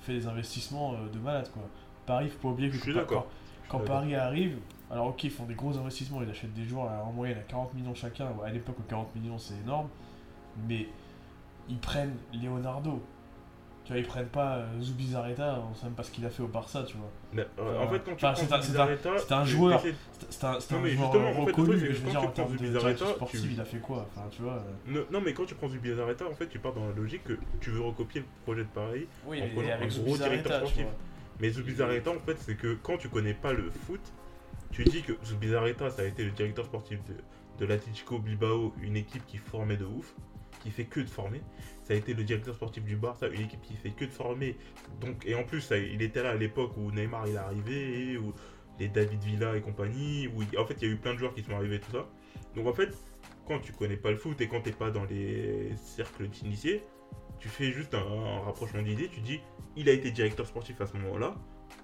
fait 0.00 0.12
des 0.14 0.26
investissements 0.26 0.94
euh, 0.94 1.08
de 1.12 1.18
malade, 1.18 1.48
quoi. 1.52 1.62
Paris, 2.06 2.28
faut 2.28 2.38
pas 2.38 2.48
oublier 2.48 2.68
que 2.70 2.76
Je 2.76 2.80
suis 2.82 2.92
quand- 2.92 2.98
d'accord. 3.00 3.26
quand 3.68 3.78
suis 3.78 3.86
Paris 3.86 4.14
arrive, 4.14 4.58
alors 4.90 5.06
ok, 5.08 5.24
ils 5.24 5.30
font 5.30 5.44
des 5.46 5.54
gros 5.54 5.76
investissements, 5.78 6.22
ils 6.22 6.28
achètent 6.30 6.52
des 6.54 6.64
joueurs 6.64 6.90
en 7.06 7.12
moyenne 7.12 7.38
à 7.38 7.42
40 7.42 7.72
millions 7.74 7.94
chacun. 7.94 8.28
À 8.44 8.50
l'époque, 8.50 8.76
40 8.88 9.14
millions 9.16 9.38
c'est 9.38 9.54
énorme, 9.54 9.88
mais 10.68 10.86
ils 11.68 11.78
prennent 11.78 12.16
Leonardo. 12.34 13.02
Tu 13.84 13.92
vois, 13.92 13.98
ils 14.00 14.06
prennent 14.06 14.28
pas 14.28 14.56
euh, 14.56 14.80
Zubizarreta, 14.80 15.62
on 15.70 15.74
sait 15.74 15.84
même 15.84 15.94
pas 15.94 16.02
ce 16.02 16.10
qu'il 16.10 16.24
a 16.24 16.30
fait 16.30 16.42
au 16.42 16.46
Barça, 16.46 16.84
tu 16.84 16.96
vois. 16.96 17.10
Mais, 17.34 17.46
euh, 17.58 17.78
en 17.84 17.88
fait, 17.88 17.98
quand 17.98 18.16
tu 18.16 18.24
Enfin, 18.24 18.46
prends 18.46 18.62
Zubizarreta, 18.62 19.10
un- 19.12 19.18
c'est 19.18 19.32
un 19.32 19.42
tu- 19.44 19.50
joueur. 19.50 19.82
c'est 20.30 20.44
un, 20.44 20.52
Non, 20.52 20.58
mais 20.82 20.90
joueur 20.90 21.12
justement, 21.12 21.28
en 21.28 21.32
fait, 21.46 21.52
je 21.52 21.60
veux 21.60 21.66
quand 21.66 21.74
dire, 21.74 22.00
tu 22.00 22.16
en 22.16 22.20
prends 22.22 22.28
termes 22.30 22.52
de 22.52 22.56
Zubizarreta, 22.56 22.80
direction 22.94 23.08
sportive, 23.14 23.42
tu- 23.42 23.52
il 23.52 23.60
a 23.60 23.64
fait 23.66 23.78
quoi? 23.80 24.06
Enfin, 24.10 24.26
tu 24.30 24.40
vois. 24.42 24.64
euh, 24.88 25.04
Non, 25.10 25.20
mais 25.20 25.34
quand 25.34 25.44
tu 25.44 25.54
prends 25.54 25.68
Zubizarreta, 25.68 26.24
en 26.26 26.34
fait, 26.34 26.46
tu 26.48 26.58
pars 26.58 26.72
dans 26.72 26.86
la 26.86 26.94
logique 26.94 27.24
que 27.24 27.38
tu 27.60 27.70
veux 27.70 27.82
recopier 27.82 28.22
le 28.22 28.26
projet 28.44 28.62
de 28.62 28.68
Paris. 28.68 29.06
Oui, 29.26 29.42
En 29.42 29.48
prenant 29.48 29.68
avec 29.74 29.92
un 29.92 30.02
gros 30.02 30.16
directeur 30.16 30.52
tu 30.60 30.66
sportif. 30.66 30.86
Mais 31.40 31.50
Zubizarreta, 31.50 32.10
en 32.10 32.20
fait, 32.20 32.36
c'est 32.38 32.54
que 32.56 32.78
quand 32.82 32.96
tu 32.96 33.10
connais 33.10 33.34
pas 33.34 33.52
le 33.52 33.70
foot, 33.86 34.00
tu 34.72 34.84
dis 34.84 35.02
que 35.02 35.12
Zubizarreta, 35.26 35.90
ça 35.90 36.00
a 36.02 36.04
été 36.06 36.24
le 36.24 36.30
directeur 36.30 36.64
sportif 36.64 37.00
de, 37.04 37.14
de 37.58 37.66
l'Atletico 37.66 38.18
Bilbao, 38.18 38.72
une 38.80 38.96
équipe 38.96 39.26
qui 39.26 39.36
formait 39.36 39.76
de 39.76 39.84
ouf, 39.84 40.14
qui 40.64 40.70
fait 40.70 40.86
que 40.86 41.00
de 41.00 41.08
former. 41.10 41.42
Ça 41.82 41.92
a 41.92 41.96
été 41.96 42.14
le 42.14 42.24
directeur 42.24 42.54
sportif 42.54 42.82
du 42.84 42.96
Barça, 42.96 43.28
une 43.28 43.42
équipe 43.42 43.60
qui 43.60 43.74
fait 43.76 43.90
que 43.90 44.06
de 44.06 44.10
former. 44.10 44.56
Donc, 45.00 45.24
et 45.26 45.34
en 45.34 45.44
plus, 45.44 45.60
ça- 45.60 45.76
il 45.76 46.00
était 46.00 46.22
là 46.22 46.30
à 46.30 46.34
l'époque 46.34 46.72
où 46.78 46.90
Neymar 46.90 47.28
il 47.28 47.34
est 47.34 47.36
arrivé, 47.36 48.16
où 48.16 48.32
les 48.80 48.88
David 48.88 49.22
Villa 49.22 49.56
et 49.56 49.60
compagnie, 49.60 50.26
où 50.28 50.42
il- 50.42 50.58
en 50.58 50.64
fait 50.64 50.74
il 50.80 50.88
y 50.88 50.90
a 50.90 50.94
eu 50.94 50.96
plein 50.96 51.12
de 51.12 51.18
joueurs 51.18 51.34
qui 51.34 51.42
sont 51.42 51.52
arrivés, 51.54 51.78
tout 51.80 51.92
ça. 51.92 52.08
Donc 52.56 52.66
en 52.66 52.72
fait, 52.72 52.88
quand 53.46 53.58
tu 53.60 53.72
connais 53.72 53.98
pas 53.98 54.10
le 54.10 54.16
foot 54.16 54.40
et 54.40 54.48
quand 54.48 54.62
t'es 54.62 54.72
pas 54.72 54.90
dans 54.90 55.04
les 55.04 55.72
cercles 55.76 56.26
d'initiés, 56.28 56.82
tu 57.38 57.48
fais 57.50 57.70
juste 57.70 57.94
un, 57.94 57.98
un 57.98 58.40
rapprochement 58.40 58.80
d'idées, 58.82 59.08
tu 59.08 59.20
dis 59.20 59.40
il 59.76 59.88
a 59.90 59.92
été 59.92 60.10
directeur 60.10 60.46
sportif 60.46 60.80
à 60.80 60.86
ce 60.86 60.96
moment-là, 60.96 61.34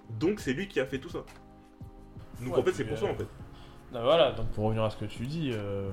donc 0.09 0.40
c'est 0.40 0.55
lui 0.55 0.66
qui 0.69 0.81
a 0.81 0.87
fait 0.87 0.99
tout 0.99 1.11
ça. 1.11 1.25
Donc 2.40 2.55
Ouais, 2.55 2.61
en 2.61 2.62
fait 2.64 2.73
c'est 2.73 2.85
pour 2.85 2.97
ça 2.99 3.05
euh, 3.07 3.12
en 3.12 3.14
fait. 3.14 3.27
Non, 3.93 4.03
voilà, 4.03 4.33
donc 4.33 4.49
pour 4.53 4.64
revenir 4.64 4.83
à 4.85 4.90
ce 4.90 4.97
que 4.97 5.05
tu 5.05 5.27
dis, 5.27 5.51
euh, 5.53 5.90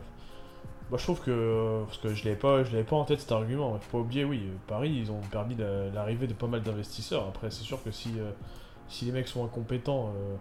moi 0.89 0.97
je 0.97 1.04
trouve 1.04 1.21
que, 1.21 1.84
parce 1.86 1.97
que 1.97 2.13
je 2.13 2.23
l'avais 2.26 2.38
pas, 2.38 2.63
je 2.63 2.71
l'avais 2.71 2.84
pas 2.84 2.95
en 2.95 3.06
tête 3.06 3.19
cet 3.19 3.32
argument, 3.32 3.76
il 3.76 3.82
faut 3.84 3.97
pas 3.97 4.04
oublier, 4.04 4.23
oui, 4.26 4.43
euh, 4.45 4.56
Paris, 4.67 4.91
ils 4.95 5.12
ont 5.12 5.19
permis 5.32 5.56
la- 5.56 5.89
l'arrivée 5.89 6.28
de 6.28 6.34
pas 6.34 6.47
mal 6.47 6.62
d'investisseurs, 6.62 7.28
après 7.28 7.52
c'est 7.52 7.63
sûr 7.63 7.84
que 7.84 7.91
si, 7.91 8.12
euh, 8.19 8.32
si 8.89 9.06
les 9.06 9.12
mecs 9.12 9.28
sont 9.28 9.43
incompétents, 9.45 10.13
euh, 10.15 10.36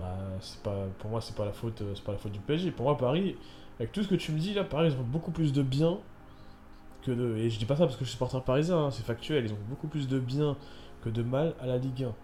bah, 0.00 0.16
c'est 0.40 0.62
pas, 0.62 0.86
pour 0.98 1.10
moi 1.10 1.20
c'est 1.20 1.36
pas 1.36 1.44
la 1.46 1.52
faute, 1.52 1.82
euh, 1.82 1.92
c'est 1.94 2.04
pas 2.04 2.12
la 2.12 2.18
faute 2.18 2.32
du 2.32 2.40
PSG, 2.40 2.70
pour 2.72 2.86
moi 2.86 2.96
Paris, 2.98 3.36
avec 3.80 3.92
tout 3.92 4.02
ce 4.02 4.08
que 4.08 4.16
tu 4.16 4.32
me 4.32 4.38
dis 4.38 4.54
là, 4.54 4.64
Paris 4.64 4.90
ils 4.92 5.00
ont 5.00 5.04
beaucoup 5.04 5.32
plus 5.32 5.52
de 5.52 5.62
bien 5.62 5.98
que 7.02 7.10
de, 7.12 7.36
et 7.36 7.50
je 7.50 7.58
dis 7.58 7.64
pas 7.66 7.76
ça 7.76 7.84
parce 7.84 7.96
que 7.96 8.04
je 8.04 8.10
suis 8.10 8.14
supporter 8.16 8.40
parisien, 8.42 8.78
hein, 8.86 8.90
c'est 8.90 9.04
factuel, 9.04 9.44
ils 9.44 9.52
ont 9.52 9.58
beaucoup 9.68 9.88
plus 9.88 10.08
de 10.08 10.18
bien 10.18 10.56
que 11.02 11.10
de 11.10 11.22
mal 11.22 11.54
à 11.60 11.66
la 11.66 11.78
Ligue 11.78 12.04
1. 12.04 12.14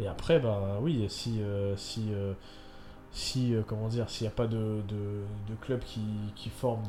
Et 0.00 0.08
après, 0.08 0.40
bah 0.40 0.78
oui, 0.80 1.06
si, 1.08 1.42
euh, 1.42 1.76
si, 1.76 2.08
euh, 2.12 2.32
si 3.12 3.54
euh, 3.54 3.62
comment 3.66 3.88
dire, 3.88 4.08
s'il 4.08 4.26
n'y 4.26 4.32
a 4.32 4.34
pas 4.34 4.46
de, 4.46 4.82
club 5.60 5.80
qui, 5.80 6.48
forme 6.50 6.82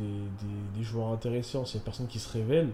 des, 0.75 0.83
joueurs 0.83 1.09
intéressants, 1.09 1.65
s'il 1.65 1.79
n'y 1.79 1.83
a 1.83 1.85
personne 1.85 2.07
qui 2.07 2.19
se 2.19 2.31
révèle, 2.31 2.69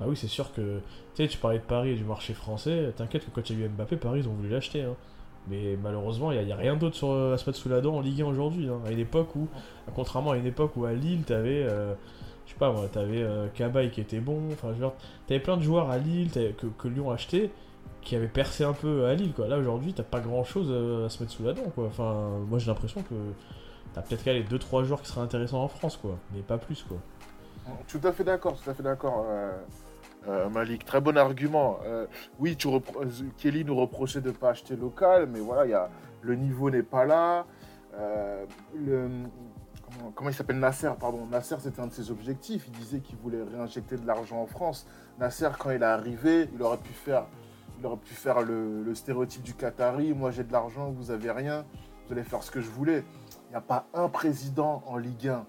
bah 0.00 0.06
oui, 0.08 0.16
c'est 0.16 0.28
sûr 0.28 0.52
que. 0.52 0.80
Tu 1.14 1.22
sais, 1.24 1.28
tu 1.28 1.38
parlais 1.38 1.58
de 1.58 1.64
Paris 1.64 1.90
et 1.90 1.96
du 1.96 2.04
marché 2.04 2.34
français, 2.34 2.92
t'inquiète 2.96 3.24
que 3.24 3.30
quand 3.30 3.50
il 3.50 3.58
y 3.58 3.62
a 3.62 3.66
eu 3.66 3.68
Mbappé, 3.68 3.96
Paris, 3.96 4.20
ils 4.20 4.28
ont 4.28 4.32
voulu 4.34 4.48
l'acheter. 4.48 4.82
hein. 4.82 4.94
Mais 5.48 5.76
malheureusement, 5.82 6.30
il 6.30 6.44
n'y 6.44 6.52
a, 6.52 6.56
rien 6.56 6.76
d'autre 6.76 6.96
sur, 6.96 7.10
euh, 7.10 7.34
à 7.34 7.38
se 7.38 7.50
sous 7.52 7.68
la 7.68 7.80
dent 7.80 7.96
en 7.96 8.00
Ligue 8.00 8.22
1 8.22 8.26
aujourd'hui. 8.26 8.68
hein. 8.68 8.80
À 8.86 8.92
une 8.92 8.98
époque 8.98 9.34
où, 9.34 9.48
contrairement 9.94 10.32
à 10.32 10.36
une 10.36 10.46
époque 10.46 10.76
où 10.76 10.84
à 10.84 10.92
Lille, 10.92 11.22
t'avais. 11.22 11.62
euh, 11.62 11.94
je 12.46 12.52
sais 12.52 12.58
pas 12.58 12.72
moi, 12.72 12.88
t'avais 12.90 13.22
euh, 13.22 13.48
qui 13.90 14.00
était 14.00 14.20
bon, 14.20 14.40
enfin, 14.52 14.68
je 14.72 14.82
veux 14.82 14.90
t'avais 15.26 15.40
plein 15.40 15.58
de 15.58 15.62
joueurs 15.62 15.90
à 15.90 15.98
Lille 15.98 16.30
que, 16.32 16.66
que 16.66 16.88
Lyon 16.88 17.10
achetait 17.10 17.50
qui 18.02 18.16
avaient 18.16 18.28
percé 18.28 18.64
un 18.64 18.72
peu 18.72 19.06
à 19.06 19.14
Lille, 19.14 19.32
quoi. 19.34 19.48
Là, 19.48 19.58
aujourd'hui, 19.58 19.92
t'as 19.92 20.02
pas 20.02 20.20
grand 20.20 20.44
chose 20.44 20.70
à 20.70 21.08
se 21.08 21.22
mettre 21.22 21.32
sous 21.32 21.44
la 21.44 21.52
dent, 21.52 21.70
quoi. 21.74 21.86
Enfin, 21.86 22.28
moi, 22.48 22.58
j'ai 22.58 22.66
l'impression 22.68 23.02
que 23.02 23.14
t'as 23.92 24.02
peut-être 24.02 24.24
qu'à 24.24 24.32
les 24.32 24.44
2-3 24.44 24.84
joueurs 24.84 25.02
qui 25.02 25.08
seraient 25.08 25.20
intéressants 25.20 25.62
en 25.62 25.68
France, 25.68 25.96
quoi. 25.96 26.16
Mais 26.34 26.40
pas 26.40 26.58
plus, 26.58 26.82
quoi. 26.82 26.98
Tout 27.86 28.00
à 28.04 28.12
fait 28.12 28.24
d'accord, 28.24 28.58
tout 28.58 28.70
à 28.70 28.74
fait 28.74 28.82
d'accord, 28.82 29.26
euh, 29.28 29.52
euh, 30.26 30.48
Malik. 30.48 30.84
Très 30.84 31.00
bon 31.00 31.16
argument. 31.16 31.78
Euh, 31.84 32.06
oui, 32.38 32.56
euh, 32.66 32.80
Kelly 33.36 33.64
nous 33.64 33.76
reprochait 33.76 34.20
de 34.20 34.28
ne 34.28 34.34
pas 34.34 34.50
acheter 34.50 34.76
local, 34.76 35.28
mais 35.30 35.40
voilà, 35.40 35.66
il 35.66 35.70
y 35.70 35.74
a, 35.74 35.90
le 36.22 36.34
niveau 36.34 36.70
n'est 36.70 36.82
pas 36.82 37.04
là. 37.04 37.46
Euh, 37.98 38.44
comment, 38.76 40.10
comment 40.14 40.30
il 40.30 40.34
s'appelle? 40.34 40.58
Nasser, 40.58 40.90
pardon. 40.98 41.26
Nasser, 41.26 41.56
c'était 41.60 41.80
un 41.80 41.86
de 41.86 41.92
ses 41.92 42.10
objectifs. 42.10 42.64
Il 42.68 42.72
disait 42.78 43.00
qu'il 43.00 43.16
voulait 43.18 43.42
réinjecter 43.42 43.96
de 43.96 44.06
l'argent 44.06 44.40
en 44.40 44.46
France. 44.46 44.86
Nasser, 45.18 45.48
quand 45.58 45.70
il 45.70 45.82
est 45.82 45.86
arrivé, 45.86 46.48
il 46.54 46.62
aurait 46.62 46.78
pu 46.78 46.92
faire, 46.92 47.26
il 47.78 47.86
aurait 47.86 47.96
pu 47.96 48.14
faire 48.14 48.42
le, 48.42 48.82
le 48.82 48.94
stéréotype 48.94 49.42
du 49.42 49.54
Qatari. 49.54 50.12
Moi, 50.12 50.30
j'ai 50.30 50.44
de 50.44 50.52
l'argent, 50.52 50.90
vous 50.90 51.10
avez 51.10 51.30
rien. 51.30 51.64
Vous 52.06 52.12
allez 52.12 52.24
faire 52.24 52.42
ce 52.42 52.50
que 52.50 52.60
je 52.60 52.68
voulais. 52.68 53.04
Il 53.46 53.50
n'y 53.50 53.56
a 53.56 53.60
pas 53.60 53.86
un 53.94 54.08
président 54.08 54.82
en 54.86 54.96
Ligue 54.96 55.28
1 55.28 55.46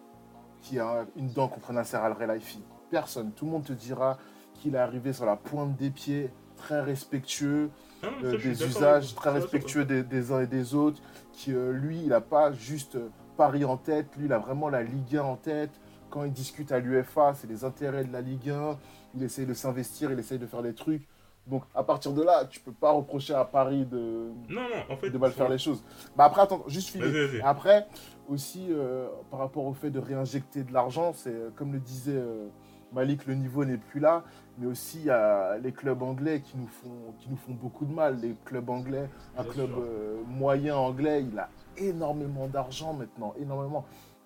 qui 0.61 0.79
a 0.79 1.05
une 1.15 1.29
dent 1.29 1.47
contre 1.47 1.73
Nasser 1.73 1.97
Al-Khelaifi. 1.97 2.63
Personne. 2.89 3.31
Tout 3.31 3.45
le 3.45 3.51
monde 3.51 3.63
te 3.63 3.73
dira 3.73 4.17
qu'il 4.55 4.75
est 4.75 4.79
arrivé 4.79 5.13
sur 5.13 5.25
la 5.25 5.35
pointe 5.35 5.75
des 5.77 5.89
pieds, 5.89 6.31
très 6.57 6.81
respectueux. 6.81 7.69
Non, 8.03 8.09
euh, 8.23 8.31
ça, 8.31 8.37
des 8.37 8.65
usages, 8.65 9.15
très 9.15 9.31
respectueux 9.31 9.85
des, 9.85 10.03
des 10.03 10.31
uns 10.31 10.41
et 10.41 10.47
des 10.47 10.75
autres, 10.75 11.01
qui 11.33 11.53
euh, 11.53 11.71
lui, 11.71 12.01
il 12.01 12.09
n'a 12.09 12.21
pas 12.21 12.51
juste 12.51 12.95
euh, 12.95 13.09
Paris 13.37 13.63
en 13.63 13.77
tête, 13.77 14.07
lui, 14.17 14.25
il 14.25 14.33
a 14.33 14.39
vraiment 14.39 14.69
la 14.69 14.83
Ligue 14.83 15.17
1 15.17 15.21
en 15.21 15.35
tête. 15.35 15.71
Quand 16.09 16.23
il 16.23 16.33
discute 16.33 16.71
à 16.71 16.79
l'UFA, 16.79 17.33
c'est 17.35 17.47
les 17.47 17.63
intérêts 17.63 18.03
de 18.03 18.11
la 18.11 18.21
Ligue 18.21 18.49
1, 18.49 18.77
il 19.15 19.23
essaye 19.23 19.45
de 19.45 19.53
s'investir, 19.53 20.11
il 20.11 20.19
essaye 20.19 20.39
de 20.39 20.47
faire 20.47 20.63
des 20.63 20.73
trucs. 20.73 21.07
Donc 21.49 21.63
à 21.73 21.83
partir 21.83 22.13
de 22.13 22.21
là, 22.21 22.45
tu 22.45 22.59
peux 22.59 22.71
pas 22.71 22.91
reprocher 22.91 23.33
à 23.33 23.43
Paris 23.45 23.85
de, 23.85 24.31
Non, 24.49 24.61
non, 24.61 24.93
en 24.93 24.97
fait. 24.97 25.09
de 25.09 25.17
mal 25.17 25.31
faire 25.31 25.49
les 25.49 25.57
choses. 25.57 25.83
Mais 26.17 26.23
après, 26.23 26.41
attends, 26.41 26.63
juste 26.67 26.89
finir. 26.89 27.45
Après, 27.45 27.87
aussi, 28.27 28.67
euh, 28.69 29.07
par 29.31 29.39
rapport 29.39 29.65
au 29.65 29.73
fait 29.73 29.89
de 29.89 29.99
réinjecter 29.99 30.63
de 30.63 30.71
l'argent, 30.71 31.13
c'est 31.13 31.33
euh, 31.33 31.49
comme 31.55 31.73
le 31.73 31.79
disait 31.79 32.13
euh, 32.15 32.47
Malik, 32.93 33.25
le 33.27 33.35
niveau 33.35 33.65
n'est 33.65 33.77
plus 33.77 33.99
là, 33.99 34.23
mais 34.57 34.65
aussi 34.67 34.99
il 34.99 35.05
y 35.05 35.09
a 35.09 35.57
les 35.57 35.71
clubs 35.71 36.01
anglais 36.01 36.41
qui 36.41 36.57
nous 36.57 36.67
font, 36.67 37.13
qui 37.19 37.29
nous 37.29 37.37
font 37.37 37.53
beaucoup 37.53 37.85
de 37.85 37.93
mal. 37.93 38.19
Les 38.19 38.35
clubs 38.45 38.69
anglais, 38.69 39.09
un 39.37 39.43
Bien 39.43 39.51
club 39.51 39.69
euh, 39.77 40.17
moyen 40.27 40.75
anglais, 40.75 41.25
il 41.31 41.37
a 41.37 41.49
énormément 41.77 42.47
d'argent 42.47 42.93
maintenant, 42.93 43.33
énormément. 43.39 43.85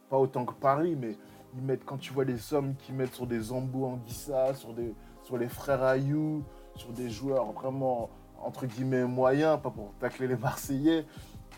Pas 0.09 0.17
autant 0.17 0.45
que 0.45 0.53
Paris, 0.53 0.95
mais 0.99 1.17
ils 1.55 1.61
mettent, 1.61 1.85
quand 1.85 1.97
tu 1.97 2.13
vois 2.13 2.23
les 2.23 2.37
sommes 2.37 2.75
qu'ils 2.75 2.95
mettent 2.95 3.13
sur 3.13 3.27
des 3.27 3.39
Zambo 3.39 3.85
Anguissa, 3.85 4.53
sur, 4.53 4.73
des, 4.73 4.93
sur 5.23 5.37
les 5.37 5.47
frères 5.47 5.83
Ayou, 5.83 6.43
sur 6.75 6.89
des 6.91 7.09
joueurs 7.09 7.51
vraiment, 7.51 8.09
entre 8.43 8.65
guillemets, 8.65 9.05
moyens, 9.05 9.59
pas 9.61 9.69
pour 9.69 9.93
tacler 9.99 10.27
les 10.27 10.35
Marseillais, 10.35 11.05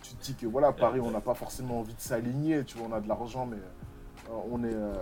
tu 0.02 0.14
te 0.16 0.24
dis 0.24 0.36
que 0.36 0.46
voilà, 0.46 0.72
Paris, 0.72 1.00
on 1.02 1.12
n'a 1.12 1.22
pas 1.22 1.34
forcément 1.34 1.80
envie 1.80 1.94
de 1.96 2.00
s'aligner, 2.02 2.64
tu 2.64 2.78
vois, 2.78 2.88
on 2.90 2.94
a 2.94 3.02
de 3.02 3.08
l'argent, 3.08 3.46
mais 3.46 3.58
euh, 3.58 4.34
on 4.52 4.64
est... 4.64 4.74
euh, 4.74 4.94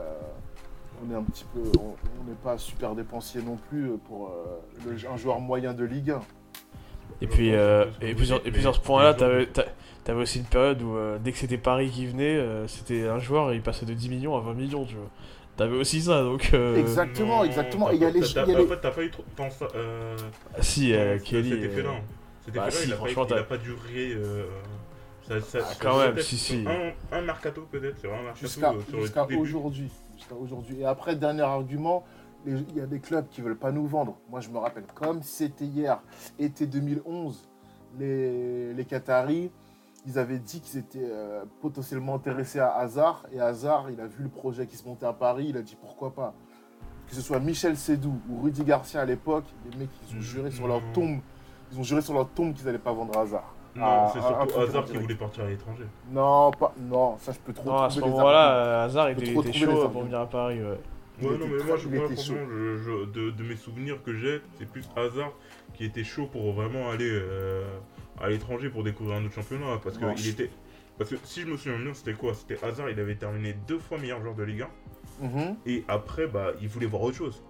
on 1.06 1.12
est 1.12 1.16
un 1.16 1.24
petit 1.24 1.44
peu, 1.54 1.60
on 1.80 2.24
n'est 2.30 2.36
pas 2.44 2.58
super 2.60 2.94
dépensier 2.94 3.42
non 3.42 3.58
plus 3.70 3.98
pour 4.08 4.28
euh, 4.30 4.60
le- 4.86 5.10
un 5.12 5.18
joueur 5.18 5.40
moyen 5.40 5.74
de 5.74 5.84
Ligue 5.84 6.12
1. 6.12 6.20
Et 7.20 7.28
puis, 7.28 7.54
euh, 7.56 7.86
et 8.00 8.14
puis, 8.14 8.28
sur- 8.28 8.38
et 8.46 8.52
puis 8.52 8.62
sur 8.62 8.76
ce 8.76 8.80
point-là, 8.80 9.14
t'avais 9.16 9.48
t'a- 9.48 9.66
t'avais 10.04 10.22
aussi 10.22 10.38
une 10.40 10.46
période 10.46 10.82
où 10.84 10.96
euh, 10.96 11.18
dès 11.18 11.32
que 11.32 11.40
c'était 11.40 11.58
Paris 11.58 11.90
qui 11.90 12.06
venait, 12.06 12.36
euh, 12.38 12.68
c'était 12.68 13.08
un 13.08 13.18
joueur 13.18 13.52
et 13.52 13.56
il 13.56 13.64
passait 13.64 13.88
de 13.88 13.94
10 13.94 14.08
millions 14.08 14.38
à 14.38 14.40
20 14.40 14.54
millions, 14.54 14.86
tu 14.86 14.94
vois. 14.96 15.10
T'avais 15.56 15.78
aussi 15.78 16.02
ça, 16.02 16.24
donc. 16.24 16.50
euh, 16.54 16.76
Exactement, 16.78 17.38
Non, 17.40 17.44
exactement. 17.44 17.92
Et 17.92 17.96
il 17.96 18.02
y 18.02 18.06
a 18.06 18.08
pas- 18.08 18.14
les- 18.18 18.34
t'as- 18.34 18.46
les- 18.46 18.66
fait, 18.68 18.78
t'as 18.82 18.92
pas 18.92 19.04
eu 19.04 19.12
trop 19.12 19.24
tant 19.36 19.50
ça. 19.52 19.68
euh, 19.76 20.16
ah, 20.58 20.62
Si, 20.62 20.94
euh, 20.94 21.20
Kelly. 21.20 21.50
Cet 21.52 21.60
euh, 21.60 21.66
effet-là. 21.66 21.90
Cet 22.46 22.54
bah, 22.56 22.72
si, 22.72 22.88
il 22.88 22.94
a 22.94 22.96
pas- 22.96 23.06
franchement, 23.06 23.26
il 23.30 23.34
a 23.38 23.44
pas 23.44 23.58
duré. 23.58 24.14
euh, 24.16 24.46
ça- 25.28 25.40
ça- 25.42 25.60
Ah, 25.62 25.66
ça- 25.66 25.76
quand 25.80 26.00
même, 26.00 26.18
si, 26.20 26.38
si. 26.38 26.66
Un, 26.68 26.92
un 27.18 27.22
mercato, 27.22 27.68
peut-être, 27.72 28.00
sur 28.00 28.12
un 28.14 28.24
mercato. 28.24 28.40
Jusqu'à 28.42 28.72
euh, 28.72 29.38
aujourd'hui. 29.38 29.92
Jusqu'à 30.18 30.36
aujourd'hui. 30.36 30.82
Et 30.82 30.86
après, 30.86 31.16
dernier 31.16 31.42
argument, 31.44 32.04
il 32.48 32.66
y 32.76 32.82
a 32.82 32.88
des 32.88 33.00
clubs 33.00 33.28
qui 33.30 33.42
veulent 33.42 33.56
pas 33.58 33.72
nous 33.72 33.86
vendre. 33.86 34.18
Moi, 34.32 34.42
je 34.42 34.50
me 34.50 34.58
rappelle, 34.58 34.86
comme 34.96 35.22
c'était 35.22 35.66
hier, 35.66 36.02
été 36.40 36.66
2011, 36.66 37.48
les, 38.00 38.74
les 38.74 38.86
Qataris, 38.86 39.52
ils 40.06 40.20
avaient 40.20 40.40
dit 40.40 40.60
qu'ils 40.62 40.80
étaient 40.80 41.00
euh, 41.02 41.44
potentiellement 41.62 42.16
intéressés 42.16 42.60
à 42.60 42.74
Hazard. 42.76 43.26
Et 43.32 43.40
Hazard, 43.40 43.90
il 43.92 44.00
a 44.02 44.08
vu 44.08 44.24
le 44.24 44.30
projet 44.30 44.66
qui 44.68 44.76
se 44.76 44.88
montait 44.88 45.06
à 45.06 45.14
Paris, 45.14 45.48
il 45.50 45.58
a 45.58 45.62
dit 45.62 45.78
pourquoi 45.80 46.12
pas. 46.14 46.34
Que 47.08 47.16
ce 47.16 47.22
soit 47.22 47.40
Michel 47.40 47.76
Sédou 47.78 48.20
ou 48.30 48.42
Rudy 48.44 48.64
Garcia 48.64 49.02
à 49.02 49.06
l'époque, 49.06 49.46
les 49.72 49.78
mecs, 49.78 49.90
ils 50.10 50.18
ont 50.18 50.22
juré 50.22 50.52
sur 50.52 50.68
leur 50.68 50.82
tombe. 50.94 51.20
Ils 51.72 51.80
ont 51.80 51.84
juré 51.84 52.02
sur 52.02 52.14
leur 52.14 52.30
tombe 52.30 52.54
qu'ils 52.54 52.66
n'allaient 52.66 52.78
pas 52.78 52.94
vendre 52.94 53.18
Hazard. 53.18 53.54
Non, 53.76 54.08
c'est 54.14 54.22
surtout 54.22 54.60
Hazard 54.60 54.86
qui 54.86 54.98
voulait 54.98 55.16
partir 55.16 55.46
à 55.46 55.48
l'étranger. 55.48 55.86
Non, 56.12 56.52
pas, 56.52 56.74
non, 56.80 57.18
ça 57.18 57.32
je 57.32 57.40
peux 57.40 57.54
trop 57.54 57.72
Non, 57.72 57.78
à 57.82 57.90
ce 57.90 58.00
trouver 58.00 58.12
les 58.12 58.18
moment-là, 58.18 58.40
arguments. 58.48 58.68
euh, 58.68 58.86
Hazard, 58.86 59.10
était, 59.10 59.32
trop 59.34 59.42
était 59.42 59.54
chaud 59.54 59.88
pour 59.90 60.04
venir 60.04 60.20
à 60.20 60.30
Paris, 60.30 60.62
ouais. 60.62 60.80
Non, 61.22 61.30
mais 61.40 61.64
moi, 61.64 61.76
je, 61.78 61.88
moi, 61.90 62.06
je- 62.10 62.78
je- 62.78 63.06
de, 63.12 63.32
de 63.32 63.44
mes 63.44 63.56
souvenirs 63.56 64.02
que 64.04 64.14
j'ai, 64.16 64.42
c'est 64.58 64.66
plus 64.68 64.88
Hazard 64.96 65.32
qui 65.74 65.86
était 65.86 66.04
chaud 66.04 66.28
pour 66.32 66.54
vraiment 66.54 66.90
aller 66.92 67.10
euh, 67.12 67.66
à 68.20 68.30
l'étranger 68.30 68.70
pour 68.70 68.84
découvrir 68.84 69.18
un 69.18 69.26
autre 69.26 69.34
championnat. 69.36 69.80
Parce 69.84 69.98
que, 69.98 70.06
Non, 70.06 70.12
il 70.12 70.18
je- 70.24 70.30
était... 70.32 70.50
parce 70.98 71.10
que 71.10 71.16
si 71.24 71.42
je 71.42 71.48
me 71.48 71.58
souviens 71.58 71.80
bien, 71.80 71.94
c'était 71.94 72.14
quoi? 72.14 72.34
C'était 72.34 72.64
Hazard, 72.64 72.90
il 72.90 73.00
avait 73.00 73.16
terminé 73.16 73.54
deux 73.68 73.80
fois 73.80 73.98
meilleur 73.98 74.22
joueur 74.22 74.36
de 74.36 74.44
Ligue 74.44 74.64
1. 75.22 75.26
Mhm. 75.28 75.56
Et 75.66 75.84
après, 75.88 76.28
bah, 76.28 76.52
il 76.62 76.68
voulait 76.68 76.86
voir 76.88 77.02
autre 77.04 77.18
chose. 77.18 77.44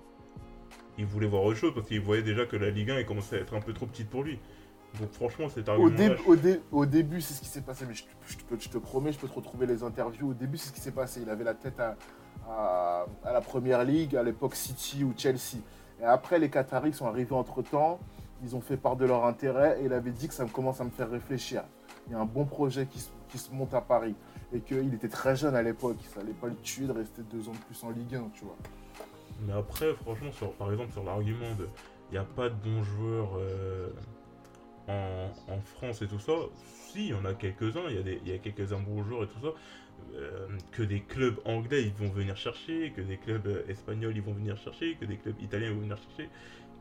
Il 0.98 1.06
voulait 1.06 1.28
voir 1.28 1.44
autre 1.44 1.58
chose 1.58 1.74
parce 1.74 1.88
qu'il 1.88 2.02
voyait 2.02 2.22
déjà 2.24 2.46
que 2.46 2.56
la 2.56 2.70
Ligue 2.70 2.92
1 2.92 2.98
elle 2.98 3.06
commençait 3.06 3.38
à 3.38 3.40
être 3.40 3.56
un 3.56 3.62
peu 3.62 3.74
trop 3.74 3.86
petite 3.88 4.10
pour 4.10 4.24
lui. 4.24 4.40
Donc 5.00 5.12
franchement, 5.12 5.48
Au, 5.48 5.70
argument 5.70 5.90
dé- 5.90 6.16
au, 6.28 6.36
dé- 6.36 6.60
au 6.72 6.86
début, 6.86 7.20
c'est 7.20 7.34
ce 7.34 7.42
qui 7.42 7.48
s'est 7.48 7.62
passé, 7.64 7.86
mais 7.88 7.96
je, 7.96 8.04
te- 8.04 8.10
je 8.28 8.38
te, 8.38 8.44
peux- 8.44 8.60
je 8.60 8.70
te 8.70 8.78
promets, 8.78 9.12
je 9.12 9.18
peux 9.18 9.28
te 9.28 9.34
retrouver 9.34 9.66
les 9.66 9.82
interviews. 9.82 10.30
Au 10.30 10.34
début, 10.36 10.58
c'est 10.58 10.68
ce 10.68 10.74
qui 10.74 10.82
s'est 10.82 10.92
passé. 10.92 11.22
Il 11.24 11.30
avait 11.32 11.44
la 11.44 11.56
tête 11.56 11.80
à, 11.80 11.98
à- 12.48 13.06
à 13.26 13.34
la 13.34 13.42
première 13.42 13.84
ligue, 13.84 14.16
à 14.16 14.22
l'époque 14.22 14.54
City 14.54 15.04
ou 15.04 15.12
Chelsea. 15.18 15.58
Et 16.00 16.04
après, 16.06 16.38
les 16.38 16.50
Qataris 16.52 16.94
sont 16.94 17.08
arrivés 17.08 17.34
entre 17.34 17.64
temps. 17.64 18.00
Ils 18.44 18.56
ont 18.56 18.62
fait 18.62 18.78
part 18.78 18.96
de 18.96 19.06
leur 19.06 19.26
intérêt 19.26 19.80
et 19.82 19.86
il 19.86 19.94
avait 19.94 20.12
dit 20.12 20.28
que 20.28 20.34
ça 20.34 20.44
me 20.44 20.50
commence 20.50 20.82
à 20.82 20.84
me 20.84 20.90
faire 20.90 21.10
réfléchir. 21.10 21.64
Il 22.08 22.14
y 22.14 22.16
a 22.16 22.20
un 22.20 22.26
bon 22.26 22.46
projet 22.46 22.86
qui 22.86 23.00
se, 23.00 23.52
monte 23.52 23.74
à 23.74 23.82
Paris. 23.82 24.16
Et 24.54 24.60
qu'il 24.60 24.94
était 24.94 25.08
très 25.08 25.36
jeune 25.36 25.56
à 25.56 25.64
l'époque. 25.64 25.98
Ça 26.14 26.20
allait 26.20 26.34
pas 26.34 26.48
le 26.48 26.56
tuer 26.58 26.86
de 26.86 26.92
rester 26.92 27.24
deux 27.24 27.50
ans 27.50 27.54
de 27.54 27.58
plus 27.58 27.84
en 27.84 27.90
Ligue 27.90 28.16
1, 28.16 28.30
tu 28.36 28.44
vois. 28.44 28.58
Mais 29.42 29.54
après, 29.54 29.94
franchement, 29.96 30.30
par 30.60 30.72
exemple, 30.72 30.92
sur 30.92 31.04
l'argument 31.04 31.56
de 31.58 31.68
il 32.12 32.14
n'y 32.14 32.20
a 32.20 32.26
pas 32.26 32.48
de 32.50 32.54
bons 32.54 32.84
joueurs 32.84 33.32
euh, 33.38 33.90
en, 34.88 35.60
France 35.62 36.04
et 36.04 36.08
tout 36.08 36.20
ça, 36.20 36.34
si, 36.92 37.08
il 37.08 37.10
y 37.10 37.14
en 37.16 37.26
a 37.26 37.34
quelques-uns, 37.34 37.90
il 37.90 37.96
y 37.96 37.98
a, 37.98 38.04
des- 38.04 38.22
il 38.24 38.32
y 38.32 38.36
a 38.36 38.38
quelques-uns 38.38 38.80
bons 38.80 39.04
joueurs 39.04 39.24
et 39.24 39.28
tout 39.28 39.40
ça, 39.42 39.54
euh, 40.16 40.48
que 40.72 40.84
des 40.84 41.02
clubs 41.02 41.40
anglais 41.46 41.82
ils 41.82 41.94
vont 41.94 42.14
venir 42.14 42.38
chercher, 42.38 42.92
que 42.96 43.02
des 43.02 43.18
clubs 43.18 43.48
euh, 43.48 43.64
espagnols 43.68 44.16
ils 44.16 44.22
vont 44.22 44.34
venir 44.34 44.58
chercher, 44.58 44.96
que 44.96 45.06
des 45.06 45.18
clubs 45.18 45.42
italiens 45.42 45.70
ils 45.70 45.74
vont 45.74 45.82
venir 45.82 45.98
chercher. 45.98 46.30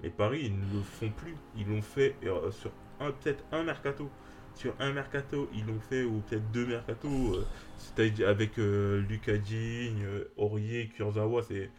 Mais 0.03 0.11
Paris, 0.11 0.42
ils 0.46 0.53
ne 0.55 0.74
le 0.78 0.82
font 0.82 1.11
plus. 1.11 1.34
Ils 1.57 1.66
l'ont 1.68 1.82
fait 1.82 2.16
euh, 2.24 2.50
sur 2.50 2.70
un 3.00 3.11
peut-être 3.12 3.44
un 3.53 3.62
mercato. 3.62 4.09
Sur 4.55 4.74
un 4.80 4.92
mercato, 4.92 5.48
ils 5.55 5.64
l'ont 5.66 5.80
fait, 5.80 6.03
ou 6.05 6.22
peut-être 6.28 6.50
deux 6.53 6.66
mercato, 6.66 7.09
euh, 7.09 7.46
c'est-à-dire 7.78 8.28
avec 8.28 8.59
euh, 8.59 9.00
Lucas 9.09 9.38
Digne, 9.38 10.03
euh, 10.05 10.24
Aurier, 10.36 10.90
Kurzawa, 10.94 11.42
c'est 11.42 11.70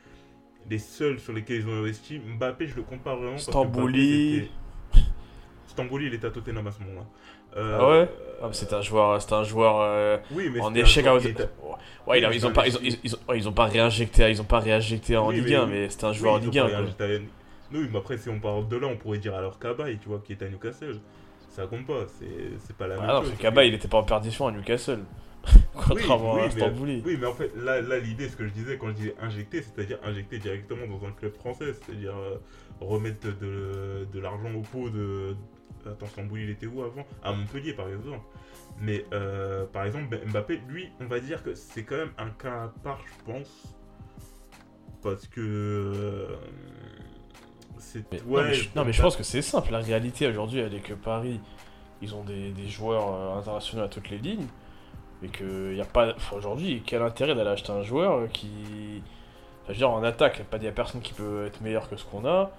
les 0.69 0.79
seuls 0.79 1.19
sur 1.19 1.33
lesquels 1.33 1.57
ils 1.61 1.67
ont 1.67 1.79
investi. 1.81 2.19
Mbappé, 2.19 2.67
je 2.67 2.75
le 2.77 2.81
compare 2.83 3.17
vraiment. 3.17 3.37
Stambouli. 3.37 4.49
Stambouli, 5.67 6.07
il 6.07 6.13
était 6.15 6.27
à 6.27 6.31
Tottenham 6.31 6.65
à 6.67 6.71
ce 6.71 6.79
moment-là. 6.79 7.05
Euh, 7.57 7.77
Ah 7.79 7.89
ouais? 7.89 8.09
Ah, 8.41 8.47
mais 8.47 8.53
c'était 8.53 8.73
un 8.75 8.81
joueur, 8.81 9.21
c'était 9.21 9.33
un 9.33 9.43
joueur 9.43 9.79
euh, 9.81 10.17
Oui, 10.31 10.49
mais 10.51 10.59
en 10.59 10.73
échec. 10.73 11.05
à- 11.05 11.15
était- 11.17 11.43
Ouais, 11.43 11.47
Oui, 12.07 12.17
ils 12.35 12.45
ont 12.45 12.49
mais 12.49 12.53
pas, 12.55 12.63
c'est 12.63 12.69
ils 12.69 12.75
un 12.75 12.79
ont, 12.79 12.81
ils, 12.83 12.99
ils 13.03 13.15
ont, 13.15 13.19
ouais, 13.29 13.37
ils 13.37 13.49
ont 13.49 13.53
pas 13.53 13.65
réinjecté, 13.65 14.29
ils 14.31 14.41
ont 14.41 14.45
pas 14.45 14.59
réinjecté 14.59 15.15
en 15.17 15.27
Oui, 15.29 15.35
Ligue 15.35 15.45
mais 15.49 15.55
1, 15.55 15.63
oui. 15.65 15.69
mais 15.71 15.89
c'était 15.89 16.05
un 16.05 16.13
joueur 16.13 16.33
en 16.33 16.37
Ligue 16.37 16.57
1. 16.57 16.63
pas 16.65 16.69
quoi. 16.69 16.79
À- 17.73 17.77
Oui, 17.77 17.87
mais 17.91 17.97
après, 17.99 18.17
si 18.17 18.29
on 18.29 18.39
parle 18.39 18.67
de 18.67 18.77
là, 18.77 18.87
on 18.87 18.97
pourrait 18.97 19.17
dire 19.19 19.35
alors 19.35 19.59
Cabaye, 19.59 19.97
tu 19.99 20.09
vois, 20.09 20.19
qui 20.19 20.33
est 20.33 20.41
à 20.41 20.49
Newcastle. 20.49 20.99
Ça 21.49 21.67
compte 21.67 21.85
pas, 21.85 22.05
c'est 22.07 22.75
pas 22.75 22.87
la 22.87 22.95
Ah 22.95 22.99
même 22.99 23.07
non, 23.07 23.21
chose. 23.21 23.31
que 23.33 23.37
Kaba, 23.41 23.63
il 23.63 23.73
était 23.75 23.87
pas 23.87 23.99
en 23.99 24.03
perdition 24.03 24.47
à 24.47 24.51
Newcastle. 24.51 25.01
Contrairement 25.73 26.35
oui, 26.35 26.41
à 26.41 26.45
mais- 26.45 26.49
Stambouli. 26.51 27.03
Oui, 27.05 27.17
mais 27.19 27.27
en 27.27 27.33
fait, 27.33 27.51
là, 27.55 27.79
là 27.81 27.99
l'idée, 27.99 28.27
ce 28.29 28.35
que 28.35 28.47
je 28.47 28.53
disais 28.53 28.77
quand 28.77 28.87
je 28.87 28.93
disais 28.93 29.15
injecter, 29.21 29.61
c'est-à-dire 29.61 29.99
injecter 30.03 30.39
directement 30.39 30.87
dans 30.87 31.05
un 31.05 31.11
club 31.11 31.33
français, 31.35 31.73
c'est-à-dire 31.73 32.15
euh, 32.15 32.37
remettre 32.79 33.27
de, 33.39 34.07
de 34.11 34.19
l'argent 34.19 34.51
au 34.55 34.61
pot 34.61 34.89
de. 34.89 35.35
Attends, 35.85 36.07
Stambouli, 36.07 36.43
il 36.45 36.49
était 36.51 36.65
où 36.65 36.81
avant? 36.81 37.05
À 37.23 37.33
Montpellier, 37.33 37.73
par 37.73 37.87
exemple. 37.89 38.21
Mais 38.81 39.05
euh, 39.13 39.65
par 39.65 39.83
exemple, 39.83 40.07
Ben- 40.09 40.27
Mbappé, 40.29 40.61
lui, 40.69 40.89
on 41.01 41.05
va 41.05 41.19
dire 41.19 41.43
que 41.43 41.53
c'est 41.53 41.83
quand 41.83 41.97
même 41.97 42.13
un 42.17 42.29
cas 42.29 42.63
à 42.63 42.73
part, 42.83 43.01
je 43.05 43.31
pense. 43.31 43.75
Parce 45.03 45.27
que. 45.27 45.41
euh, 45.41 46.27
c'est. 47.83 48.11
Mais- 48.11 48.21
ouais, 48.21 48.41
non, 48.41 48.47
mais 48.47 48.53
je, 48.53 48.69
non, 48.75 48.85
mais 48.85 48.93
je 48.93 49.01
pense 49.01 49.15
que 49.15 49.23
c'est 49.23 49.41
simple. 49.41 49.71
La 49.71 49.79
réalité 49.79 50.27
aujourd'hui, 50.27 50.59
elle 50.59 50.73
est 50.73 50.79
que 50.79 50.93
Paris, 50.93 51.39
ils 52.01 52.13
ont 52.15 52.23
des, 52.23 52.51
des 52.51 52.67
joueurs 52.67 53.13
euh, 53.13 53.37
internationaux 53.39 53.83
à 53.83 53.87
toutes 53.87 54.09
les 54.09 54.17
lignes. 54.17 54.47
Et 55.23 55.29
qu'il 55.29 55.73
n'y 55.73 55.79
a 55.81 55.85
pas. 55.85 56.13
enfin, 56.15 56.35
aujourd'hui, 56.35 56.83
quel 56.85 57.01
intérêt 57.01 57.33
d'aller 57.35 57.51
acheter 57.51 57.71
un 57.71 57.83
joueur 57.83 58.27
qui. 58.31 58.49
Enfin, 59.63 59.67
je 59.69 59.71
veux 59.73 59.77
dire, 59.77 59.89
en 59.91 60.03
attaque, 60.03 60.41
il 60.53 60.59
n'y 60.59 60.67
a 60.67 60.71
personne 60.73 60.99
qui 61.01 61.13
peut 61.13 61.45
être 61.45 61.61
meilleur 61.61 61.89
que 61.89 61.95
ce 61.95 62.03
qu'on 62.05 62.25
a. 62.25 62.51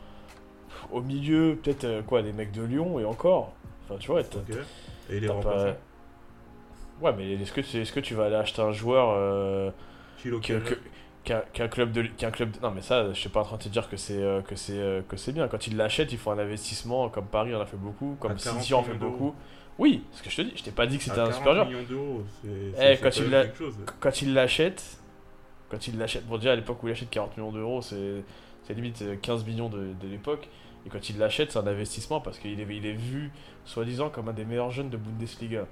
Au 0.91 1.01
milieu, 1.03 1.59
peut-être 1.63 1.85
euh, 1.85 2.03
quoi, 2.03 2.23
des 2.23 2.33
mecs 2.33 2.53
de 2.53 2.63
Lyon 2.63 2.99
et 2.99 3.05
encore. 3.05 3.53
Enfin, 3.85 3.97
tu 4.01 4.07
vois, 4.11 4.23
t'as- 4.25 4.39
Ok. 4.39 4.57
Et 5.11 5.21
les 5.21 5.27
pas. 5.43 5.65
Ouais, 7.03 7.13
mais 7.17 7.33
est-ce 7.35 7.53
que, 7.53 7.61
tu- 7.61 7.77
est-ce 7.83 7.93
que 7.93 8.01
tu 8.01 8.15
vas 8.15 8.27
aller 8.27 8.37
acheter 8.37 8.63
un 8.63 8.73
joueur 8.73 9.09
euh, 9.11 9.71
que- 10.61 10.79
qu'un 11.25 11.41
qu'un 11.53 11.69
club 11.69 11.91
de 11.93 12.03
qu'un 12.03 12.31
club 12.31 12.51
de- 12.53 12.61
non 12.61 12.71
mais 12.71 12.83
ça 12.83 13.09
je 13.13 13.19
suis 13.19 13.29
pas 13.31 13.41
en 13.41 13.45
train 13.45 13.57
de 13.57 13.63
te 13.63 13.69
dire 13.69 13.89
que 13.89 13.97
c'est 13.97 14.23
euh, 14.23 14.43
que 14.43 14.55
c'est 14.57 14.79
euh, 14.79 15.01
que 15.09 15.17
c'est 15.17 15.33
bien. 15.33 15.49
Quand 15.49 15.67
ils 15.67 15.77
l'achètent 15.77 16.13
il 16.13 16.19
faut 16.19 16.31
un 16.31 16.39
investissement 16.39 17.09
comme 17.09 17.27
Paris 17.27 17.55
en 17.55 17.61
a 17.61 17.67
fait 17.67 17.77
beaucoup 17.79 18.17
comme 18.21 18.33
À 18.33 18.35
40 18.35 18.61
City 18.61 18.75
en 18.75 18.83
fait 18.83 18.95
beaucoup. 18.95 19.35
Oui 19.79 20.05
ce 20.13 20.23
que 20.23 20.31
je 20.31 20.37
te 20.37 20.43
dis 20.43 20.53
je 20.57 20.63
t'ai 20.63 20.71
pas 20.71 20.87
dit 20.87 20.99
que 20.99 21.05
c'était 21.05 21.19
un 21.21 21.31
40 21.31 21.35
super 21.37 21.55
joueur 21.55 21.67
Eh, 22.81 22.97
quand 23.03 23.17
il 23.17 23.31
l'a- 23.31 23.55
chose. 23.55 23.75
quand 24.01 24.23
il 24.23 24.35
l'achète 24.35 24.99
quand 25.71 25.89
il 25.89 25.99
l'achète 25.99 26.27
bon 26.27 26.37
déjà 26.37 26.53
à 26.53 26.57
l'époque 26.57 26.83
où 26.83 26.89
il 26.89 26.93
achète 26.93 27.11
40 27.11 27.37
millions 27.37 27.53
d'euros 27.53 27.81
c'est 27.83 28.23
c'est 28.65 28.75
limite 28.75 29.03
euh, 29.03 29.17
15 29.21 29.45
millions 29.45 29.69
de, 29.69 29.93
de 30.01 30.09
l'époque. 30.09 30.49
Et 30.87 30.91
quand 30.91 31.09
il 31.09 31.19
l'achète 31.19 31.53
c'est 31.53 31.59
un 31.59 31.67
investissement 31.67 32.21
parce 32.21 32.39
qu'il 32.39 32.61
est, 32.61 32.67
il 32.77 32.87
est 32.87 32.93
vu 32.93 33.31
soi-disant 33.65 34.11
comme 34.11 34.29
un 34.29 34.33
des 34.35 34.45
meilleurs 34.45 34.71
jeunes 34.71 34.91
de 34.91 34.97
Bundesliga. 34.99 35.67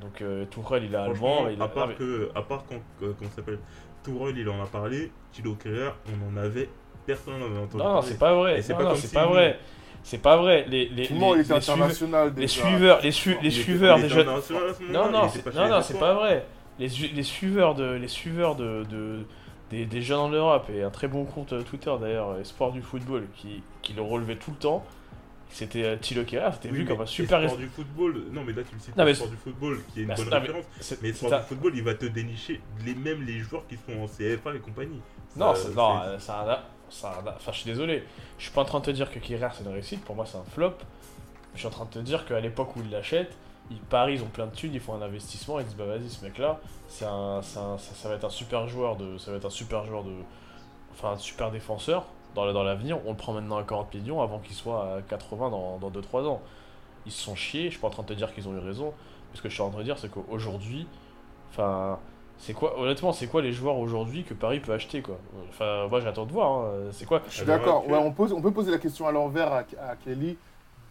Donc 0.00 0.20
euh, 0.20 0.44
Tourelle 0.46 0.84
il 0.84 0.92
est 0.92 0.96
allemand 0.98 1.46
à 1.46 1.68
part 1.68 1.86
non, 1.86 1.92
mais- 1.92 1.94
que, 1.94 2.30
à 2.34 2.42
part 2.42 2.64
euh, 3.02 3.12
ça 3.22 3.28
s'appelle, 3.36 3.58
Tourelle, 4.06 4.38
il 4.38 4.48
en 4.48 4.62
a 4.62 4.66
parlé, 4.66 5.10
Thilo 5.32 5.54
Kerrer, 5.54 5.90
on 6.08 6.32
en 6.32 6.36
avait, 6.42 6.68
personne 7.06 7.38
n'en 7.38 7.46
avait 7.46 7.58
entendu 7.58 7.84
Non, 7.84 8.00
c'est 8.02 8.18
pas 8.18 8.34
vrai. 8.34 8.62
C'est 8.62 8.74
pas 8.74 8.84
non, 8.84 8.94
si 8.94 9.08
pas 9.08 9.24
nous- 9.26 9.32
vrai. 9.32 9.58
C'est 10.02 10.22
pas 10.22 10.36
vrai. 10.36 10.64
Les, 10.68 10.88
les, 10.88 11.06
Tout 11.08 11.14
le 11.14 11.18
monde 11.18 11.36
les- 11.38 11.42
était 11.42 11.54
les 11.54 11.60
suiveurs- 11.60 11.76
international 11.82 12.28
les 12.28 12.34
déjà. 12.42 12.62
suiveurs, 12.64 13.00
les, 13.02 13.10
su- 13.10 13.38
les 13.42 13.50
suiveurs 13.50 13.96
il 13.98 14.02
des 14.02 14.06
était 14.06 14.14
jeunes. 14.14 14.28
international 14.28 14.70
à 14.70 14.74
ce 14.74 14.82
Non, 14.84 14.88
non, 14.92 15.04
non, 15.04 15.10
non, 15.18 15.22
les 15.24 15.28
c'est 15.82 15.98
pas 15.98 16.14
vrai. 16.14 16.46
Les, 16.78 16.88
les 16.88 17.22
suiveurs 17.24 17.74
de, 17.74 17.84
les 17.94 18.06
suiveurs 18.08 18.54
de, 18.54 18.84
de- 18.88 19.24
des, 19.70 19.84
des 19.84 20.02
jeunes 20.02 20.18
en 20.20 20.28
Europe 20.28 20.70
et 20.72 20.82
un 20.84 20.90
très 20.90 21.08
bon 21.08 21.24
compte 21.24 21.52
euh, 21.52 21.62
Twitter 21.62 21.92
d'ailleurs, 22.00 22.36
Sport 22.44 22.70
du 22.72 22.82
football, 22.82 23.24
qui, 23.34 23.62
qui 23.82 23.94
le 23.94 24.02
relevait 24.02 24.36
tout 24.36 24.52
le 24.52 24.56
temps. 24.58 24.84
C'était 25.50 25.84
euh, 25.84 25.96
Thilo 25.96 26.24
Kehrer, 26.24 26.50
c'était 26.52 26.68
Oui, 26.68 26.78
vu 26.78 26.82
mais 26.84 26.88
comme 26.90 27.00
un 27.02 27.06
super. 27.06 27.42
sport 27.44 27.56
du 27.58 27.68
football. 27.68 28.24
Non, 28.32 28.42
mais 28.44 28.52
là 28.52 28.62
tu 28.68 28.74
le 28.74 28.80
cites 28.80 28.96
Non, 28.96 29.04
mais 29.04 29.14
sport 29.14 29.28
du 29.28 29.36
football 29.36 29.80
qui 29.92 30.00
est 30.00 30.02
une 30.02 30.08
Bah, 30.08 30.14
bonne 30.16 30.24
non, 30.26 30.30
mais 30.32 30.38
référence. 30.38 30.64
Mais 30.76 31.12
c'est 31.12 31.14
sport 31.14 31.40
du 31.40 31.46
football, 31.46 31.72
il 31.76 31.82
va 31.82 31.94
te 31.94 32.06
dénicher 32.06 32.60
les 32.84 32.94
mêmes 32.94 33.22
les 33.24 33.38
joueurs 33.38 33.66
qui 33.66 33.76
sont 33.76 33.98
en 34.02 34.06
CFA 34.06 34.54
et 34.54 34.58
compagnie. 34.58 35.00
Non, 35.36 35.54
Ça, 35.54 35.68
non, 35.70 36.00
c'est- 36.02 36.06
euh, 36.08 36.18
ça 36.18 36.40
a- 36.40 36.62
ça 36.90 37.08
a- 37.10 37.34
Enfin, 37.36 37.52
je 37.52 37.56
suis 37.58 37.70
désolé. 37.70 38.04
Je 38.38 38.44
suis 38.44 38.52
pas 38.52 38.62
en 38.62 38.64
train 38.64 38.80
de 38.80 38.84
te 38.84 38.90
dire 38.90 39.10
que 39.10 39.18
Kehrer 39.18 39.48
c'est 39.54 39.64
une 39.64 39.72
réussite. 39.72 40.04
Pour 40.04 40.14
moi, 40.14 40.26
c'est 40.26 40.36
un 40.38 40.44
flop. 40.52 40.74
Je 41.54 41.58
suis 41.60 41.66
en 41.68 41.70
train 41.70 41.84
de 41.86 41.90
te 41.90 41.98
dire 42.00 42.26
qu'à 42.26 42.38
l'époque 42.40 42.76
où 42.76 42.80
ils 42.84 42.90
l'achètent, 42.90 43.32
ils 43.70 43.78
Paris, 43.78 44.14
ils 44.14 44.22
ont 44.22 44.26
plein 44.28 44.46
de 44.46 44.54
thunes, 44.54 44.74
ils 44.74 44.80
font 44.80 44.94
un 44.94 45.02
investissement, 45.02 45.58
ils 45.58 45.64
disent 45.64 45.74
bah 45.76 45.86
vas-y, 45.86 46.08
ce 46.10 46.22
mec-là, 46.24 46.60
c'est 46.88 47.06
un, 47.06 47.40
c'est 47.42 47.58
un- 47.58 47.78
ça, 47.78 47.94
ça 47.94 48.08
va 48.08 48.14
être 48.16 48.24
un 48.24 48.30
super 48.30 48.68
joueur 48.68 48.96
de, 48.96 49.16
ça 49.18 49.30
va 49.30 49.38
être 49.38 49.46
un 49.46 49.50
super 49.50 49.84
joueur 49.86 50.04
de, 50.04 50.12
enfin, 50.92 51.12
un 51.12 51.18
super 51.18 51.50
défenseur 51.50 52.04
dans, 52.36 52.52
dans 52.52 52.62
l'avenir. 52.62 52.98
On 53.06 53.10
le 53.10 53.16
prend 53.16 53.32
maintenant 53.32 53.56
à 53.56 53.64
40 53.64 53.92
millions 53.94 54.22
avant 54.22 54.38
qu'il 54.38 54.54
soit 54.54 54.96
à 54.98 55.02
80 55.02 55.50
dans, 55.50 55.78
dans 55.78 55.90
2-3 55.90 56.26
ans. 56.26 56.40
Ils 57.06 57.12
se 57.12 57.22
sont 57.22 57.34
chiés. 57.34 57.64
Je 57.64 57.70
suis 57.70 57.80
pas 57.80 57.88
en 57.88 57.90
train 57.90 58.02
de 58.04 58.08
te 58.08 58.12
dire 58.14 58.32
qu'ils 58.32 58.48
ont 58.48 58.54
eu 58.54 58.58
raison. 58.60 58.92
Ce 59.34 59.42
que 59.42 59.48
je 59.48 59.54
suis 59.54 59.62
en 59.62 59.70
train 59.70 59.80
de 59.80 59.84
dire, 59.84 59.98
c'est 59.98 60.10
qu'aujourd'hui, 60.10 60.86
enfin. 61.50 61.98
C'est 62.38 62.52
quoi, 62.52 62.78
honnêtement, 62.78 63.12
c'est 63.12 63.28
quoi 63.28 63.40
les 63.40 63.50
joueurs 63.52 63.78
aujourd'hui 63.78 64.22
que 64.22 64.34
Paris 64.34 64.60
peut 64.60 64.74
acheter 64.74 65.00
quoi? 65.00 65.16
Enfin, 65.48 65.86
moi 65.88 66.00
j'attends 66.00 66.26
de 66.26 66.32
voir. 66.32 66.66
hein. 66.66 66.72
C'est 66.92 67.06
quoi? 67.06 67.22
Je 67.30 67.36
suis 67.38 67.46
d'accord. 67.46 67.88
Ouais, 67.88 67.96
on, 67.96 68.12
pose, 68.12 68.34
on 68.34 68.42
peut 68.42 68.50
poser 68.50 68.70
la 68.70 68.76
question 68.76 69.06
à 69.06 69.12
l'envers 69.12 69.50
à, 69.50 69.60
à 69.80 69.96
Kelly. 69.96 70.36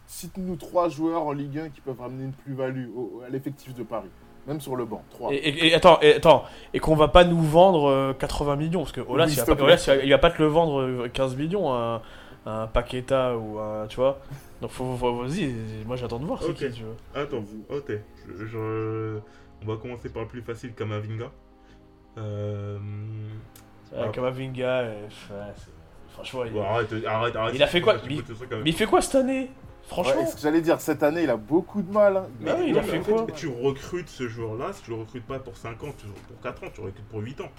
Cite-nous 0.08 0.56
trois 0.56 0.88
joueurs 0.88 1.22
en 1.22 1.30
Ligue 1.30 1.56
1 1.60 1.68
qui 1.68 1.80
peuvent 1.80 2.00
ramener 2.00 2.24
une 2.24 2.32
plus-value 2.32 2.88
à 3.24 3.28
l'effectif 3.30 3.74
de 3.74 3.84
Paris. 3.84 4.08
Même 4.46 4.60
sur 4.60 4.76
le 4.76 4.84
banc. 4.84 5.02
Trois. 5.10 5.32
et, 5.32 5.36
et- 5.36 5.66
et 5.68 5.74
attends, 5.74 5.98
et, 6.02 6.14
attends, 6.14 6.44
et 6.72 6.78
qu'on 6.78 6.94
va 6.94 7.08
pas 7.08 7.24
nous 7.24 7.42
vendre 7.42 7.88
euh, 7.88 8.12
80 8.14 8.56
millions 8.56 8.80
parce 8.80 8.92
que 8.92 9.00
Olas, 9.00 9.26
Oui, 9.26 9.32
il, 9.32 9.38
va 9.40 9.56
pas. 9.56 9.62
Olas, 9.64 9.98
il 10.04 10.10
va- 10.10 10.18
pas 10.18 10.30
te 10.30 10.40
le 10.42 10.48
vendre 10.48 10.80
euh, 10.82 11.08
15 11.12 11.36
millions 11.36 11.72
un, 11.74 12.00
un 12.46 12.66
Paqueta 12.68 13.36
ou 13.36 13.58
un, 13.58 13.86
tu 13.88 13.96
vois. 13.96 14.20
Donc 14.62 14.70
faut, 14.70 14.96
faut- 14.96 15.16
vas-y, 15.22 15.52
moi 15.86 15.96
j'attends 15.96 16.18
de 16.20 16.24
voir. 16.26 16.40
Ok. 16.42 16.54
qui, 16.54 16.70
tu 16.70 16.82
vois. 16.84 17.22
Attends, 17.22 17.42
ok. 17.70 17.92
Je, 18.38 18.46
je- 18.46 19.18
On 19.62 19.66
va 19.66 19.76
commencer 19.78 20.08
par 20.10 20.22
le 20.22 20.28
plus 20.28 20.42
facile, 20.42 20.72
Kamavinga. 20.74 21.30
Euh... 22.18 22.78
Euh, 23.94 24.04
Ah. 24.04 24.08
Kamavinga, 24.08 24.66
euh, 24.80 25.02
ouais, 25.30 25.36
franchement, 26.12 26.44
il... 26.44 26.58
Arrête, 26.58 26.92
arrête, 27.06 27.36
arrête. 27.36 27.54
Il 27.54 27.62
a 27.62 27.66
fait 27.66 27.80
quoi? 27.80 27.94
mais 28.08 28.16
il 28.64 28.72
fait 28.72 28.86
quoi 28.86 29.00
cette 29.00 29.14
année? 29.16 29.50
Franchement, 29.86 30.20
Ouais, 30.22 30.26
ce 30.26 30.34
que 30.34 30.40
j'allais 30.40 30.60
dire, 30.60 30.80
cette 30.80 31.02
année, 31.02 31.22
il 31.22 31.30
a 31.30 31.36
beaucoup 31.36 31.80
de 31.82 31.92
mal. 31.92 32.16
hein. 32.16 32.26
Bah 32.40 32.56
oui, 32.58 32.66
il 32.70 32.78
a 32.78 32.82
fait 32.82 32.98
mais 32.98 33.04
quoi 33.04 33.26
Tu 33.34 33.48
recrutes 33.48 34.08
ce 34.08 34.28
joueur-là, 34.28 34.72
si 34.72 34.82
tu 34.82 34.90
le 34.90 34.96
recrutes 34.96 35.24
pas 35.24 35.38
pour 35.38 35.56
5 35.56 35.82
ans, 35.84 35.92
tu- 35.96 36.06
pour 36.06 36.40
4 36.42 36.64
ans, 36.64 36.66
tu 36.74 36.80
le 36.80 36.86
recrutes 36.88 37.04
pour 37.06 37.20
8 37.20 37.40
ans. 37.40 37.50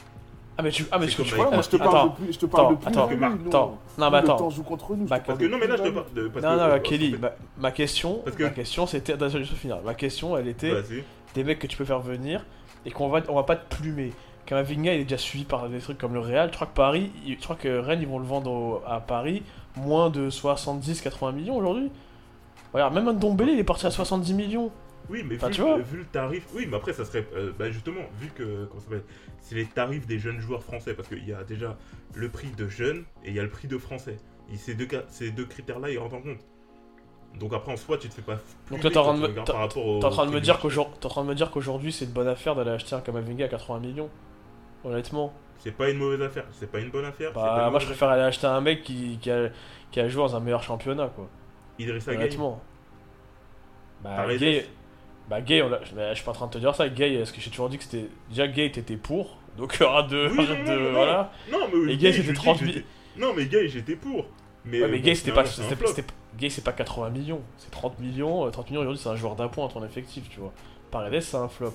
ah 0.57 0.61
mais 0.63 0.71
tu, 0.71 0.85
ah 0.91 0.99
mais 0.99 1.05
que 1.07 1.11
tu 1.11 1.21
avec- 1.21 1.33
Ouais, 1.45 1.51
moi, 1.51 1.61
je 1.61 1.69
te 1.69 1.75
attends, 1.77 1.91
parle 1.91 2.09
de 2.09 2.15
plus. 2.15 2.33
Je 2.33 2.39
te 2.39 2.45
parle 2.47 2.65
attends, 2.65 2.71
de 2.73 2.77
plus. 2.79 2.87
attends, 2.89 3.05
attends, 3.05 3.15
nous, 3.15 3.47
attends. 3.47 3.67
non 3.69 3.77
mais 3.97 4.05
nous, 4.05 4.11
Le 4.11 4.17
attends, 4.17 4.35
temps 4.37 4.49
joue 4.49 4.63
contre 4.63 4.95
nous. 4.95 5.05
je 5.05 5.09
Bah, 5.09 5.19
te 5.19 5.27
Parce 5.27 5.39
que 5.39 5.45
non, 5.45 5.57
mais 5.57 5.67
là, 5.67 5.75
je 5.77 5.83
te 5.83 5.89
parle 5.89 6.13
de. 6.13 6.27
Parce 6.27 6.45
non, 6.45 6.51
que, 6.51 6.57
non, 6.57 6.63
euh, 6.63 6.79
Kelly, 6.79 7.15
ma, 7.17 7.31
ma 7.57 7.71
question, 7.71 8.21
Parce 8.25 8.35
que- 8.35 8.43
ma 8.43 8.49
question 8.49 8.87
c'était, 8.87 9.13
attends, 9.13 9.29
je 9.29 9.37
vais 9.37 9.45
finir. 9.45 9.77
Ma 9.85 9.93
question, 9.93 10.35
elle 10.37 10.47
était, 10.49 10.73
des 11.33 11.43
mecs 11.43 11.59
que 11.59 11.67
tu 11.67 11.77
peux 11.77 11.85
faire 11.85 11.99
venir 12.01 12.45
et 12.85 12.91
qu'on 12.91 13.07
va, 13.09 13.21
on 13.29 13.35
va 13.35 13.43
pas 13.43 13.55
te 13.55 13.75
plumer. 13.75 14.11
Kamavinga, 14.47 14.93
il 14.93 15.01
est 15.01 15.03
déjà 15.03 15.17
suivi 15.17 15.43
par 15.45 15.67
des 15.69 15.79
trucs 15.79 15.97
comme 15.97 16.13
le 16.13 16.19
Real. 16.21 16.49
Je 16.49 16.55
crois 16.55 16.67
que 16.67 16.73
Paris, 16.73 17.11
je 17.27 17.35
crois 17.35 17.55
que 17.57 17.79
Rennes, 17.79 17.99
ils 18.01 18.07
vont 18.07 18.17
le 18.19 18.25
vendre 18.25 18.49
au- 18.51 18.81
à 18.87 18.99
Paris 19.01 19.43
moins 19.75 20.09
de 20.09 20.29
70-80 20.29 21.33
millions 21.33 21.57
aujourd'hui. 21.57 21.91
Regarde, 22.73 22.93
même 22.93 23.09
Ndombele, 23.11 23.49
il 23.49 23.59
est 23.59 23.63
parti 23.63 23.85
à 23.85 23.91
70 23.91 24.33
millions. 24.33 24.71
Oui, 25.09 25.23
mais 25.25 25.35
Enfin, 25.37 25.47
vu, 25.47 25.53
tu 25.53 25.61
vois. 25.61 25.77
vu 25.77 25.97
le 25.99 26.05
tarif, 26.05 26.45
oui, 26.53 26.67
mais 26.69 26.75
après 26.75 26.91
ça 26.91 27.05
serait, 27.05 27.25
euh, 27.33 27.53
bah 27.57 27.71
justement, 27.71 28.01
vu 28.19 28.27
que 28.35 28.65
comment 28.65 28.79
ça 28.81 28.85
s'appelle, 28.87 29.03
c'est 29.39 29.55
les 29.55 29.65
tarifs 29.65 30.05
des 30.05 30.19
jeunes 30.19 30.39
joueurs 30.41 30.61
français, 30.63 30.93
parce 30.93 31.07
qu'il 31.07 31.25
y 31.25 31.31
a 31.33 31.43
déjà 31.45 31.77
le 32.13 32.27
prix 32.29 32.49
de 32.57 32.67
jeunes 32.67 33.05
et 33.23 33.29
il 33.29 33.33
y 33.35 33.39
a 33.39 33.43
le 33.43 33.49
prix 33.49 33.69
de 33.69 33.77
français. 33.77 34.17
Et 34.53 34.57
ces 34.57 34.75
deux, 34.75 34.85
cas- 34.85 35.03
ces 35.07 35.31
deux 35.31 35.45
critères-là, 35.45 35.89
ils 35.91 35.97
rentrent 35.97 36.15
en 36.15 36.21
compte. 36.21 36.39
Donc 37.39 37.53
après, 37.53 37.71
en 37.71 37.77
soi, 37.77 37.97
tu 37.97 38.09
te 38.09 38.15
fais 38.15 38.21
pas. 38.21 38.37
Donc 38.69 38.83
là, 38.83 38.89
t'es 38.89 38.97
en 38.97 39.03
train 39.03 40.25
de 40.25 40.31
me- 40.31 40.41
dire 40.41 40.59
qu'aujourd'hui, 40.59 40.95
en 41.05 41.07
train 41.09 41.23
de 41.23 41.27
me 41.29 41.35
dire 41.35 41.51
qu'aujourd'hui, 41.51 41.91
c'est 41.93 42.03
une 42.05 42.11
bonne 42.11 42.27
affaire 42.27 42.55
d'aller 42.55 42.71
acheter 42.71 42.95
un 42.95 42.99
Kamavinga 43.01 43.45
à 43.45 43.47
80 43.47 43.79
millions. 43.79 44.09
Honnêtement. 44.83 45.33
C'est 45.59 45.71
pas 45.71 45.89
une 45.89 45.97
mauvaise 45.97 46.21
affaire, 46.21 46.45
c'est 46.51 46.69
pas 46.71 46.79
une 46.79 46.89
bonne 46.89 47.05
affaire. 47.05 47.31
Bah, 47.33 47.69
moi, 47.71 47.79
je 47.79 47.85
préfère 47.85 48.09
aller 48.09 48.21
acheter 48.23 48.45
un 48.47 48.61
mec 48.61 48.83
qui, 48.83 49.17
qui, 49.21 49.31
a, 49.31 49.49
qui 49.91 49.99
a 49.99 50.07
joué 50.07 50.21
dans 50.21 50.35
un 50.35 50.39
meilleur 50.39 50.63
championnat, 50.63 51.07
quoi. 51.15 51.27
Idrissa 51.79 52.11
Gueye. 52.13 52.23
Honnêtement. 52.23 52.61
Bah, 54.03 54.11
Paredes. 54.17 54.39
Gay, 54.39 54.65
bah, 55.29 55.41
Gay, 55.41 55.61
on 55.61 55.69
l'a- 55.69 55.79
bah, 55.95 56.09
je 56.09 56.15
suis 56.15 56.25
pas 56.25 56.31
en 56.31 56.35
train 56.35 56.47
de 56.47 56.51
te 56.53 56.57
dire 56.57 56.75
ça. 56.75 56.87
Gay, 56.89 57.17
parce 57.17 57.31
que 57.31 57.41
j'ai 57.41 57.49
toujours 57.49 57.69
dit 57.69 57.77
que 57.77 57.83
c'était. 57.83 58.07
Déjà, 58.29 58.47
Gay, 58.47 58.71
t'étais 58.71 58.97
pour. 58.97 59.37
Donc, 59.57 59.75
arrête 59.81 60.07
de. 60.07 60.29
Oui, 60.31 60.39
arrête 60.45 60.65
non, 60.67 60.73
de- 60.75 60.79
non, 60.79 60.91
voilà. 60.93 61.31
Non, 61.51 61.59
mais 61.85 61.93
Et 61.93 61.97
Gay, 61.97 62.11
c'était 62.13 62.27
dis 62.29 62.33
30 62.33 62.59
que 62.59 62.65
000. 62.65 62.75
j'étais- 62.77 62.87
Non, 63.17 63.33
mais 63.35 63.45
Gay, 63.45 63.67
j'étais 63.67 63.95
pour. 63.95 64.25
Mais, 64.65 64.81
Ouais, 64.81 64.87
mais 64.89 64.97
euh, 64.97 65.01
Gay, 65.01 65.15
c'était 65.15 65.31
pas, 65.31 65.45
c'est 65.45 66.05
Gay, 66.37 66.49
c'est 66.49 66.63
pas 66.63 66.73
80 66.73 67.09
millions. 67.09 67.41
C'est 67.57 67.71
30 67.71 67.97
millions. 67.99 68.45
euh, 68.45 68.49
30 68.51 68.69
millions 68.69 68.81
aujourd'hui, 68.81 69.01
c'est 69.01 69.09
un 69.09 69.15
joueur 69.15 69.35
d'appoint 69.35 69.65
dans 69.67 69.73
ton 69.73 69.83
effectif, 69.85 70.29
tu 70.29 70.39
vois. 70.39 70.53
Paredes, 70.91 71.21
c'est 71.21 71.37
un 71.37 71.47
flop. 71.47 71.73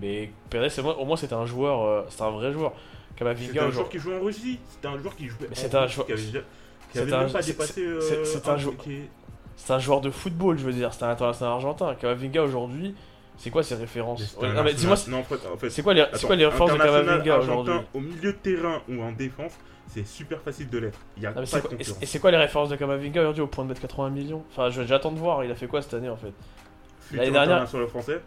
Mais 0.00 0.30
Paredes, 0.50 0.70
c'est 0.70 0.82
moi- 0.82 0.96
au 0.98 1.04
moins, 1.04 1.16
c'était 1.16 1.34
un 1.34 1.46
joueur. 1.46 1.82
euh, 1.82 2.02
c'était 2.08 2.22
un 2.22 2.30
vrai 2.30 2.52
joueur. 2.52 2.72
C'était 3.08 3.18
Kamavinga, 3.24 3.64
un 3.64 3.70
joueur 3.70 3.88
qui 3.88 3.98
jouait 3.98 4.16
en 4.16 4.20
Russie. 4.24 4.58
C'était 4.68 4.88
un 4.88 4.98
joueur 4.98 5.16
qui 5.16 5.26
jouait. 5.28 5.48
C'était 5.52 5.76
un 5.76 5.86
joueur- 5.86 6.06
Qui 6.06 6.12
avait, 6.12 6.22
déjà- 6.22 6.38
qui 6.40 6.44
c'était 6.92 7.00
avait 7.00 7.12
un- 7.12 7.24
même 7.24 7.32
pas 7.32 7.42
c'est- 7.42 7.62
c'est- 7.62 7.80
euh, 7.80 8.24
c'est 8.24 8.48
un 8.48 8.56
joueur- 8.56 8.74
C'est 9.56 9.72
un 9.72 9.78
joueur 9.78 10.00
de 10.00 10.10
football, 10.10 10.58
je 10.58 10.64
veux 10.64 10.72
dire. 10.72 10.92
C'est 10.92 11.04
un 11.04 11.10
international 11.10 11.54
argentin. 11.54 11.94
Kamavinga, 11.94 12.42
aujourd'hui, 12.42 12.94
c'est 13.36 13.50
quoi 13.50 13.62
ses 13.62 13.74
références 13.76 14.36
Ouais, 14.40 14.48
mais 14.62 14.74
dis-moi, 14.74 14.94
national- 14.96 15.10
Non, 15.10 15.18
en 15.20 15.24
fait, 15.24 15.48
en 15.52 15.56
fait, 15.56 15.70
c'est 15.70 15.82
quoi 15.82 15.94
les, 15.94 16.02
quoi 16.02 16.36
références 16.36 16.72
de 16.72 17.30
argentin, 17.30 17.38
aujourd'hui 17.38 17.74
Au 17.94 18.00
milieu 18.00 18.32
de 18.32 18.38
terrain 18.38 18.82
ou 18.88 19.02
en 19.02 19.12
défense, 19.12 19.52
c'est 19.88 20.06
super 20.06 20.40
facile 20.40 20.68
de 20.70 20.78
l'être. 20.78 20.98
Il 21.16 21.22
y 21.22 21.26
a 21.26 21.30
Non, 21.30 21.36
mais 21.36 21.40
pas 21.42 21.46
c'est 21.46 21.56
de 21.56 21.60
quoi- 21.62 21.70
et 21.72 21.76
concurrence. 21.78 22.02
et 22.02 22.06
c'est 22.06 22.18
quoi 22.18 22.30
les 22.30 22.36
références 22.36 22.68
de 22.68 22.76
Kamavinga 22.76 23.20
aujourd'hui 23.22 23.42
au 23.42 23.46
point 23.46 23.64
de 23.64 23.68
mettre 23.68 23.80
80 23.80 24.10
millions? 24.10 24.44
Enfin, 24.50 24.70
je- 24.70 24.82
j'attends 24.82 25.12
de 25.12 25.18
voir, 25.18 25.44
il 25.44 25.50
a 25.50 25.54
fait 25.54 25.66
quoi 25.66 25.82
cette 25.82 25.94
année 25.94 26.08
en 26.08 26.16
fait? 26.16 26.32
Futur 27.00 27.18
l'année 27.20 27.30
dernière- 27.32 27.54
international 27.56 27.88
français. 27.88 28.20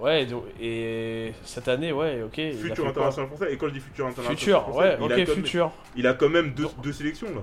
Ouais, 0.00 0.26
et, 0.60 1.32
cette 1.44 1.68
année, 1.68 1.92
ouais, 1.92 2.22
ok. 2.24 2.38
a 2.38 2.52
Futur 2.52 2.88
international 2.88 3.28
français. 3.28 3.52
Et 3.52 3.56
quand 3.56 3.68
je 3.68 3.74
dis 3.74 3.80
futur 3.80 4.06
international 4.06 4.36
Futur, 4.38 4.60
français, 4.62 4.78
ouais, 4.78 4.96
il 4.98 5.02
a 5.02 5.04
ok, 5.04 5.10
quand 5.10 5.16
même- 5.16 5.26
futur. 5.26 5.70
Il 5.96 6.06
a 6.08 6.14
quand 6.14 6.28
même 6.28 6.50
deux, 6.54 6.66
deux 6.82 6.92
sélections 6.92 7.28
là. 7.34 7.42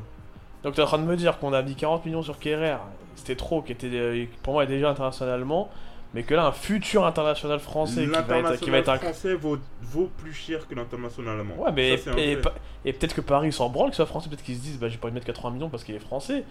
Donc 0.64 0.76
t'es 0.76 0.82
en 0.82 0.86
train 0.86 1.00
de 1.00 1.04
me 1.04 1.16
dire 1.16 1.40
qu'on 1.40 1.54
a 1.54 1.62
mis 1.62 1.76
40 1.76 2.06
millions 2.06 2.22
sur 2.22 2.38
Kerrer, 2.40 2.78
c'était 3.16 3.36
trop, 3.36 3.62
qui 3.62 3.72
était 3.72 3.90
euh, 3.92 4.26
pour 4.44 4.54
moi 4.54 4.66
déjà 4.66 4.90
internationalement, 4.90 5.70
mais 6.14 6.24
que 6.24 6.34
là 6.34 6.46
un 6.46 6.52
futur 6.52 7.06
international 7.06 7.60
français 7.60 8.06
qui 8.06 8.10
va 8.10 8.38
être, 8.38 8.60
qui 8.60 8.70
va 8.70 8.78
être 8.78 8.90
un... 8.90 8.98
français 8.98 9.34
vaut, 9.34 9.58
vaut 9.82 10.10
plus 10.18 10.34
cher 10.34 10.68
que 10.68 10.76
l'international 10.76 11.40
allemand. 11.40 11.56
Ouais, 11.58 11.72
mais 11.72 11.98
Ça, 11.98 12.12
et, 12.18 12.94
peut-être 12.94 13.16
que 13.16 13.22
Paris 13.22 13.52
s'en 13.52 13.70
branle 13.70 13.88
qu'il 13.88 13.96
soit 13.96 14.06
français, 14.06 14.30
peut-être 14.30 14.44
qu'ils 14.44 14.58
se 14.58 14.62
disent 14.62 14.80
bah 14.80 14.90
j'ai 14.90 14.98
pas 14.98 15.08
envie 15.08 15.14
de 15.14 15.16
mettre 15.16 15.28
80 15.28 15.52
millions 15.52 15.70
parce 15.70 15.84
qu'il 15.84 15.96
est 15.96 16.00
français. 16.00 16.44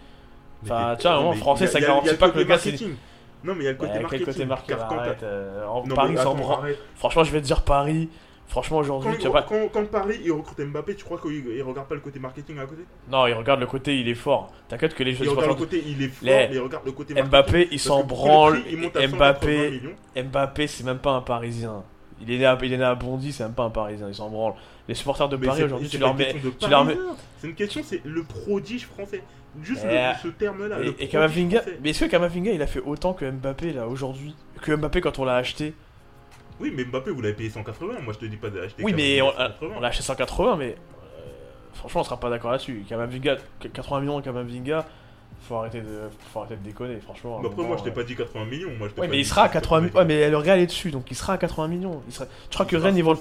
Enfin, 0.63 0.95
vraiment, 0.95 1.33
mais 1.33 1.39
français, 1.39 1.67
ça 1.67 1.81
garantit 1.81 2.15
pas 2.15 2.31
que 2.31 2.39
le 2.39 2.45
gars, 2.45 2.59
c'est- 2.59 2.71
marketing. 2.71 2.95
Non, 3.43 3.55
mais 3.55 3.63
il 3.63 3.65
y 3.65 3.69
a 3.69 3.73
le 3.73 3.79
côté 3.79 3.99
marketing. 4.01 4.27
côté 4.27 4.45
marqué 4.45 4.75
car 4.75 4.89
quand 4.89 4.99
arrête, 4.99 5.19
t'as- 5.21 5.27
euh, 5.27 5.67
en 5.67 5.87
Non, 5.87 5.95
Paris 5.95 6.17
s'en 6.17 6.35
branle. 6.35 6.77
Franchement, 6.97 7.25
je 7.25 7.33
vais 7.33 7.41
te 7.41 7.47
dire 7.47 7.63
Paris. 7.63 8.11
Franchement, 8.51 8.79
aujourd'hui, 8.79 9.13
tu 9.21 9.31
pas. 9.31 9.43
quand- 9.43 9.69
quand 9.73 9.87
Paris 9.89 10.21
il 10.25 10.33
recrute 10.33 10.59
Mbappé, 10.61 10.97
tu 10.97 11.05
crois 11.05 11.19
qu'il 11.19 11.33
il 11.37 11.63
regarde 11.63 11.87
pas 11.89 11.95
le 11.95 12.01
côté 12.01 12.19
marketing 12.19 12.59
à 12.59 12.67
côté? 12.67 12.83
Non, 13.09 13.27
il 13.29 13.33
regarde 13.35 13.61
le 13.61 13.67
côté, 13.67 13.99
il 14.01 14.09
est 14.09 14.15
fort. 14.17 14.53
T'inquiète 14.69 14.95
que 14.95 15.05
les 15.05 15.13
jeux 15.13 15.21
Il 15.25 15.27
de 15.27 15.31
regarde 15.31 15.47
le 15.51 15.53
60 15.55 15.71
côté, 15.71 15.85
il 15.87 16.03
est 16.03 16.09
fort, 16.09 16.27
Les- 16.29 16.49
mais 16.49 16.55
il 16.57 16.59
regarde 16.59 16.85
le 16.85 16.91
côté 16.93 17.15
marketing. 17.15 17.31
Mbappé, 17.31 17.69
il 17.71 17.79
s'en 17.79 18.03
branle. 18.03 18.61
prix, 18.61 18.73
il 18.73 18.79
monte 18.79 18.97
à 18.97 19.01
180 19.03 19.17
Mbappé. 19.17 19.81
Mbappé, 20.25 20.67
c'est 20.67 20.85
même 20.85 20.99
pas 20.99 21.13
un 21.13 21.21
Parisien. 21.21 21.85
Il 22.21 22.31
est 22.33 22.39
né 22.39 22.45
à, 22.45 22.59
il 22.61 22.73
est 22.73 22.77
né 22.77 22.85
à 22.85 22.95
Bondy, 22.97 23.33
c'est 23.33 23.45
même 23.45 23.53
pas 23.55 23.63
un 23.63 23.71
Parisien, 23.71 24.09
il 24.09 24.15
s'en 24.15 24.29
branle. 24.29 24.55
Les 24.89 24.95
supporters 24.95 25.29
de 25.29 25.37
Mais 25.37 25.47
Paris 25.47 25.63
aujourd'hui, 25.63 25.89
tu 25.89 25.99
leur 25.99 26.15
mets. 26.15 26.35
tu 26.59 26.69
leur. 26.69 26.87
C'est 27.39 27.47
une 27.47 27.55
question, 27.55 27.83
c'est 27.85 28.03
le 28.05 28.25
prodige 28.25 28.87
français. 28.87 29.23
Juste 29.63 29.85
Eh, 29.89 29.95
le- 29.95 30.01
ce 30.23 30.29
terme-là. 30.29 30.77
Et, 30.83 31.05
et 31.05 31.09
Kamavinga, 31.09 31.61
français. 31.61 31.79
mais 31.83 31.91
est-ce 31.91 32.05
que 32.05 32.11
Kamavinga 32.11 32.53
il 32.53 32.63
a 32.63 32.67
fait 32.67 32.83
autant 32.85 33.15
que 33.15 33.29
Mbappé 33.31 33.73
là 33.73 33.87
aujourd'hui? 33.87 34.35
Que 34.61 34.73
Mbappé 34.73 35.01
quand 35.01 35.19
on 35.21 35.25
l'a 35.25 35.37
acheté 35.37 35.73
Oui, 36.61 36.73
mais 36.75 36.85
Mbappé, 36.85 37.11
vous 37.11 37.23
l'avez 37.23 37.35
payé 37.35 37.51
180. 37.51 38.01
Moi, 38.03 38.13
je 38.13 38.19
te 38.19 38.27
dis 38.27 38.37
pas 38.37 38.51
d'acheter. 38.51 38.83
Oui, 38.83 38.93
mais 38.95 39.23
on, 39.23 39.31
Kamavinga 39.31 39.49
180. 39.49 39.75
on 39.77 39.81
l'a 39.81 39.89
acheté 39.89 40.03
180, 40.03 40.57
mais 40.57 40.67
euh, 40.67 40.75
franchement, 41.73 42.03
on 42.03 42.05
sera 42.05 42.21
pas 42.21 42.31
d'accord 42.31 42.51
là-dessus. 42.51 42.85
Kamavinga, 42.89 43.37
80 43.73 44.01
millions 44.01 44.21
de 44.21 44.25
Kamavinga, 44.25 44.87
faut 45.41 45.57
arrêter 45.57 45.81
de, 45.81 46.09
faut 46.33 46.41
arrêter 46.41 46.57
de 46.57 46.63
déconner, 46.63 47.01
franchement. 47.01 47.39
après, 47.39 47.57
moment, 47.57 47.69
moi, 47.69 47.77
je 47.79 47.85
t'ai 47.85 47.91
euh. 47.91 47.95
pas 47.95 48.05
dit 48.05 48.15
80 48.15 48.45
millions. 48.45 48.71
Moi, 48.79 48.89
je 48.89 49.01
Ouais, 49.01 49.07
pas 49.07 49.13
mais 49.13 49.19
il 49.19 49.27
sera 49.27 49.45
à 49.45 49.49
80 49.49 49.61
80 49.61 49.81
millions. 49.81 49.99
Ouais, 49.99 50.05
mais 50.05 50.31
le 50.31 50.37
Real 50.37 50.59
est 50.59 50.67
dessus, 50.67 50.91
donc 50.91 51.11
il 51.11 51.17
sera 51.17 51.35
à 51.35 51.39
80 51.39 51.69
millions. 51.69 52.03
Il 52.07 52.13
sera... 52.13 52.27
Je 52.51 52.55
crois 52.55 52.67
que 52.67 52.77
Rennes, 52.77 52.97
ils 52.97 53.05
vont. 53.05 53.19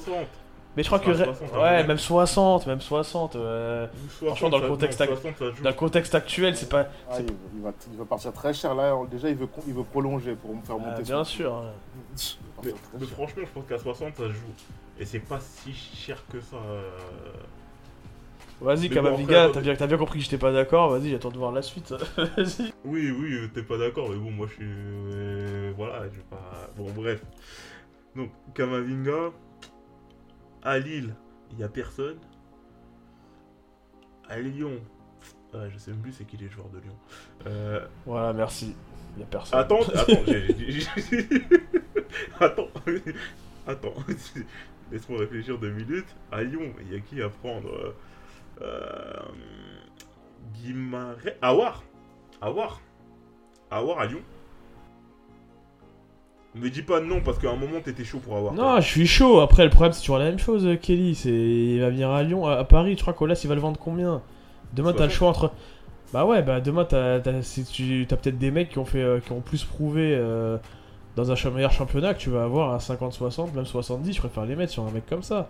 Le- 0.80 0.84
60. 0.84 0.84
Mais 0.84 0.84
je 0.84 0.88
crois 0.88 1.00
que. 1.00 1.14
sera 1.14 1.24
à 1.24 1.26
Rennes- 1.26 1.36
60, 1.36 1.62
Ouais, 1.62 1.88
même 1.88 1.98
60, 1.98 2.68
même 2.68 2.82
60. 2.82 3.36
euh, 3.36 3.88
Franchement, 4.10 4.50
dans 4.50 4.58
le 4.58 4.64
60, 4.64 4.78
contexte 4.80 4.98
ça- 5.00 5.06
ac- 5.06 5.10
non, 5.10 5.16
60, 5.16 5.38
ça 5.38 5.46
joue. 5.52 5.64
Dans 5.64 5.70
le 5.70 5.76
contexte 5.76 6.16
actuel, 6.16 6.56
c'est 6.56 6.70
pas. 6.70 6.88
Ah, 7.10 7.14
c'est- 7.16 7.24
il, 7.24 7.34
il 7.56 7.62
va, 7.62 7.72
il 7.92 7.98
va 7.98 8.06
partir 8.06 8.34
très 8.34 8.54
cher 8.54 8.74
là. 8.76 8.96
Déjà, 9.12 9.30
il 9.30 9.36
veut, 9.36 9.50
il 9.68 9.74
veut 9.74 9.84
prolonger 9.84 10.36
pour 10.36 10.56
me 10.56 10.62
faire 10.62 10.78
Ah, 10.80 10.90
monter. 10.90 11.04
bien 11.04 11.24
son- 11.24 11.30
sûr. 11.32 11.54
hein. 11.54 11.72
Mais, 12.64 12.72
franchement, 13.08 13.44
je 13.46 13.52
pense 13.54 13.66
qu'à 13.68 13.78
60, 13.80 14.16
ça 14.16 14.24
se 14.24 14.30
joue. 14.30 14.54
Et 15.00 15.06
c'est 15.06 15.20
pas 15.20 15.40
si 15.40 15.74
cher 15.74 16.18
que 16.32 16.40
ça. 16.42 16.58
euh. 16.58 16.82
Vas-y, 18.62 18.90
Kamavinga, 18.90 19.48
bon, 19.48 19.54
t'as 19.54 19.62
bien, 19.62 19.74
t'as 19.76 19.88
bien 19.88 19.98
compris 19.98 20.20
que 20.20 20.26
j'étais 20.26 20.38
pas 20.38 20.52
d'accord, 20.52 20.90
vas-y, 20.90 21.12
j'attends 21.12 21.30
de 21.32 21.38
voir 21.38 21.54
la 21.54 21.62
suite. 21.62 21.94
Vas-y. 22.18 22.74
Oui, 22.84 23.10
oui, 23.10 23.34
euh, 23.36 23.50
t'es 23.54 23.64
pas 23.64 23.78
d'accord, 23.78 24.10
mais 24.10 24.18
bon, 24.18 24.32
moi 24.32 24.48
je 24.50 24.54
suis. 24.56 24.66
euh, 24.66 25.72
voilà, 25.78 26.04
je 26.12 26.18
vais 26.18 26.26
pas. 26.30 26.68
Bon, 26.76 26.90
bref. 26.92 27.22
Donc, 28.18 28.32
Kamavinga. 28.54 29.32
À 30.64 30.78
Lille, 30.80 31.16
il 31.52 31.60
y 31.60 31.64
a 31.64 31.70
personne. 31.70 32.18
À 34.28 34.40
Lyon. 34.40 34.80
Ouais, 35.54 35.70
je 35.72 35.78
sais 35.78 35.92
même 35.92 36.02
plus 36.02 36.12
c'est 36.14 36.26
qui 36.26 36.38
les 36.38 36.50
joueurs 36.50 36.70
de 36.70 36.80
Lyon. 36.80 36.96
Euh, 37.48 37.86
Voilà, 38.06 38.34
merci. 38.34 38.76
Y'a 39.18 39.26
personne. 39.26 39.60
attends, 39.60 39.82
attends, 39.96 40.24
j'ai- 40.28 40.86
attends, 42.40 42.68
attends. 43.68 43.94
Laisse-moi 44.92 45.20
réfléchir 45.20 45.58
deux 45.58 45.72
minutes. 45.72 46.16
À 46.32 46.44
Lyon, 46.44 46.74
il 46.82 46.94
y 46.94 46.96
a 46.96 47.00
qui 47.00 47.22
à 47.22 47.30
prendre 47.30 47.70
euh, 47.74 47.96
euh, 48.62 49.22
Guimarães. 50.54 51.34
Awar 51.42 51.84
Awar 52.42 52.82
Awar 53.72 54.00
à 54.00 54.06
Lyon 54.08 54.22
Me 56.56 56.70
dis 56.70 56.82
pas 56.82 57.00
non 57.00 57.22
parce 57.22 57.38
qu'à 57.38 57.52
un 57.52 57.56
moment 57.56 57.80
t'étais 57.84 58.04
chaud 58.04 58.20
pour 58.20 58.36
avoir. 58.36 58.54
Non, 58.54 58.82
je 58.82 58.88
suis 58.88 59.08
chaud. 59.08 59.40
Après, 59.40 59.64
le 59.64 59.70
problème, 59.70 59.94
c'est 59.94 60.02
toujours 60.02 60.18
la 60.18 60.26
même 60.26 60.40
chose, 60.40 60.68
Kelly. 60.82 61.14
C'est... 61.16 61.30
Il 61.30 61.80
va 61.80 61.90
venir 61.90 62.10
à 62.10 62.24
Lyon, 62.24 62.48
à, 62.48 62.54
à 62.56 62.64
Paris. 62.64 62.96
Tu 62.96 63.04
crois 63.04 63.14
qu'Olas, 63.14 63.40
il 63.44 63.48
va 63.48 63.56
le 63.56 63.62
vendre 63.62 63.80
combien? 63.80 64.22
Demain, 64.74 64.94
t'as 64.94 65.06
le 65.06 65.12
60. 65.12 65.12
choix 65.12 65.28
entre. 65.30 65.52
Bah 66.12 66.26
ouais, 66.26 66.42
bah 66.42 66.60
demain, 66.60 66.86
t'as, 66.86 67.20
t'as, 67.20 67.44
si 67.44 67.64
tu, 67.64 68.06
t'as 68.08 68.16
peut-être 68.16 68.40
des 68.40 68.50
mecs 68.50 68.70
qui 68.70 68.80
ont, 68.80 68.86
fait, 68.86 69.02
euh, 69.02 69.20
qui 69.20 69.32
ont 69.32 69.42
plus 69.42 69.64
prouvé 69.64 70.16
euh, 70.16 70.58
dans 71.16 71.32
un 71.32 71.50
meilleur 71.52 71.72
championnat 71.72 72.16
que 72.16 72.20
tu 72.20 72.32
vas 72.32 72.44
avoir 72.44 72.74
à 72.74 72.78
50-60, 72.80 73.54
même 73.54 73.66
70. 73.66 74.14
Je 74.14 74.20
préfère 74.20 74.46
les 74.46 74.56
mettre 74.56 74.72
sur 74.72 74.84
un 74.84 74.92
mec 74.92 75.06
comme 75.08 75.22
ça. 75.22 75.50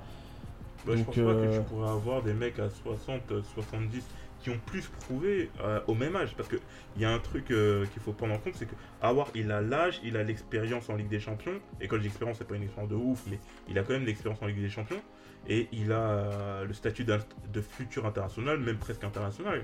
Bah, 0.86 0.93
je 0.95 1.04
pense 1.04 1.16
pas 1.16 1.22
que 1.22 1.28
euh, 1.28 1.58
tu 1.58 1.64
pourrais 1.64 1.89
avoir 1.89 2.22
des 2.22 2.34
mecs 2.34 2.60
à 2.60 2.70
60, 2.70 3.22
euh, 3.32 3.41
70 3.56 4.04
qui 4.42 4.50
ont 4.50 4.60
plus 4.66 4.88
prouvé 4.88 5.50
euh, 5.62 5.80
au 5.88 5.96
même 5.96 6.16
âge. 6.16 6.34
Parce 6.36 6.50
qu'il 6.50 6.60
y 6.98 7.06
a 7.06 7.12
un 7.12 7.20
truc 7.20 7.52
euh, 7.52 7.86
qu'il 7.94 8.02
faut 8.02 8.14
prendre 8.14 8.34
en 8.34 8.38
compte, 8.38 8.54
c'est 8.56 8.66
que 8.66 8.76
Awar, 9.02 9.28
il 9.36 9.52
a 9.52 9.62
l'âge, 9.62 10.00
il 10.04 10.18
a 10.18 10.24
l'expérience 10.24 10.90
en 10.90 10.96
Ligue 10.96 11.10
des 11.10 11.20
Champions. 11.20 11.60
Et 11.82 11.88
quand 11.88 11.98
c'est 12.34 12.48
pas 12.48 12.56
une 12.56 12.64
expérience 12.64 12.90
de 12.90 12.96
ouf, 12.96 13.24
mais 13.30 13.40
il 13.70 13.78
a 13.78 13.84
quand 13.84 13.94
même 13.94 14.06
l'expérience 14.06 14.42
en 14.42 14.48
Ligue 14.48 14.62
des 14.62 14.70
Champions. 14.70 15.02
Et 15.48 15.68
il 15.72 15.92
a 15.92 15.96
euh, 15.96 16.66
le 16.66 16.74
statut 16.74 17.06
de 17.06 17.62
futur 17.62 18.06
international, 18.06 18.60
même 18.60 18.78
presque 18.78 19.04
international. 19.04 19.62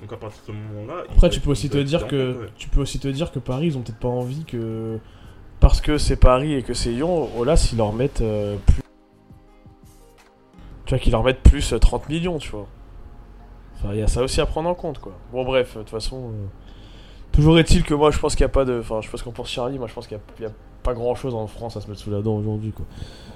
Donc 0.00 0.12
à 0.12 0.16
partir 0.16 0.42
de 0.42 0.46
ce 0.46 0.52
moment-là. 0.52 1.04
Après, 1.10 1.30
tu 1.30 1.40
peux 1.40 1.50
aussi 1.50 1.70
te 1.70 1.78
dire 1.78 2.08
que 2.08 2.32
ouais. 2.32 2.48
tu 2.56 2.68
peux 2.68 2.80
aussi 2.80 2.98
te 2.98 3.08
dire 3.08 3.30
que 3.30 3.38
Paris, 3.38 3.68
ils 3.68 3.78
ont 3.78 3.82
peut-être 3.82 4.00
pas 4.00 4.08
envie 4.08 4.44
que 4.44 4.98
parce 5.60 5.80
que 5.80 5.98
c'est 5.98 6.16
Paris 6.16 6.54
et 6.54 6.62
que 6.62 6.74
c'est 6.74 6.90
Lyon, 6.90 7.30
Olas, 7.38 7.70
ils 7.72 7.78
leur 7.78 7.92
mettent 7.92 8.24
plus. 8.66 8.84
Tu 10.84 10.90
vois 10.90 10.98
qu'ils 10.98 11.12
leur 11.12 11.24
mettent 11.24 11.42
plus 11.42 11.72
euh, 11.72 11.78
30 11.78 12.08
millions, 12.08 12.38
tu 12.38 12.50
vois. 12.50 12.68
Enfin, 13.84 13.94
il 13.94 14.00
y 14.00 14.02
a 14.02 14.06
ça 14.08 14.22
aussi 14.22 14.40
à 14.40 14.46
prendre 14.46 14.68
en 14.68 14.74
compte, 14.74 14.98
quoi. 14.98 15.12
Bon, 15.30 15.44
bref, 15.44 15.74
de 15.74 15.80
toute 15.82 15.90
façon. 15.90 16.30
euh, 16.30 16.46
Toujours 17.32 17.58
est-il 17.58 17.82
que 17.82 17.92
moi, 17.94 18.10
je 18.10 18.18
pense 18.18 18.34
qu'il 18.34 18.44
n'y 18.44 18.50
a 18.50 18.52
pas 18.52 18.64
de. 18.64 18.78
Enfin, 18.80 19.00
je 19.02 19.10
pense 19.10 19.22
qu'on 19.22 19.32
pense 19.32 19.50
Charlie, 19.50 19.78
moi, 19.78 19.88
je 19.88 19.92
pense 19.92 20.06
qu'il 20.06 20.18
n'y 20.40 20.46
a, 20.46 20.50
pas 20.82 20.94
grand 20.94 21.14
chose 21.14 21.34
en 21.34 21.46
France 21.46 21.76
à 21.76 21.80
se 21.80 21.88
mettre 21.88 22.00
sous 22.00 22.10
la 22.10 22.22
dent 22.22 22.36
aujourd'hui, 22.36 22.72
quoi. 22.72 22.86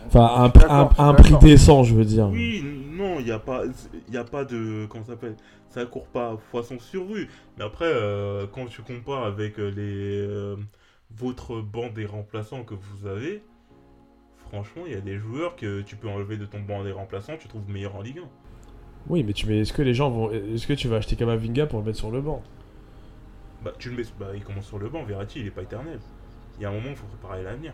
Enfin, 0.06 0.50
un, 0.68 0.88
un- 0.98 1.14
prix 1.14 1.34
décent, 1.38 1.82
je 1.82 1.94
veux 1.94 2.04
dire. 2.04 2.28
Oui, 2.28 2.62
non, 2.92 3.18
il 3.18 3.26
n'y 3.26 3.30
a 3.30 3.38
pas, 3.38 3.62
il 4.08 4.14
y 4.14 4.16
a 4.16 4.24
pas 4.24 4.44
de, 4.44 4.86
comment 4.88 5.04
ça 5.04 5.12
s'appelle, 5.12 5.36
ça 5.68 5.84
court 5.84 6.06
pas 6.06 6.36
poisson 6.50 6.78
sur 6.78 7.08
rue. 7.08 7.28
Mais 7.58 7.64
après, 7.64 7.86
euh, 7.86 8.46
quand 8.50 8.66
tu 8.66 8.82
compares 8.82 9.24
avec 9.24 9.58
euh, 9.58 9.68
les, 9.68 10.26
euh, 10.26 10.56
votre 11.14 11.60
banc 11.60 11.88
des 11.94 12.06
remplaçants 12.06 12.64
que 12.64 12.74
vous 12.74 13.06
avez, 13.06 13.42
franchement, 14.48 14.82
il 14.86 14.92
y 14.92 14.96
a 14.96 15.00
des 15.00 15.18
joueurs 15.18 15.56
que 15.56 15.82
tu 15.82 15.96
peux 15.96 16.08
enlever 16.08 16.36
de 16.38 16.46
ton 16.46 16.60
banc 16.60 16.84
des 16.84 16.92
remplaçants, 16.92 17.36
tu 17.38 17.48
trouves 17.48 17.68
meilleur 17.68 17.96
en 17.96 18.02
Ligue 18.02 18.18
1. 18.18 18.22
Oui, 19.08 19.22
mais 19.22 19.32
tu 19.32 19.46
mets. 19.46 19.60
Est-ce 19.60 19.72
que 19.72 19.82
les 19.82 19.94
gens 19.94 20.10
vont. 20.10 20.30
Est-ce 20.30 20.66
que 20.66 20.72
tu 20.74 20.88
vas 20.88 20.96
acheter 20.96 21.16
Kamavinga 21.16 21.66
pour 21.66 21.78
le 21.80 21.86
mettre 21.86 21.98
sur 21.98 22.10
le 22.10 22.20
banc? 22.20 22.42
Bah, 23.64 23.72
tu 23.78 23.90
le 23.90 23.96
mets, 23.96 24.02
bah, 24.20 24.26
il 24.34 24.42
commence 24.44 24.66
sur 24.66 24.78
le 24.78 24.88
banc, 24.88 25.02
Verratti, 25.04 25.40
il 25.40 25.46
est 25.46 25.50
pas 25.50 25.62
éternel. 25.62 25.98
Il 26.58 26.62
y 26.62 26.66
a 26.66 26.68
un 26.68 26.72
moment, 26.72 26.90
il 26.90 26.96
faut 26.96 27.06
préparer 27.06 27.42
l'avenir. 27.42 27.72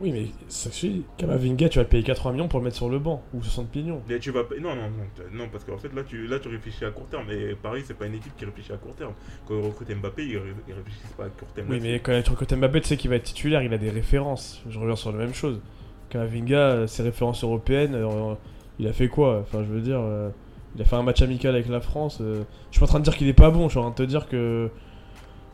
Oui, 0.00 0.12
mais 0.12 0.26
ça 0.48 0.70
suffit. 0.70 1.02
Kamavinga, 1.18 1.68
tu 1.68 1.78
vas 1.78 1.82
le 1.82 1.88
payer 1.88 2.02
80 2.02 2.32
millions 2.32 2.48
pour 2.48 2.60
le 2.60 2.64
mettre 2.64 2.76
sur 2.76 2.88
le 2.88 2.98
banc, 2.98 3.22
ou 3.34 3.42
60 3.42 3.74
millions. 3.74 4.00
Mais 4.08 4.18
tu 4.18 4.30
vas 4.30 4.44
non, 4.58 4.74
non, 4.74 4.82
non, 4.88 5.24
non, 5.32 5.48
parce 5.52 5.64
qu'en 5.64 5.76
fait, 5.76 5.92
là 5.94 6.02
tu, 6.04 6.26
là, 6.26 6.38
tu 6.38 6.48
réfléchis 6.48 6.84
à 6.86 6.90
court 6.90 7.06
terme. 7.08 7.30
Et 7.30 7.54
Paris, 7.54 7.82
c'est 7.84 7.92
pas 7.98 8.06
une 8.06 8.14
équipe 8.14 8.34
qui 8.36 8.46
réfléchit 8.46 8.72
à 8.72 8.76
court 8.78 8.94
terme. 8.94 9.12
Quand 9.46 9.58
ils 9.58 9.66
recrutent 9.66 9.94
Mbappé, 9.94 10.24
ils, 10.24 10.38
ré- 10.38 10.54
ils 10.68 10.72
réfléchissent 10.74 11.12
pas 11.18 11.24
à 11.24 11.28
court 11.28 11.48
terme. 11.48 11.66
Oui, 11.70 11.80
mais 11.82 11.98
quand 12.00 12.18
tu 12.22 12.30
recrutes 12.30 12.54
Mbappé, 12.54 12.80
tu 12.80 12.88
sais 12.88 12.96
qu'il 12.96 13.10
va 13.10 13.16
être 13.16 13.24
titulaire, 13.24 13.62
il 13.62 13.74
a 13.74 13.78
des 13.78 13.90
références. 13.90 14.62
Je 14.70 14.78
reviens 14.78 14.96
sur 14.96 15.12
la 15.12 15.18
même 15.18 15.34
chose. 15.34 15.60
Kamavinga, 16.08 16.56
euh, 16.58 16.86
ses 16.86 17.02
références 17.02 17.44
européennes, 17.44 17.94
euh, 17.94 18.34
il 18.80 18.88
a 18.88 18.92
fait 18.92 19.08
quoi 19.08 19.38
Enfin, 19.40 19.62
je 19.62 19.72
veux 19.72 19.80
dire, 19.80 20.00
euh, 20.00 20.30
il 20.74 20.82
a 20.82 20.84
fait 20.84 20.96
un 20.96 21.02
match 21.02 21.20
amical 21.22 21.54
avec 21.54 21.68
la 21.68 21.80
France. 21.80 22.18
euh, 22.20 22.42
Je 22.70 22.76
suis 22.76 22.80
pas 22.80 22.86
en 22.86 22.88
train 22.88 22.98
de 23.00 23.04
dire 23.04 23.16
qu'il 23.16 23.28
est 23.28 23.32
pas 23.34 23.50
bon, 23.50 23.64
je 23.64 23.70
suis 23.70 23.78
en 23.78 23.82
train 23.82 23.90
de 23.90 23.96
te 23.96 24.02
dire 24.02 24.28
que. 24.28 24.70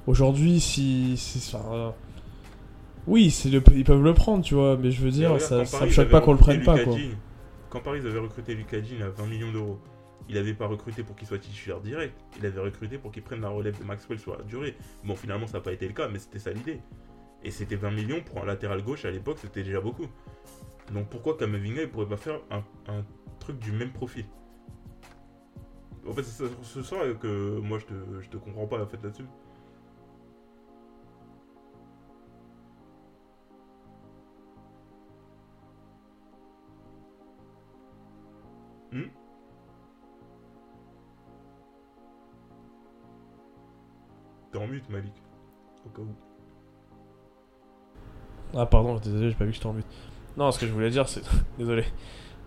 Aujourd'hui, 0.06 0.60
si. 0.60 1.16
si- 1.16 1.54
enfin, 1.54 1.64
euh, 1.74 1.90
Oui, 3.06 3.30
c'est 3.30 3.48
le... 3.50 3.62
ils 3.74 3.84
peuvent 3.84 4.02
le 4.02 4.14
prendre, 4.14 4.44
tu 4.44 4.54
vois, 4.54 4.76
mais 4.76 4.90
je 4.90 5.02
veux 5.02 5.10
dire, 5.10 5.30
regarde, 5.32 5.40
ça, 5.42 5.56
quand 5.58 5.64
ça 5.64 5.78
Paris, 5.78 5.90
me 5.90 5.94
choque 5.94 6.08
pas 6.10 6.20
qu'on 6.20 6.32
le 6.32 6.38
prenne 6.38 6.62
pas, 6.62 6.78
quoi. 6.78 6.94
Quand 7.70 7.80
Paris 7.80 8.00
ils 8.02 8.06
avaient 8.08 8.20
recruté 8.20 8.54
Lucas 8.54 8.80
Digne 8.80 9.02
à 9.02 9.08
20 9.10 9.26
millions 9.26 9.50
d'euros, 9.52 9.78
il 10.28 10.36
n'avait 10.36 10.54
pas 10.54 10.66
recruté 10.66 11.02
pour 11.02 11.16
qu'il 11.16 11.26
soit 11.26 11.38
titulaire 11.38 11.80
direct. 11.80 12.14
Il 12.38 12.46
avait 12.46 12.60
recruté 12.60 12.98
pour 12.98 13.10
qu'il 13.10 13.22
prenne 13.22 13.40
la 13.40 13.48
relève 13.48 13.78
de 13.78 13.84
Maxwell 13.84 14.18
sur 14.20 14.36
la 14.36 14.44
durée. 14.44 14.76
Bon, 15.04 15.16
finalement, 15.16 15.46
ça 15.48 15.54
n'a 15.54 15.60
pas 15.60 15.72
été 15.72 15.86
le 15.88 15.92
cas, 15.92 16.08
mais 16.12 16.18
c'était 16.20 16.38
ça 16.38 16.52
l'idée. 16.52 16.78
Et 17.44 17.50
c'était 17.50 17.76
20 17.76 17.90
millions 17.90 18.20
pour 18.24 18.42
un 18.42 18.46
latéral 18.46 18.82
gauche 18.82 19.04
à 19.04 19.10
l'époque, 19.10 19.38
c'était 19.40 19.62
déjà 19.62 19.80
beaucoup. 19.80 20.06
Donc 20.92 21.08
pourquoi 21.08 21.36
Kamavinga 21.36 21.82
il 21.82 21.90
pourrait 21.90 22.08
pas 22.08 22.16
faire 22.16 22.40
un, 22.50 23.04
truc 23.40 23.58
du 23.58 23.72
même 23.72 23.92
profil? 23.92 24.26
En 26.08 26.12
fait, 26.12 26.22
c'est 26.22 26.44
ça, 26.44 26.50
c'est 26.62 26.84
ça 26.84 26.96
que 27.20 27.58
moi 27.58 27.78
je 27.78 27.86
te, 27.86 27.94
je 28.20 28.28
te 28.28 28.36
comprends 28.36 28.66
pas 28.66 28.82
en 28.82 28.86
fait 28.86 29.02
là-dessus. 29.02 29.26
Hmm? 38.92 39.02
T'es 44.52 44.58
en 44.58 44.66
mute, 44.68 44.88
Malik. 44.88 45.12
Au 45.84 45.88
cas 45.88 46.02
où. 46.02 46.14
Ah 48.54 48.64
pardon, 48.64 48.96
désolé, 48.96 49.30
j'ai 49.30 49.36
pas 49.36 49.44
vu 49.44 49.50
que 49.50 49.56
j'étais 49.56 49.66
en 49.66 49.74
but. 49.74 49.86
Non, 50.36 50.50
ce 50.52 50.58
que 50.58 50.66
je 50.66 50.72
voulais 50.72 50.90
dire, 50.90 51.08
c'est... 51.08 51.22
désolé. 51.58 51.84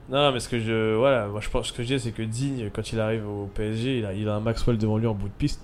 Non, 0.10 0.32
mais 0.32 0.40
ce 0.40 0.50
que 0.50 0.60
je... 0.60 0.96
Voilà, 0.96 1.28
moi 1.28 1.40
je 1.42 1.50
pense 1.50 1.68
ce 1.68 1.74
que 1.74 1.84
je 1.84 1.88
dis, 1.96 2.00
c'est 2.00 2.12
que 2.12 2.22
Digne, 2.24 2.70
quand 2.74 2.92
il 2.92 3.00
arrive 3.00 3.28
au 3.28 3.46
PSG, 3.54 4.00
il 4.00 4.06
a, 4.06 4.14
il 4.14 4.28
a 4.28 4.36
un 4.36 4.40
Maxwell 4.40 4.78
devant 4.78 4.98
lui 4.98 5.08
en 5.08 5.14
bout 5.14 5.28
de 5.28 5.34
piste. 5.34 5.62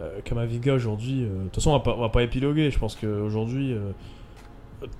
Euh, 0.00 0.20
Kamavinga, 0.24 0.74
aujourd'hui... 0.74 1.24
euh, 1.24 1.38
De 1.38 1.44
toute 1.44 1.56
façon, 1.56 1.70
on 1.70 1.74
va 1.74 1.80
pas, 1.80 1.94
on 1.96 2.00
va 2.00 2.08
pas 2.08 2.22
épiloguer. 2.22 2.70
Je 2.70 2.78
pense 2.78 2.96
qu'aujourd'hui... 2.96 3.72
euh, 3.72 3.92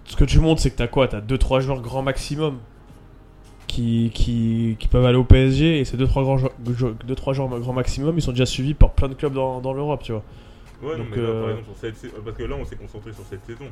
ce 0.05 0.17
que 0.17 0.25
tu 0.25 0.41
montres, 0.41 0.61
c'est 0.61 0.71
que 0.71 0.77
t'as 0.77 0.89
quoi? 0.89 1.07
T'as 1.09 1.21
2-3 1.21 1.61
joueurs 1.61 1.81
grand 1.81 2.03
maximum 2.03 2.59
qui, 3.69 4.11
qui, 4.15 4.77
qui 4.79 4.89
peuvent 4.89 5.05
aller 5.05 5.19
au 5.19 5.25
PSG, 5.25 5.79
et 5.81 5.85
ces 5.85 5.97
2-3 5.97 6.23
grands 6.23 6.39
deux, 6.59 7.15
trois 7.15 7.33
joueurs 7.35 7.49
grand 7.61 7.73
maximum, 7.75 8.17
ils 8.17 8.23
sont 8.23 8.33
déjà 8.33 8.47
suivis 8.47 8.75
par 8.75 8.93
plein 8.93 9.09
de 9.09 9.15
clubs 9.15 9.35
dans, 9.35 9.61
dans 9.61 9.73
l'Europe, 9.73 10.03
tu 10.03 10.13
vois. 10.13 10.25
Ouais, 10.83 10.97
non, 10.97 11.05
Donc, 11.05 11.09
mais 11.11 11.17
là, 11.23 11.29
euh, 11.29 11.41
par 11.43 11.51
exemple, 11.51 11.69
sur 11.69 11.77
cette 11.77 12.25
parce 12.25 12.37
que 12.37 12.43
là, 12.45 12.57
on 12.59 12.65
s'est 12.65 12.77
concentré 12.77 13.13
sur 13.13 13.25
cette 13.25 13.45
saison. 13.45 13.67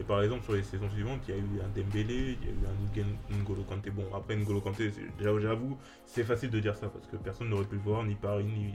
Et 0.00 0.04
par 0.04 0.22
exemple, 0.22 0.44
sur 0.44 0.52
les 0.52 0.62
saisons 0.62 0.88
suivantes, 0.90 1.20
il 1.28 1.34
y 1.34 1.38
a 1.38 1.40
eu 1.40 1.60
un 1.64 1.68
Dembélé, 1.74 2.36
il 2.40 2.46
y 2.46 2.50
a 2.50 2.52
eu 2.52 3.02
un 3.32 3.36
N'Golo 3.36 3.62
Kanté. 3.62 3.90
Bon, 3.90 4.04
après 4.14 4.36
N'Golo 4.36 4.60
Kanté, 4.60 4.92
j'avoue, 5.20 5.76
c'est 6.06 6.22
facile 6.22 6.50
de 6.50 6.60
dire 6.60 6.76
ça 6.76 6.88
parce 6.88 7.06
que 7.06 7.16
personne 7.16 7.48
n'aurait 7.48 7.64
pu 7.64 7.74
le 7.76 7.80
voir, 7.82 8.04
ni 8.04 8.14
Paris, 8.14 8.44
ni 8.44 8.74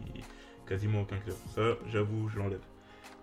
quasiment 0.67 1.01
aucun 1.01 1.17
club. 1.17 1.36
Ça, 1.55 1.61
j'avoue, 1.89 2.28
je 2.30 2.39
l'enlève. 2.39 2.59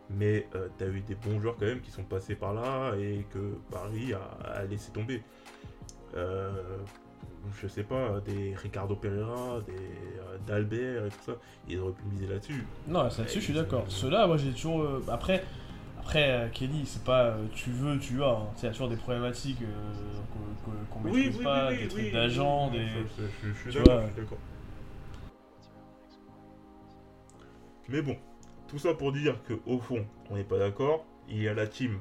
Mais 0.09 0.49
euh, 0.55 0.69
t'as 0.79 0.87
eu 0.87 1.01
des 1.03 1.15
bons 1.15 1.41
joueurs 1.41 1.57
quand 1.59 1.67
même 1.67 1.81
qui 1.81 1.91
sont 1.91 2.03
passés 2.03 2.35
par 2.35 2.55
là 2.55 2.95
et 2.99 3.27
que 3.33 3.57
Paris 3.71 4.13
a, 4.15 4.49
a 4.49 4.65
laissé 4.65 4.91
tomber. 4.93 5.23
Euh, 6.17 6.51
je 7.61 7.69
sais 7.69 7.85
pas, 7.85 8.21
des 8.21 8.55
Ricardo 8.57 8.97
Pereira, 8.97 9.61
des 9.67 9.73
euh, 9.73 10.37
d'Albert 10.47 11.07
et 11.07 11.09
tout 11.11 11.23
ça, 11.27 11.33
ils 11.69 11.79
auraient 11.79 11.93
pu 11.93 12.03
miser 12.13 12.27
là-dessus. 12.27 12.65
Non, 12.89 13.05
là-dessus, 13.05 13.41
je 13.41 13.45
suis 13.45 13.55
d'accord. 13.55 13.85
Ceux-là, 13.89 14.27
moi, 14.27 14.37
j'ai 14.37 14.51
toujours. 14.53 14.83
euh, 14.83 15.03
Après, 15.09 15.45
après 16.11 16.29
euh, 16.29 16.49
Kelly, 16.49 16.87
c'est 16.87 17.05
pas 17.05 17.27
euh, 17.27 17.47
tu 17.55 17.71
veux, 17.71 17.97
tu 18.01 18.21
as. 18.25 18.31
hein. 18.31 18.49
Il 18.59 18.65
y 18.65 18.67
a 18.67 18.71
toujours 18.73 18.89
des 18.89 18.97
problématiques 18.97 19.63
euh, 19.63 19.93
qu'on 20.91 21.01
qu'on 21.01 21.09
maîtrise 21.09 21.39
pas, 21.39 21.73
des 21.73 21.87
trucs 21.87 22.13
d'agents, 22.13 22.69
oui, 22.73 22.79
des. 22.79 22.87
je, 23.45 23.53
suis 23.53 23.71
tu 23.71 23.79
d'accord, 23.79 23.95
vois. 23.95 24.07
je 24.09 24.13
suis 24.13 24.23
d'accord. 24.23 24.39
Mais 27.89 28.03
bon, 28.03 28.17
tout 28.67 28.79
ça 28.79 28.93
pour 28.95 29.13
dire 29.13 29.41
que 29.45 29.55
au 29.67 29.79
fond, 29.79 30.05
on 30.31 30.35
n'est 30.35 30.43
pas 30.43 30.59
d'accord. 30.59 31.05
Il 31.29 31.41
y 31.41 31.47
a 31.47 31.55
la 31.55 31.69
team 31.69 32.01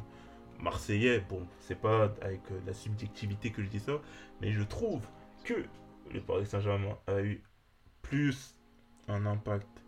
marseillais. 0.60 1.24
Bon, 1.30 1.46
c'est 1.60 1.80
pas 1.80 2.12
avec 2.24 2.42
la 2.66 2.74
subjectivité 2.74 3.52
que 3.52 3.62
je 3.64 3.70
dis 3.70 3.80
ça, 3.80 3.94
mais 4.42 4.52
je 4.52 4.64
trouve 4.64 5.06
que 5.44 5.66
le 6.12 6.20
Paris 6.20 6.48
Saint-Germain 6.48 6.98
a 7.06 7.22
eu 7.22 7.44
plus 8.02 8.56
un 9.08 9.28
impact 9.28 9.84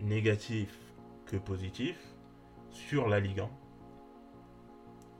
négatif 0.00 0.76
que 1.26 1.36
positif 1.36 1.96
sur 2.72 3.08
la 3.08 3.20
Ligue 3.20 3.40
1. 3.40 3.48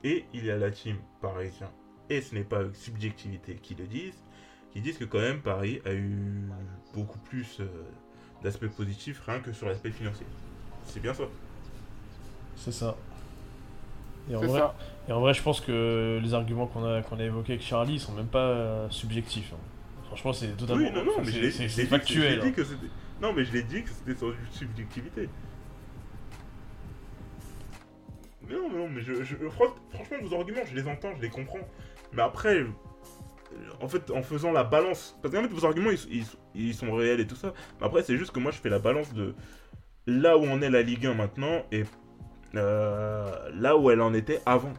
Et 0.03 0.25
il 0.33 0.45
y 0.45 0.51
a 0.51 0.57
la 0.57 0.69
team 0.71 0.97
parisien, 1.21 1.69
et 2.09 2.19
ce 2.21 2.35
n'est 2.35 2.43
pas 2.43 2.59
avec 2.59 2.75
subjectivité 2.75 3.55
qu'ils 3.55 3.77
le 3.77 3.85
disent, 3.87 4.21
qui 4.71 4.81
disent 4.81 4.97
que 4.97 5.05
quand 5.05 5.19
même 5.21 5.41
Paris 5.41 5.81
a 5.85 5.93
eu 5.93 6.49
beaucoup 6.93 7.19
plus 7.19 7.59
euh, 7.61 7.65
d'aspects 8.41 8.67
positifs 8.67 9.21
rien 9.25 9.39
que 9.39 9.53
sur 9.53 9.67
l'aspect 9.67 9.91
financier. 9.91 10.25
C'est 10.83 10.99
bien 10.99 11.13
ça. 11.13 11.23
C'est 12.57 12.71
ça. 12.73 12.97
Et 14.29 14.35
en, 14.35 14.41
vrai, 14.41 14.59
ça. 14.59 14.75
et 15.07 15.11
en 15.13 15.19
vrai, 15.21 15.33
je 15.33 15.41
pense 15.41 15.61
que 15.61 16.19
les 16.21 16.33
arguments 16.33 16.67
qu'on 16.67 16.83
a, 16.85 17.01
qu'on 17.01 17.19
a 17.19 17.23
évoqués 17.23 17.53
avec 17.53 17.63
Charlie 17.65 17.95
ils 17.95 17.99
sont 17.99 18.13
même 18.13 18.27
pas 18.27 18.39
euh, 18.47 18.89
subjectifs. 18.89 19.53
hein. 19.53 19.57
Franchement, 20.07 20.33
c'est 20.33 20.55
totalement. 20.57 20.83
Oui, 20.85 20.91
non, 20.91 21.03
non, 21.05 21.11
enfin, 21.17 21.23
mais 21.25 21.49
c'est- 21.51 21.85
factuel. 21.85 22.39
dit 22.41 22.47
hein. 22.47 22.51
que. 22.51 22.61
Non, 23.21 23.31
mais 23.33 23.45
je 23.45 23.53
l'ai 23.53 23.63
dit 23.63 23.83
que 23.83 23.89
c'était 23.89 24.15
sur 24.15 24.29
une 24.29 24.35
subjectivité. 24.51 25.29
Mais 28.53 28.59
non, 28.59 28.69
mais 28.69 28.77
non, 28.77 28.89
mais 28.89 29.01
je, 29.01 29.23
je- 29.23 29.35
fran- 29.49 29.75
franchement, 29.89 30.17
vos 30.21 30.35
arguments, 30.35 30.61
je 30.69 30.75
les 30.75 30.87
entends, 30.87 31.15
je 31.17 31.21
les 31.21 31.29
comprends. 31.29 31.59
Mais 32.13 32.21
après, 32.21 32.65
en 33.81 33.87
fait, 33.87 34.11
en 34.11 34.21
faisant 34.21 34.51
la 34.51 34.63
balance, 34.63 35.17
parce 35.21 35.33
qu'en 35.33 35.41
fait, 35.41 35.47
vos 35.47 35.65
arguments, 35.65 35.91
ils, 35.91 36.19
ils- 36.19 36.25
ils 36.55 36.73
sont 36.73 36.91
réels 36.93 37.19
et 37.19 37.27
tout 37.27 37.35
ça. 37.35 37.53
Mais 37.79 37.85
après, 37.87 38.03
c'est 38.03 38.17
juste 38.17 38.31
que 38.31 38.39
moi, 38.39 38.51
je 38.51 38.57
fais 38.57 38.69
la 38.69 38.79
balance 38.79 39.13
de 39.13 39.35
là 40.07 40.37
où 40.37 40.41
on 40.43 40.61
est 40.61 40.69
la 40.69 40.81
Ligue 40.81 41.05
1 41.05 41.13
maintenant 41.13 41.63
et 41.71 41.83
euh, 42.55 43.49
là 43.55 43.77
où 43.77 43.89
elle 43.91 44.01
en 44.01 44.13
était 44.13 44.41
avant. 44.45 44.73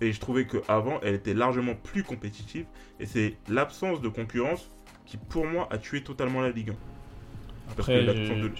Et 0.00 0.12
je 0.12 0.20
trouvais 0.20 0.46
qu'avant, 0.46 1.00
elle 1.02 1.14
était 1.14 1.34
largement 1.34 1.74
plus 1.74 2.04
compétitive. 2.04 2.66
Et 3.00 3.06
c'est 3.06 3.36
l'absence 3.48 4.00
de 4.00 4.08
concurrence 4.08 4.70
qui, 5.06 5.16
pour 5.16 5.44
moi, 5.46 5.66
a 5.70 5.78
tué 5.78 6.02
totalement 6.02 6.40
la 6.40 6.50
Ligue 6.50 6.70
1. 6.70 6.74
Parce 7.76 7.88
Après, 7.88 8.06
que 8.06 8.12
je, 8.24 8.34
de- 8.34 8.50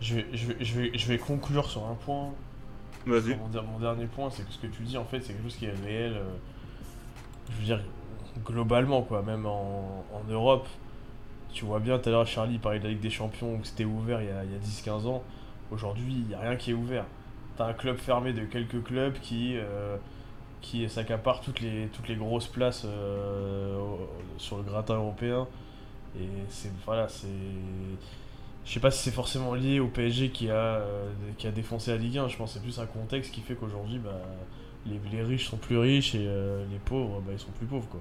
je 0.00 0.14
vais, 0.16 0.26
je, 0.32 0.46
vais, 0.46 0.56
je, 0.64 0.80
vais, 0.80 0.90
je 0.98 1.08
vais 1.08 1.18
conclure 1.18 1.70
sur 1.70 1.84
un 1.86 1.94
point. 1.94 2.32
Mon, 3.36 3.48
der- 3.48 3.62
mon 3.64 3.78
dernier 3.78 4.06
point, 4.06 4.30
c'est 4.30 4.44
que 4.46 4.52
ce 4.52 4.58
que 4.58 4.66
tu 4.66 4.82
dis, 4.82 4.96
en 4.96 5.04
fait, 5.04 5.20
c'est 5.20 5.32
quelque 5.32 5.44
chose 5.44 5.56
qui 5.56 5.66
est 5.66 5.74
réel. 5.84 6.14
euh, 6.14 6.24
je 7.50 7.56
veux 7.58 7.64
dire, 7.64 7.80
globalement, 8.44 9.02
quoi. 9.02 9.22
Même 9.22 9.46
en, 9.46 10.04
Europe, 10.30 10.66
tu 11.52 11.64
vois 11.64 11.80
bien, 11.80 11.98
tout 11.98 12.08
à 12.08 12.12
l'heure, 12.12 12.26
Charlie 12.26 12.58
parlait 12.58 12.78
de 12.78 12.84
la 12.84 12.90
Ligue 12.90 13.00
des 13.00 13.10
Champions, 13.10 13.54
où 13.54 13.60
c'était 13.64 13.84
ouvert 13.84 14.20
il 14.22 14.28
y 14.28 14.30
a, 14.30 14.44
il 14.44 14.52
y 14.52 14.54
a 14.54 14.58
10-15 14.58 15.06
ans. 15.06 15.22
Aujourd'hui, 15.70 16.12
il 16.14 16.26
n'y 16.28 16.34
a 16.34 16.40
rien 16.40 16.56
qui 16.56 16.70
est 16.72 16.74
ouvert. 16.74 17.04
T'as 17.56 17.66
un 17.66 17.72
club 17.74 17.96
fermé 17.98 18.32
de 18.32 18.44
quelques 18.44 18.82
clubs 18.84 19.14
qui, 19.20 19.54
euh, 19.56 19.96
qui 20.60 20.88
s'accaparent 20.88 21.40
toutes 21.40 21.60
les, 21.60 21.88
toutes 21.88 22.08
les 22.08 22.16
grosses 22.16 22.46
places 22.48 22.84
euh, 22.86 23.78
sur 24.38 24.58
le 24.58 24.62
gratin 24.64 24.94
européen. 24.96 25.46
Et 26.20 26.28
c'est. 26.48 26.72
Voilà, 26.86 27.08
c'est. 27.08 27.26
Je 28.68 28.74
sais 28.74 28.80
pas 28.80 28.90
si 28.90 29.02
c'est 29.02 29.14
forcément 29.14 29.54
lié 29.54 29.80
au 29.80 29.88
PSG 29.88 30.28
qui 30.28 30.50
a, 30.50 30.54
euh, 30.54 31.10
qui 31.38 31.46
a 31.46 31.50
défoncé 31.50 31.90
la 31.90 31.96
Ligue 31.96 32.18
1. 32.18 32.28
Je 32.28 32.36
pense 32.36 32.52
que 32.52 32.58
c'est 32.58 32.62
plus 32.62 32.78
un 32.78 32.84
contexte 32.84 33.32
qui 33.32 33.40
fait 33.40 33.54
qu'aujourd'hui, 33.54 33.98
bah, 33.98 34.20
les, 34.84 35.00
les 35.10 35.22
riches 35.22 35.48
sont 35.48 35.56
plus 35.56 35.78
riches 35.78 36.14
et 36.14 36.26
euh, 36.26 36.66
les 36.70 36.78
pauvres, 36.78 37.22
bah, 37.22 37.32
ils 37.32 37.38
sont 37.38 37.50
plus 37.52 37.64
pauvres, 37.64 37.88
quoi. 37.88 38.00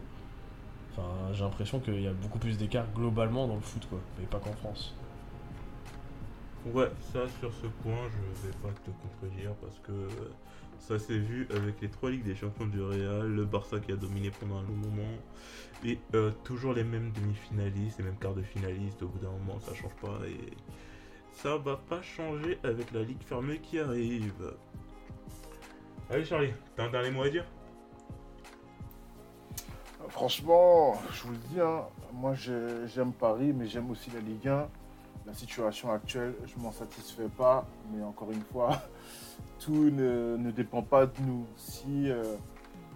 Enfin, 0.92 1.08
j'ai 1.32 1.46
l'impression 1.46 1.80
qu'il 1.80 2.02
y 2.02 2.08
a 2.08 2.12
beaucoup 2.12 2.38
plus 2.38 2.58
d'écart 2.58 2.86
globalement 2.94 3.48
dans 3.48 3.56
le 3.56 3.62
foot, 3.62 3.88
quoi. 3.90 4.00
Mais 4.20 4.26
pas 4.26 4.40
qu'en 4.40 4.52
France. 4.52 4.94
Ouais, 6.66 6.92
ça, 7.14 7.22
sur 7.40 7.54
ce 7.54 7.68
point, 7.82 8.02
je 8.12 8.48
vais 8.48 8.54
pas 8.58 8.74
te 8.84 8.92
contredire 8.92 9.54
parce 9.62 9.80
que 9.80 10.10
ça 10.80 11.00
s'est 11.00 11.18
vu 11.18 11.48
avec 11.56 11.82
les 11.82 11.90
trois 11.90 12.10
Ligues 12.10 12.24
des 12.24 12.36
Champions 12.36 12.68
du 12.68 12.82
Real, 12.82 13.28
le 13.28 13.46
Barça 13.46 13.80
qui 13.80 13.92
a 13.92 13.96
dominé 13.96 14.32
pendant 14.32 14.58
un 14.58 14.64
long 14.64 14.76
moment, 14.76 15.18
et 15.84 16.00
euh, 16.16 16.32
toujours 16.44 16.74
les 16.74 16.84
mêmes 16.84 17.12
demi-finalistes, 17.12 18.00
les 18.00 18.06
mêmes 18.06 18.18
quarts 18.18 18.36
de 18.36 18.42
finalistes, 18.44 19.02
au 19.04 19.08
bout 19.08 19.20
d'un 19.20 19.32
moment, 19.32 19.60
ça 19.60 19.74
change 19.74 19.94
pas, 20.02 20.20
et 20.28 20.52
ça 21.32 21.58
va 21.58 21.78
pas 21.78 22.02
changer 22.02 22.58
avec 22.64 22.92
la 22.92 23.04
Ligue 23.04 23.22
fermée 23.24 23.60
qui 23.60 23.80
arrive. 23.80 24.54
Allez 26.10 26.26
Charlie, 26.26 26.54
t'as 26.76 26.86
un 26.86 26.90
dernier 26.92 27.12
mot 27.12 27.24
à 27.24 27.30
dire? 27.30 27.46
Franchement, 30.10 30.96
je 31.12 31.24
vous 31.24 31.32
le 31.32 31.38
dis, 31.50 31.60
hein, 31.60 31.84
moi 32.14 32.34
j'ai- 32.34 32.88
j'aime 32.88 33.12
Paris, 33.12 33.52
mais 33.54 33.68
j'aime 33.68 33.90
aussi 33.92 34.10
la 34.12 34.22
Ligue 34.22 34.48
1. 34.48 34.68
La 35.26 35.34
situation 35.34 35.92
actuelle, 35.92 36.34
je 36.46 36.58
m'en 36.62 36.72
satisfais 36.72 37.28
pas, 37.38 37.68
mais 37.92 38.02
encore 38.02 38.32
une 38.32 38.42
fois, 38.44 38.70
tout 39.60 39.90
ne, 39.90 40.38
ne 40.38 40.52
dépend 40.52 40.82
pas 40.84 41.06
de 41.06 41.22
nous. 41.26 41.46
Si 41.56 42.10
euh, 42.10 42.24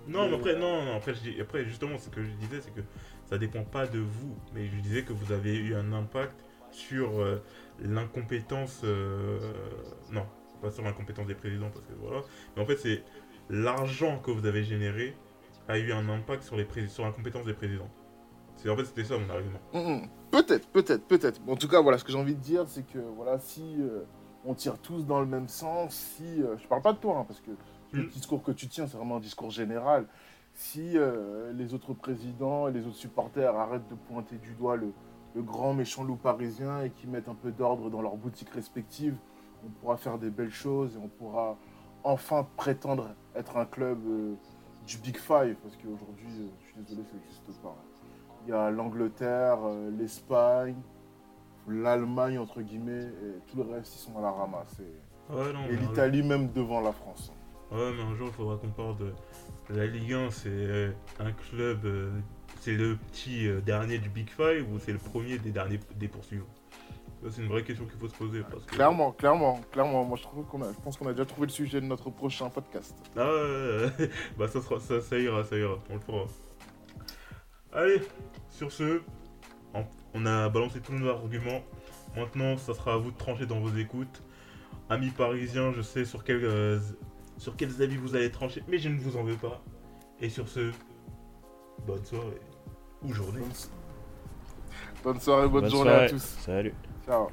Non, 0.08 0.28
mais 0.28 0.34
Euh, 0.34 0.38
après, 0.38 0.56
non, 0.60 0.84
non, 0.86 0.96
après, 0.98 1.14
je 1.14 1.22
dis- 1.22 1.42
après, 1.42 1.66
justement, 1.66 1.98
ce 1.98 2.10
que 2.10 2.24
je 2.24 2.30
disais, 2.32 2.62
c'est 2.62 2.74
que 2.74 2.82
ça 3.30 3.38
dépend 3.38 3.64
pas 3.64 3.88
de 3.88 4.00
vous, 4.00 4.36
mais 4.54 4.68
je 4.68 4.76
disais 4.82 5.04
que 5.04 5.14
vous 5.14 5.32
avez 5.32 5.56
eu 5.58 5.76
un 5.76 5.94
impact 5.94 6.44
sur 6.72 7.20
euh, 7.22 7.42
l'incompétence. 7.82 8.82
euh, 8.84 9.40
non, 10.12 10.26
pas 10.62 10.72
sur 10.72 10.84
l'incompétence 10.84 11.28
des 11.28 11.36
présidents, 11.36 11.70
parce 11.74 11.86
que 11.86 11.94
voilà. 12.00 12.22
Mais 12.56 12.62
en 12.62 12.66
fait, 12.66 12.78
c'est 12.78 13.04
l'argent 13.50 14.20
que 14.20 14.32
vous 14.32 14.46
avez 14.46 14.64
généré 14.64 15.16
a 15.68 15.78
eu 15.78 15.92
un 15.92 16.10
impact 16.10 16.44
sur, 16.44 16.56
les 16.58 16.68
sur 16.88 17.04
l'incompétence 17.06 17.46
des 17.46 17.54
présidents. 17.54 17.90
C'est 18.58 18.70
En 18.70 18.76
fait, 18.78 18.86
c'était 18.86 19.04
ça 19.04 19.18
mon 19.18 19.30
argument. 19.30 19.60
Mm, 19.74 20.04
mm. 20.04 20.10
Peut-être, 20.32 20.68
peut-être, 20.70 21.04
peut-être. 21.08 21.42
Bon, 21.42 21.54
en 21.54 21.56
tout 21.56 21.68
cas, 21.68 21.82
voilà, 21.82 21.98
ce 21.98 22.04
que 22.04 22.12
j'ai 22.12 22.18
envie 22.18 22.36
de 22.36 22.40
dire, 22.42 22.64
c'est 22.68 22.86
que 22.86 23.00
voilà, 23.00 23.38
si 23.40 23.76
euh, 23.80 24.04
on 24.46 24.54
tire 24.54 24.78
tous 24.80 25.06
dans 25.06 25.20
le 25.20 25.26
même 25.26 25.48
sens, 25.48 25.94
si 25.94 26.42
euh, 26.42 26.58
je 26.58 26.68
parle 26.68 26.82
pas 26.82 26.94
de 26.94 26.98
toi, 26.98 27.18
hein, 27.20 27.26
parce 27.28 27.40
que 27.42 27.52
le 27.94 28.04
Mm. 28.04 28.08
discours 28.08 28.42
que 28.42 28.52
tu 28.52 28.68
tiens, 28.68 28.88
c'est 28.88 28.98
vraiment 28.98 29.18
un 29.18 29.20
discours 29.20 29.52
général. 29.52 30.06
Si 30.54 30.98
euh, 30.98 31.52
les 31.54 31.74
autres 31.74 31.94
présidents 31.94 32.68
et 32.68 32.72
les 32.72 32.86
autres 32.86 32.96
supporters 32.96 33.56
arrêtent 33.56 33.88
de 33.90 33.96
pointer 33.96 34.38
du 34.38 34.54
doigt 34.54 34.76
le, 34.78 34.94
le 35.36 35.42
grand 35.42 35.74
méchant 35.74 36.04
loup 36.04 36.16
parisien 36.16 36.82
et 36.84 36.90
qui 36.90 37.08
mettent 37.08 37.30
un 37.30 37.36
peu 37.36 37.52
d'ordre 37.52 37.90
dans 37.90 38.02
leurs 38.02 38.18
boutiques 38.18 38.50
respectives, 38.50 39.16
on 39.66 39.70
pourra 39.70 39.98
faire 39.98 40.18
des 40.18 40.30
belles 40.30 40.52
choses 40.52 40.96
et 40.96 41.00
on 41.04 41.08
pourra 41.08 41.58
enfin 42.04 42.48
prétendre 42.58 43.10
être 43.36 43.58
un 43.58 43.66
club 43.66 44.00
euh, 44.08 44.34
du 44.88 44.98
Big 44.98 45.18
Five, 45.18 45.56
parce 45.62 45.76
qu'aujourd'hui, 45.78 46.28
euh, 46.40 46.48
je 46.62 46.66
suis 46.72 46.82
désolé, 46.82 47.04
ça 47.08 47.16
n'existe 47.16 47.62
pas. 47.62 47.76
Il 48.46 48.50
y 48.50 48.54
a 48.54 48.72
l'Angleterre, 48.72 49.60
l'Espagne, 49.98 50.76
l'Allemagne, 51.72 52.38
entre 52.38 52.62
guillemets, 52.62 53.06
et 53.06 53.50
tout 53.50 53.58
le 53.58 53.64
reste, 53.64 53.96
ils 53.96 54.00
sont 54.00 54.18
à 54.18 54.22
la 54.22 54.32
ramasse. 54.32 54.80
Et, 54.80 55.12
Ouais, 55.32 55.54
non, 55.54 55.66
et 55.66 55.72
mais 55.72 55.78
un 55.78 55.82
l'Italie 55.82 56.24
même 56.24 56.52
devant 56.52 56.82
la 56.82 56.92
France. 56.92 57.32
Ouais, 57.72 57.92
mais 57.96 58.04
un 58.04 58.16
jour, 58.16 58.28
il 58.28 58.34
faudra 58.34 58.58
qu'on 58.58 58.70
parle 58.70 58.98
de 58.98 59.14
la 59.70 59.86
Ligue 59.86 60.14
1. 60.14 60.30
C'est 60.30 60.50
euh, 60.50 60.92
un 61.20 61.32
club. 61.32 61.86
euh, 61.86 62.12
c'est 62.60 62.74
le 62.74 62.98
petit 62.98 63.48
euh, 63.48 63.62
dernier 63.62 63.98
du 63.98 64.10
Big 64.10 64.30
Five 64.30 64.72
ou 64.72 64.78
c'est 64.80 64.92
le 64.92 64.98
premier 64.98 65.38
des 65.38 65.52
derniers 65.52 65.80
des 65.96 66.08
poursuivants? 66.08 66.46
C'est 67.30 67.42
une 67.42 67.48
vraie 67.48 67.64
question 67.64 67.86
qu'il 67.86 68.00
faut 68.00 68.08
se 68.10 68.16
poser. 68.16 68.42
Parce 68.50 68.66
que... 68.66 68.76
Clairement, 68.76 69.12
clairement, 69.12 69.62
clairement. 69.72 70.04
Moi, 70.04 70.18
je, 70.18 70.24
trouve 70.24 70.46
qu'on 70.48 70.64
a, 70.64 70.74
je 70.74 70.80
pense 70.84 70.98
qu'on 70.98 71.08
a 71.08 71.12
déjà 71.12 71.26
trouvé 71.26 71.48
le 71.48 71.54
sujet 71.54 71.80
de 71.80 71.86
notre 71.86 72.10
prochain 72.10 72.50
podcast. 72.50 72.96
Ah 73.16 73.26
ouais, 73.26 73.92
ouais, 74.00 74.10
bah 74.38 74.48
ça, 74.48 74.60
sera, 74.60 74.80
ça, 74.80 75.00
ça 75.02 75.18
ira, 75.18 75.44
ça 75.44 75.56
ira, 75.56 75.78
on 75.90 75.94
le 75.94 76.00
fera. 76.00 76.26
Allez, 77.74 78.02
sur 78.50 78.72
ce, 78.72 79.02
on- 80.14 80.26
a 80.26 80.50
balancé 80.50 80.80
tous 80.82 80.94
nos 80.94 81.08
arguments. 81.10 81.62
Maintenant, 82.16 82.58
ça 82.58 82.74
sera 82.74 82.94
à 82.94 82.98
vous 82.98 83.12
de 83.12 83.18
trancher 83.18 83.46
dans 83.46 83.60
vos 83.60 83.76
écoutes. 83.78 84.22
Amis 84.90 85.12
parisiens, 85.12 85.72
je 85.72 85.82
sais 85.82 86.04
sur, 86.06 86.24
quel, 86.24 86.44
euh, 86.44 86.80
sur 87.38 87.56
quels 87.56 87.82
avis 87.82 87.96
vous 87.96 88.16
allez 88.16 88.30
trancher, 88.32 88.64
mais 88.68 88.78
je 88.78 88.90
ne 88.90 89.00
vous 89.00 89.16
en 89.18 89.24
veux 89.24 89.38
pas. 89.38 89.62
Et 90.20 90.30
sur 90.30 90.48
ce, 90.50 90.72
bonne 91.88 92.04
soirée 92.06 92.42
ou 93.02 93.14
journée. 93.14 93.42
Bonne 95.04 95.20
soirée, 95.20 95.48
bonne, 95.48 95.62
Bonne 95.62 95.72
journée 95.72 95.90
soirée. 95.92 96.06
à 96.06 96.10
tous. 96.10 96.24
Salut. 96.42 96.74
Ciao. 97.06 97.30